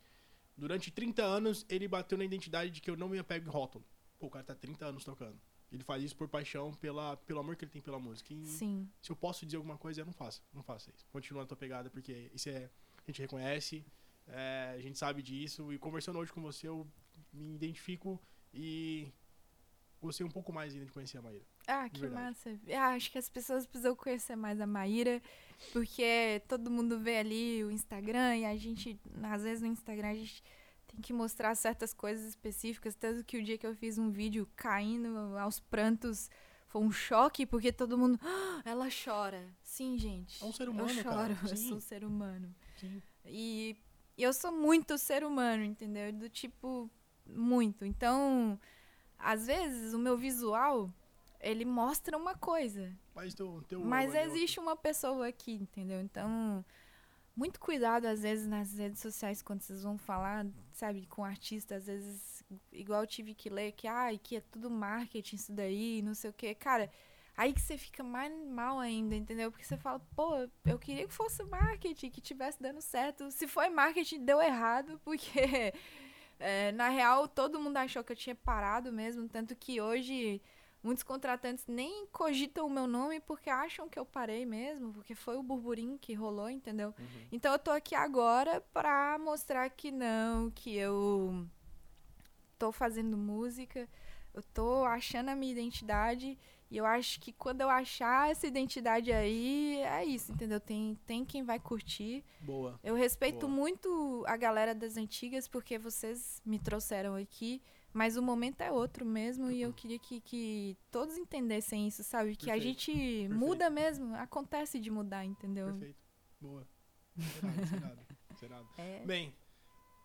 [0.57, 3.83] Durante 30 anos, ele bateu na identidade de que eu não me apego em rótulo.
[4.19, 5.39] Pô, o cara tá 30 anos tocando.
[5.71, 8.31] Ele faz isso por paixão, pela, pelo amor que ele tem pela música.
[8.31, 8.87] E sim.
[9.01, 10.43] se eu posso dizer alguma coisa, eu não faço.
[10.53, 11.03] Não faça isso.
[11.11, 12.69] Continua na tua pegada, porque isso é.
[13.05, 13.83] A gente reconhece,
[14.27, 15.71] é, a gente sabe disso.
[15.73, 16.87] E conversando hoje com você, eu
[17.31, 18.21] me identifico
[18.53, 19.11] e
[20.01, 21.45] gostei um pouco mais ainda de conhecer a Maíra.
[21.67, 22.23] Ah, que verdade.
[22.25, 22.59] massa.
[22.77, 25.21] Ah, acho que as pessoas precisam conhecer mais a Maíra,
[25.71, 30.15] porque todo mundo vê ali o Instagram e a gente, às vezes no Instagram, a
[30.15, 30.43] gente
[30.87, 32.95] tem que mostrar certas coisas específicas.
[32.95, 36.29] Tanto que o dia que eu fiz um vídeo caindo aos prantos
[36.67, 38.19] foi um choque, porque todo mundo.
[38.21, 39.47] "Ah, ela chora.
[39.63, 40.43] Sim, gente.
[40.43, 41.33] É um ser humano, eu cara.
[41.35, 41.67] choro, eu Sim.
[41.69, 42.53] sou um ser humano.
[42.77, 43.01] Sim.
[43.25, 43.77] E
[44.21, 46.13] eu sou muito ser humano, entendeu?
[46.13, 46.89] Do tipo,
[47.25, 47.85] muito.
[47.85, 48.59] Então,
[49.17, 50.93] às vezes, o meu visual,
[51.39, 52.93] ele mostra uma coisa.
[53.15, 53.33] Mas
[53.85, 56.01] Mas existe uma pessoa aqui, entendeu?
[56.01, 56.63] Então,
[57.35, 61.87] muito cuidado, às vezes, nas redes sociais, quando vocês vão falar, sabe, com artista, às
[61.87, 66.13] vezes, igual eu tive que ler, que, ai, que é tudo marketing isso daí, não
[66.13, 66.53] sei o quê.
[66.53, 66.91] Cara,
[67.35, 69.51] aí que você fica mais mal ainda, entendeu?
[69.51, 73.29] Porque você fala, pô, eu queria que fosse marketing, que tivesse dando certo.
[73.31, 75.73] Se foi marketing, deu errado, porque,
[76.39, 80.41] é, na real, todo mundo achou que eu tinha parado mesmo, tanto que hoje
[80.83, 85.37] muitos contratantes nem cogitam o meu nome porque acham que eu parei mesmo, porque foi
[85.37, 86.93] o burburinho que rolou, entendeu?
[86.99, 87.27] Uhum.
[87.31, 91.47] Então eu tô aqui agora pra mostrar que não, que eu
[92.59, 93.87] tô fazendo música,
[94.33, 96.37] eu tô achando a minha identidade
[96.73, 100.59] e eu acho que quando eu achar essa identidade aí, é isso, entendeu?
[100.59, 102.25] Tem, tem quem vai curtir.
[102.41, 102.79] Boa.
[102.83, 103.53] Eu respeito Boa.
[103.53, 107.61] muito a galera das antigas porque vocês me trouxeram aqui,
[107.93, 112.35] mas o momento é outro mesmo e eu queria que, que todos entendessem isso, sabe?
[112.35, 115.67] Que a Perfeito, gente muda mesmo, acontece de mudar, entendeu?
[115.67, 116.01] Perfeito.
[116.41, 116.67] Boa.
[117.39, 118.05] Serado, serado,
[118.39, 118.69] serado.
[118.79, 119.05] É.
[119.05, 119.31] Bem,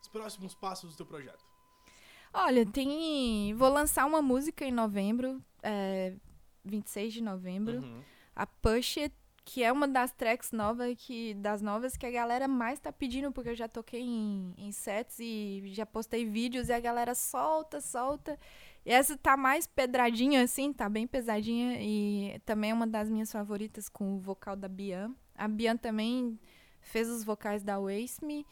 [0.02, 1.42] os próximos passos do teu projeto.
[2.30, 3.54] Olha, tem.
[3.54, 6.14] Vou lançar uma música em novembro, é,
[6.68, 7.78] 26 de novembro.
[7.78, 8.00] Uhum.
[8.36, 9.14] A Push It,
[9.44, 13.32] que é uma das tracks novas que, das novas que a galera mais tá pedindo,
[13.32, 17.80] porque eu já toquei em, em sets e já postei vídeos e a galera solta,
[17.80, 18.38] solta.
[18.84, 21.78] E essa tá mais pedradinha, assim, tá bem pesadinha.
[21.80, 25.14] E também é uma das minhas favoritas com o vocal da Bian.
[25.34, 26.38] A Bian também
[26.80, 28.46] fez os vocais da Waste Me.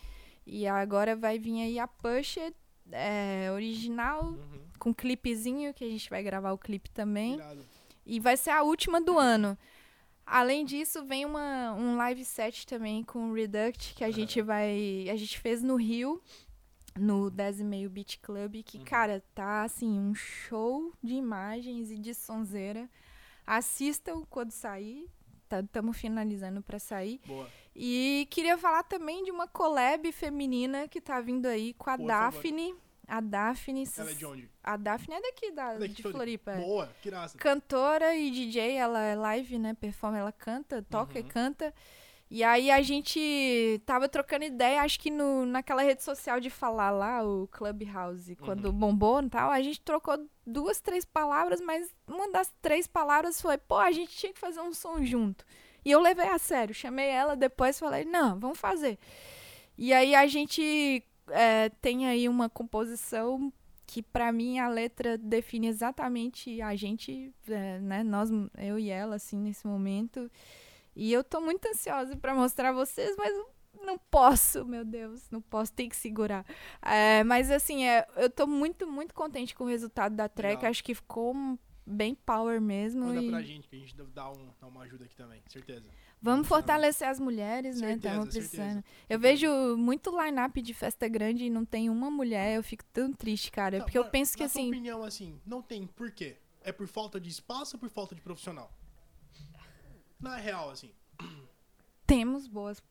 [0.46, 2.56] E agora vai vir aí a Push It,
[2.92, 4.60] é, original, Uhum.
[4.78, 7.34] com clipezinho, que a gente vai gravar o clipe também.
[7.34, 7.64] Irado.
[8.06, 9.58] E vai ser a última do ano.
[10.24, 15.06] Além disso, vem uma, um live set também com o Reduct, que a gente vai.
[15.10, 16.20] A gente fez no Rio,
[16.98, 18.84] no 10 e meio Beach Club, que, Uhum.
[18.84, 22.88] cara, tá assim, um show de imagens e de sonzeira.
[23.46, 25.08] Assistam quando sair.
[25.48, 27.20] Estamos finalizando pra sair.
[27.24, 27.48] Boa.
[27.74, 32.06] E queria falar também de uma collab feminina que tá vindo aí com a Por
[32.32, 32.40] favor.
[33.08, 33.84] A Daphne.
[33.96, 34.50] Ela é de onde?
[34.62, 36.50] A Daphne é daqui, da, Daqui de Floripa.
[36.52, 36.56] é.
[36.60, 37.38] Boa, que graça.
[37.38, 39.74] Cantora e DJ, ela é live, né?
[39.74, 41.28] Performa, ela canta, toca e Uhum.
[41.28, 41.72] canta.
[42.28, 46.90] E aí a gente tava trocando ideia, acho que no, naquela rede social de falar
[46.90, 48.72] lá, o Clubhouse, quando Uhum.
[48.72, 53.56] bombou e tal, a gente trocou duas, três palavras, mas uma das três palavras foi,
[53.56, 55.44] pô, a gente tinha que fazer um som junto.
[55.84, 58.98] E eu levei a sério, chamei ela depois falei, não, vamos fazer.
[59.78, 63.52] E aí a gente é, tem aí uma composição
[63.86, 69.16] que pra mim a letra define exatamente a gente, é, né, nós, eu e ela,
[69.16, 70.30] assim, nesse momento.
[70.94, 73.32] E eu tô muito ansiosa pra mostrar a vocês, mas
[73.84, 76.44] não posso, meu Deus, não posso, tem que segurar.
[76.82, 80.70] É, mas assim, é, eu tô muito, muito contente com o resultado da track, Legal.
[80.70, 81.34] acho que ficou
[81.86, 83.04] bem power mesmo.
[83.04, 85.88] Manda e pra gente, que a gente dá, um, dá uma ajuda aqui também, certeza.
[86.26, 87.92] Vamos fortalecer as mulheres, né?
[87.98, 88.26] Certeza.
[88.26, 88.84] precisando.
[89.08, 93.12] Eu vejo muito line-up de festa grande e não tem uma mulher, eu fico tão
[93.12, 93.78] triste, cara.
[93.78, 94.68] Não, porque eu na- penso que na assim.
[94.68, 96.36] opinião, assim, não tem por quê?
[96.62, 98.70] É por falta de espaço ou por falta de profissional?
[100.20, 100.90] Na real, assim.
[102.06, 102.82] Temos boas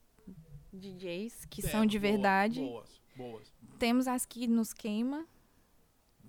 [0.73, 2.59] DJs que é, são de verdade.
[2.61, 3.53] Boas, boas.
[3.79, 5.25] Temos as que nos queima.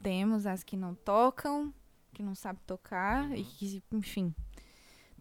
[0.03, 1.73] Temos as que não tocam,
[2.13, 3.45] que não sabem tocar e Uhum.
[3.59, 4.35] que, enfim.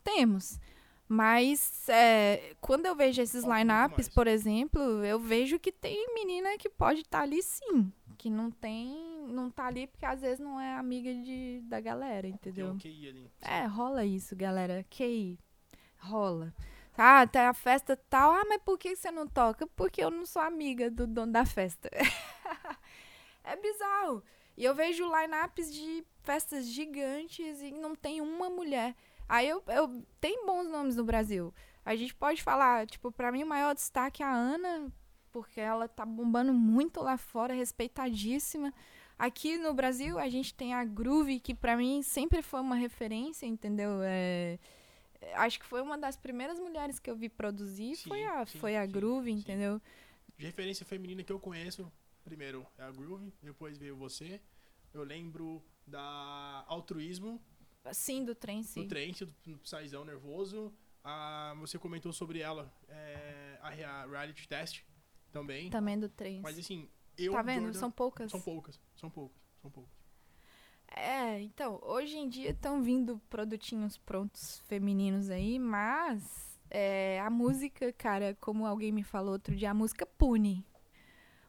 [0.04, 0.60] Temos.
[1.08, 6.68] Mas é, quando eu vejo esses lineups, por exemplo, eu vejo que tem menina que
[6.68, 7.92] pode estar ali sim.
[8.18, 9.28] Que não tem.
[9.28, 12.72] Não tá ali porque às vezes não é amiga de, da galera, Tem entendeu?
[12.72, 13.32] um QI ali.
[13.42, 14.86] É, rola isso, galera.
[14.90, 15.38] Que
[15.98, 16.54] rola.
[16.98, 18.32] Ah, até a festa tal.
[18.32, 19.68] Ah, mas por que você não toca?
[19.68, 21.90] Porque eu não sou amiga do dono da festa.
[23.44, 24.24] é bizarro.
[24.58, 28.96] E eu vejo lineups de festas gigantes e não tem uma mulher.
[29.28, 31.54] Aí eu, eu tem bons nomes no Brasil.
[31.84, 34.92] A gente pode falar, tipo, pra mim o maior destaque é a Ana,
[35.32, 38.74] porque ela tá bombando muito lá fora, respeitadíssima.
[39.18, 43.46] Aqui no Brasil a gente tem a Groove, que pra mim sempre foi uma referência,
[43.46, 44.00] entendeu?
[44.04, 44.60] É,
[45.36, 48.60] acho que foi uma das primeiras mulheres que eu vi produzir, Sim, foi a, sim,
[48.60, 49.82] foi a sim, Groove, entendeu?
[50.38, 51.90] De referência feminina que eu conheço,
[52.24, 54.42] primeiro é a Groove, depois veio você.
[54.94, 57.42] Eu lembro da Altruísmo,
[57.94, 58.88] Sim, do trem, do sim.
[58.88, 60.74] Do, do Saizão Nervoso.
[61.04, 64.84] Ah, você comentou sobre ela, é, a, rea- reality test
[65.32, 65.70] também.
[65.70, 66.42] Também do trem.
[66.42, 67.64] Mas assim, Eu, tá vendo?
[67.66, 68.32] Jordan, São poucas.
[68.32, 69.94] São poucas, são poucas, são poucas.
[70.88, 77.92] É, então, hoje em dia estão vindo produtinhos prontos femininos aí, mas é, a música,
[77.94, 80.66] cara, como alguém me falou outro dia, a música pune.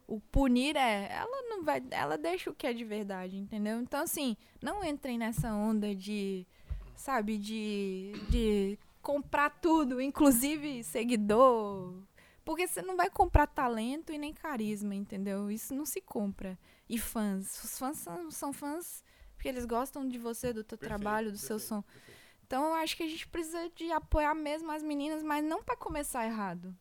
[0.07, 3.81] O punir é, ela não vai, ela deixa o que é de verdade, entendeu?
[3.81, 6.47] Então, assim, não entrem nessa onda de,
[6.95, 12.03] sabe, de, de comprar tudo, inclusive seguidor,
[12.45, 15.51] porque você não vai comprar talento e nem carisma, entendeu?
[15.51, 16.57] Isso não se compra.
[16.89, 19.03] E fãs, os fãs são, são fãs
[19.37, 21.83] porque eles gostam de você, do teu Perfeito, trabalho, do seu perfeito, som.
[21.83, 22.21] perfeito.
[22.47, 25.77] Então eu acho que a gente precisa de apoiar mesmo as meninas, mas não pra
[25.77, 26.75] começar errado.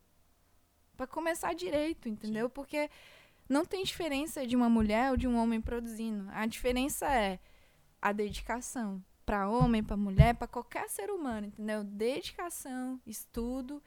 [0.95, 2.49] Pra começar direito, entendeu?
[2.49, 2.89] Porque
[3.47, 6.27] não tem diferença de uma mulher ou de um homem produzindo.
[6.31, 7.39] A diferença é
[8.01, 9.03] a dedicação.
[9.25, 11.83] Pra homem, pra mulher, pra qualquer ser humano, entendeu?
[11.83, 13.81] Dedicação, estudo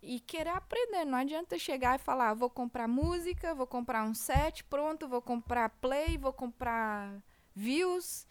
[0.00, 1.04] e querer aprender.
[1.04, 5.68] Não adianta chegar e falar, vou comprar música, vou comprar um set, pronto, vou comprar
[5.80, 7.20] play, vou comprar
[7.54, 8.26] views,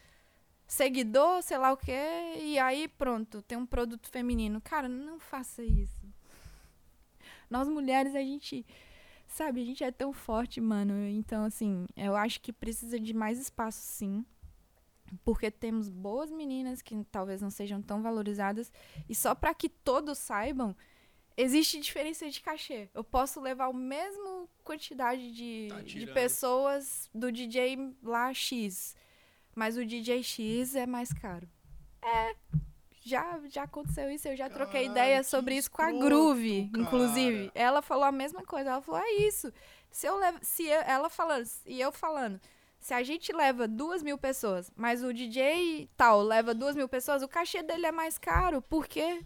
[0.66, 4.62] seguidor, sei lá o quê, e aí pronto, tem um produto feminino.
[4.62, 6.08] Cara, não faça isso.
[7.50, 8.66] Nós mulheres, a gente,
[9.30, 11.08] sabe, a gente é tão forte, mano.
[11.08, 14.26] Então, assim, eu acho que precisa de mais espaço, sim.
[15.24, 18.72] Porque temos boas meninas que talvez não sejam tão valorizadas.
[19.08, 20.76] E só para que todos saibam,
[21.38, 22.90] existe diferença de cachê.
[22.94, 28.96] Eu posso levar o mesmo quantidade de, Tá de pessoas do DJ lá X.
[29.56, 31.48] Mas o DJ X é mais caro.
[32.04, 32.36] É.
[33.02, 36.84] Já, já aconteceu isso, eu já troquei Caralho, ideia sobre isso com a Groove, cara.
[36.84, 37.52] inclusive.
[37.56, 38.72] Ela falou a mesma coisa.
[38.72, 39.52] Ela falou: é isso.
[39.90, 40.38] Se eu levo.
[40.42, 42.40] Se eu- ela falando, e eu falando.
[42.80, 47.22] Se a gente leva duas mil pessoas, mas o DJ tal leva duas mil pessoas,
[47.22, 48.62] o cachê dele é mais caro.
[48.62, 49.26] Por quê?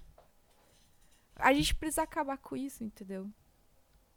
[1.36, 3.30] A gente precisa acabar com isso, entendeu?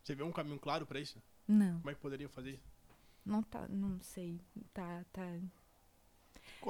[0.03, 1.21] Você vê um caminho claro pra isso?
[1.49, 2.61] Não, Como é que poderia fazer?
[3.25, 3.67] não tá.
[3.69, 4.41] Não sei.
[4.73, 5.27] Tá, tá.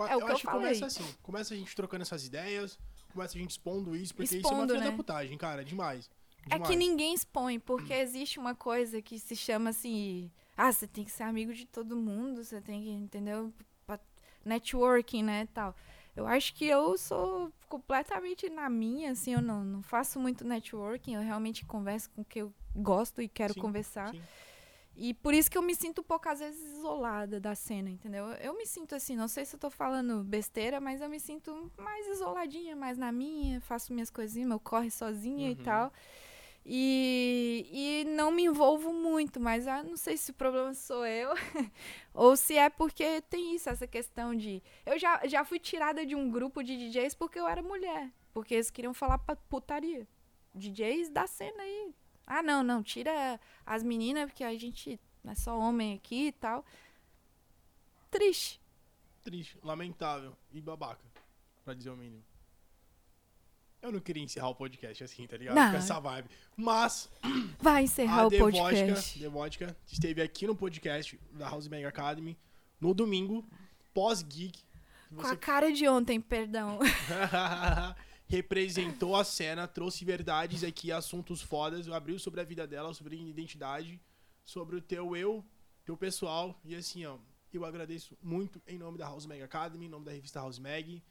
[0.05, 0.85] É o que eu acho que começa falei.
[0.85, 1.15] assim.
[1.23, 2.79] Começa a gente trocando essas ideias,
[3.13, 4.91] começa a gente expondo isso, porque Expondo, isso é uma filha né?
[4.91, 5.65] da putagem, cara.
[5.65, 6.11] Demais.
[6.49, 6.71] É Demais.
[6.71, 10.31] que ninguém expõe, porque existe uma coisa que se chama assim.
[10.57, 13.53] Ah, você tem que ser amigo de todo mundo, você tem que, entendeu?
[14.45, 15.75] Networking, né, tal.
[16.15, 21.15] Eu acho que eu sou completamente na minha, assim, eu não, não faço muito networking,
[21.15, 24.11] eu realmente converso com quem eu gosto e quero Sim, conversar.
[24.13, 24.23] sim.
[24.99, 28.29] E por isso que eu me sinto um pouco, às vezes, isolada da cena, entendeu?
[28.41, 31.71] Eu me sinto assim, não sei se eu tô falando besteira, mas eu me sinto
[31.77, 35.63] mais isoladinha, mais na minha, faço minhas coisinhas, meu corre sozinha e Uhum.
[35.63, 35.93] tal.
[36.69, 41.31] E, e não me envolvo muito, mas eu não sei se o problema sou eu
[42.13, 44.61] ou se é porque tem isso, essa questão de.
[44.85, 48.11] Eu já, já fui tirada de um grupo de DJs porque eu era mulher.
[48.33, 49.19] Porque eles queriam falar
[49.49, 50.09] putaria.
[50.55, 51.95] DJs da cena aí.
[52.27, 56.65] Ah, não, não, tira as meninas, porque a gente é só homem aqui e tal.
[58.11, 58.61] Triste.
[59.23, 61.05] Triste, lamentável e babaca,
[61.65, 62.25] pra dizer o mínimo.
[63.83, 65.55] Eu não queria encerrar o podcast assim, tá ligado?
[65.55, 65.71] Não.
[65.71, 66.29] Com essa vibe.
[66.57, 67.09] Mas
[67.61, 69.19] Vai encerrar a o The podcast.
[69.19, 72.37] Vodka, The Vodka esteve aqui no podcast da House Mega Academy
[72.81, 73.45] no domingo,
[73.95, 74.65] pós-geek.
[75.15, 76.81] Com a cara de ontem, perdão.
[78.27, 84.01] representou a cena, trouxe verdades aqui, assuntos fodas, abriu sobre a vida dela, sobre identidade,
[84.45, 85.45] sobre o teu eu,
[85.85, 86.61] teu pessoal.
[86.65, 87.19] E assim, ó,
[87.53, 91.03] eu agradeço muito em nome da House Mag Academy, em nome da revista House Mag,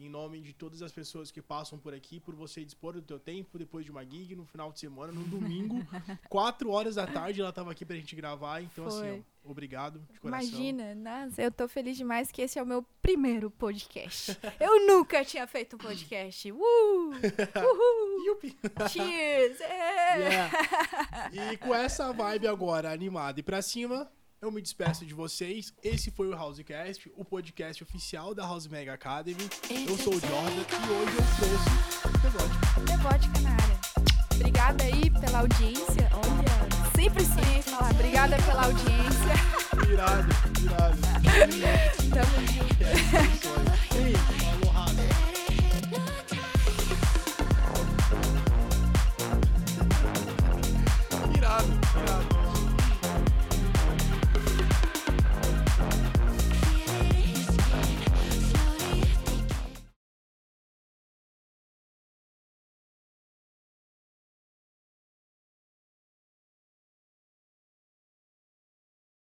[0.00, 3.18] em nome de todas as pessoas que passam por aqui, por você dispor do teu
[3.18, 5.76] tempo depois de uma gig, no final de semana, no domingo,
[6.28, 8.62] 4 horas da tarde, ela tava aqui pra gente gravar.
[8.62, 9.24] Então, assim, Foi.
[9.44, 10.48] ó, obrigado de coração.
[10.48, 14.38] Imagina, nossa, eu tô feliz demais que esse é o meu primeiro podcast.
[14.60, 16.52] Eu nunca tinha feito um podcast.
[16.52, 16.56] Uh!
[16.60, 18.26] Uhul!
[18.26, 18.56] Yupi!
[18.90, 19.60] Cheers!
[19.60, 20.18] É.
[20.18, 21.52] Yeah.
[21.52, 24.10] E com essa vibe agora animada e pra cima,
[24.40, 25.74] eu me despeço de vocês.
[25.82, 29.50] Esse foi o Housecast, o podcast oficial da House Mega Academy.
[29.68, 31.68] Eu sou o Jordan e hoje eu trouxe
[32.22, 32.56] Devote.
[32.86, 33.80] Devote Canária.
[34.36, 36.08] Obrigada aí pela audiência.
[36.14, 37.62] Olha, sempre sim.
[37.62, 37.90] falar.
[37.90, 39.34] Obrigada pela audiência.
[39.90, 40.28] Irado,
[40.62, 40.98] irado.
[42.14, 42.84] Tamo junto.
[42.84, 44.44] É,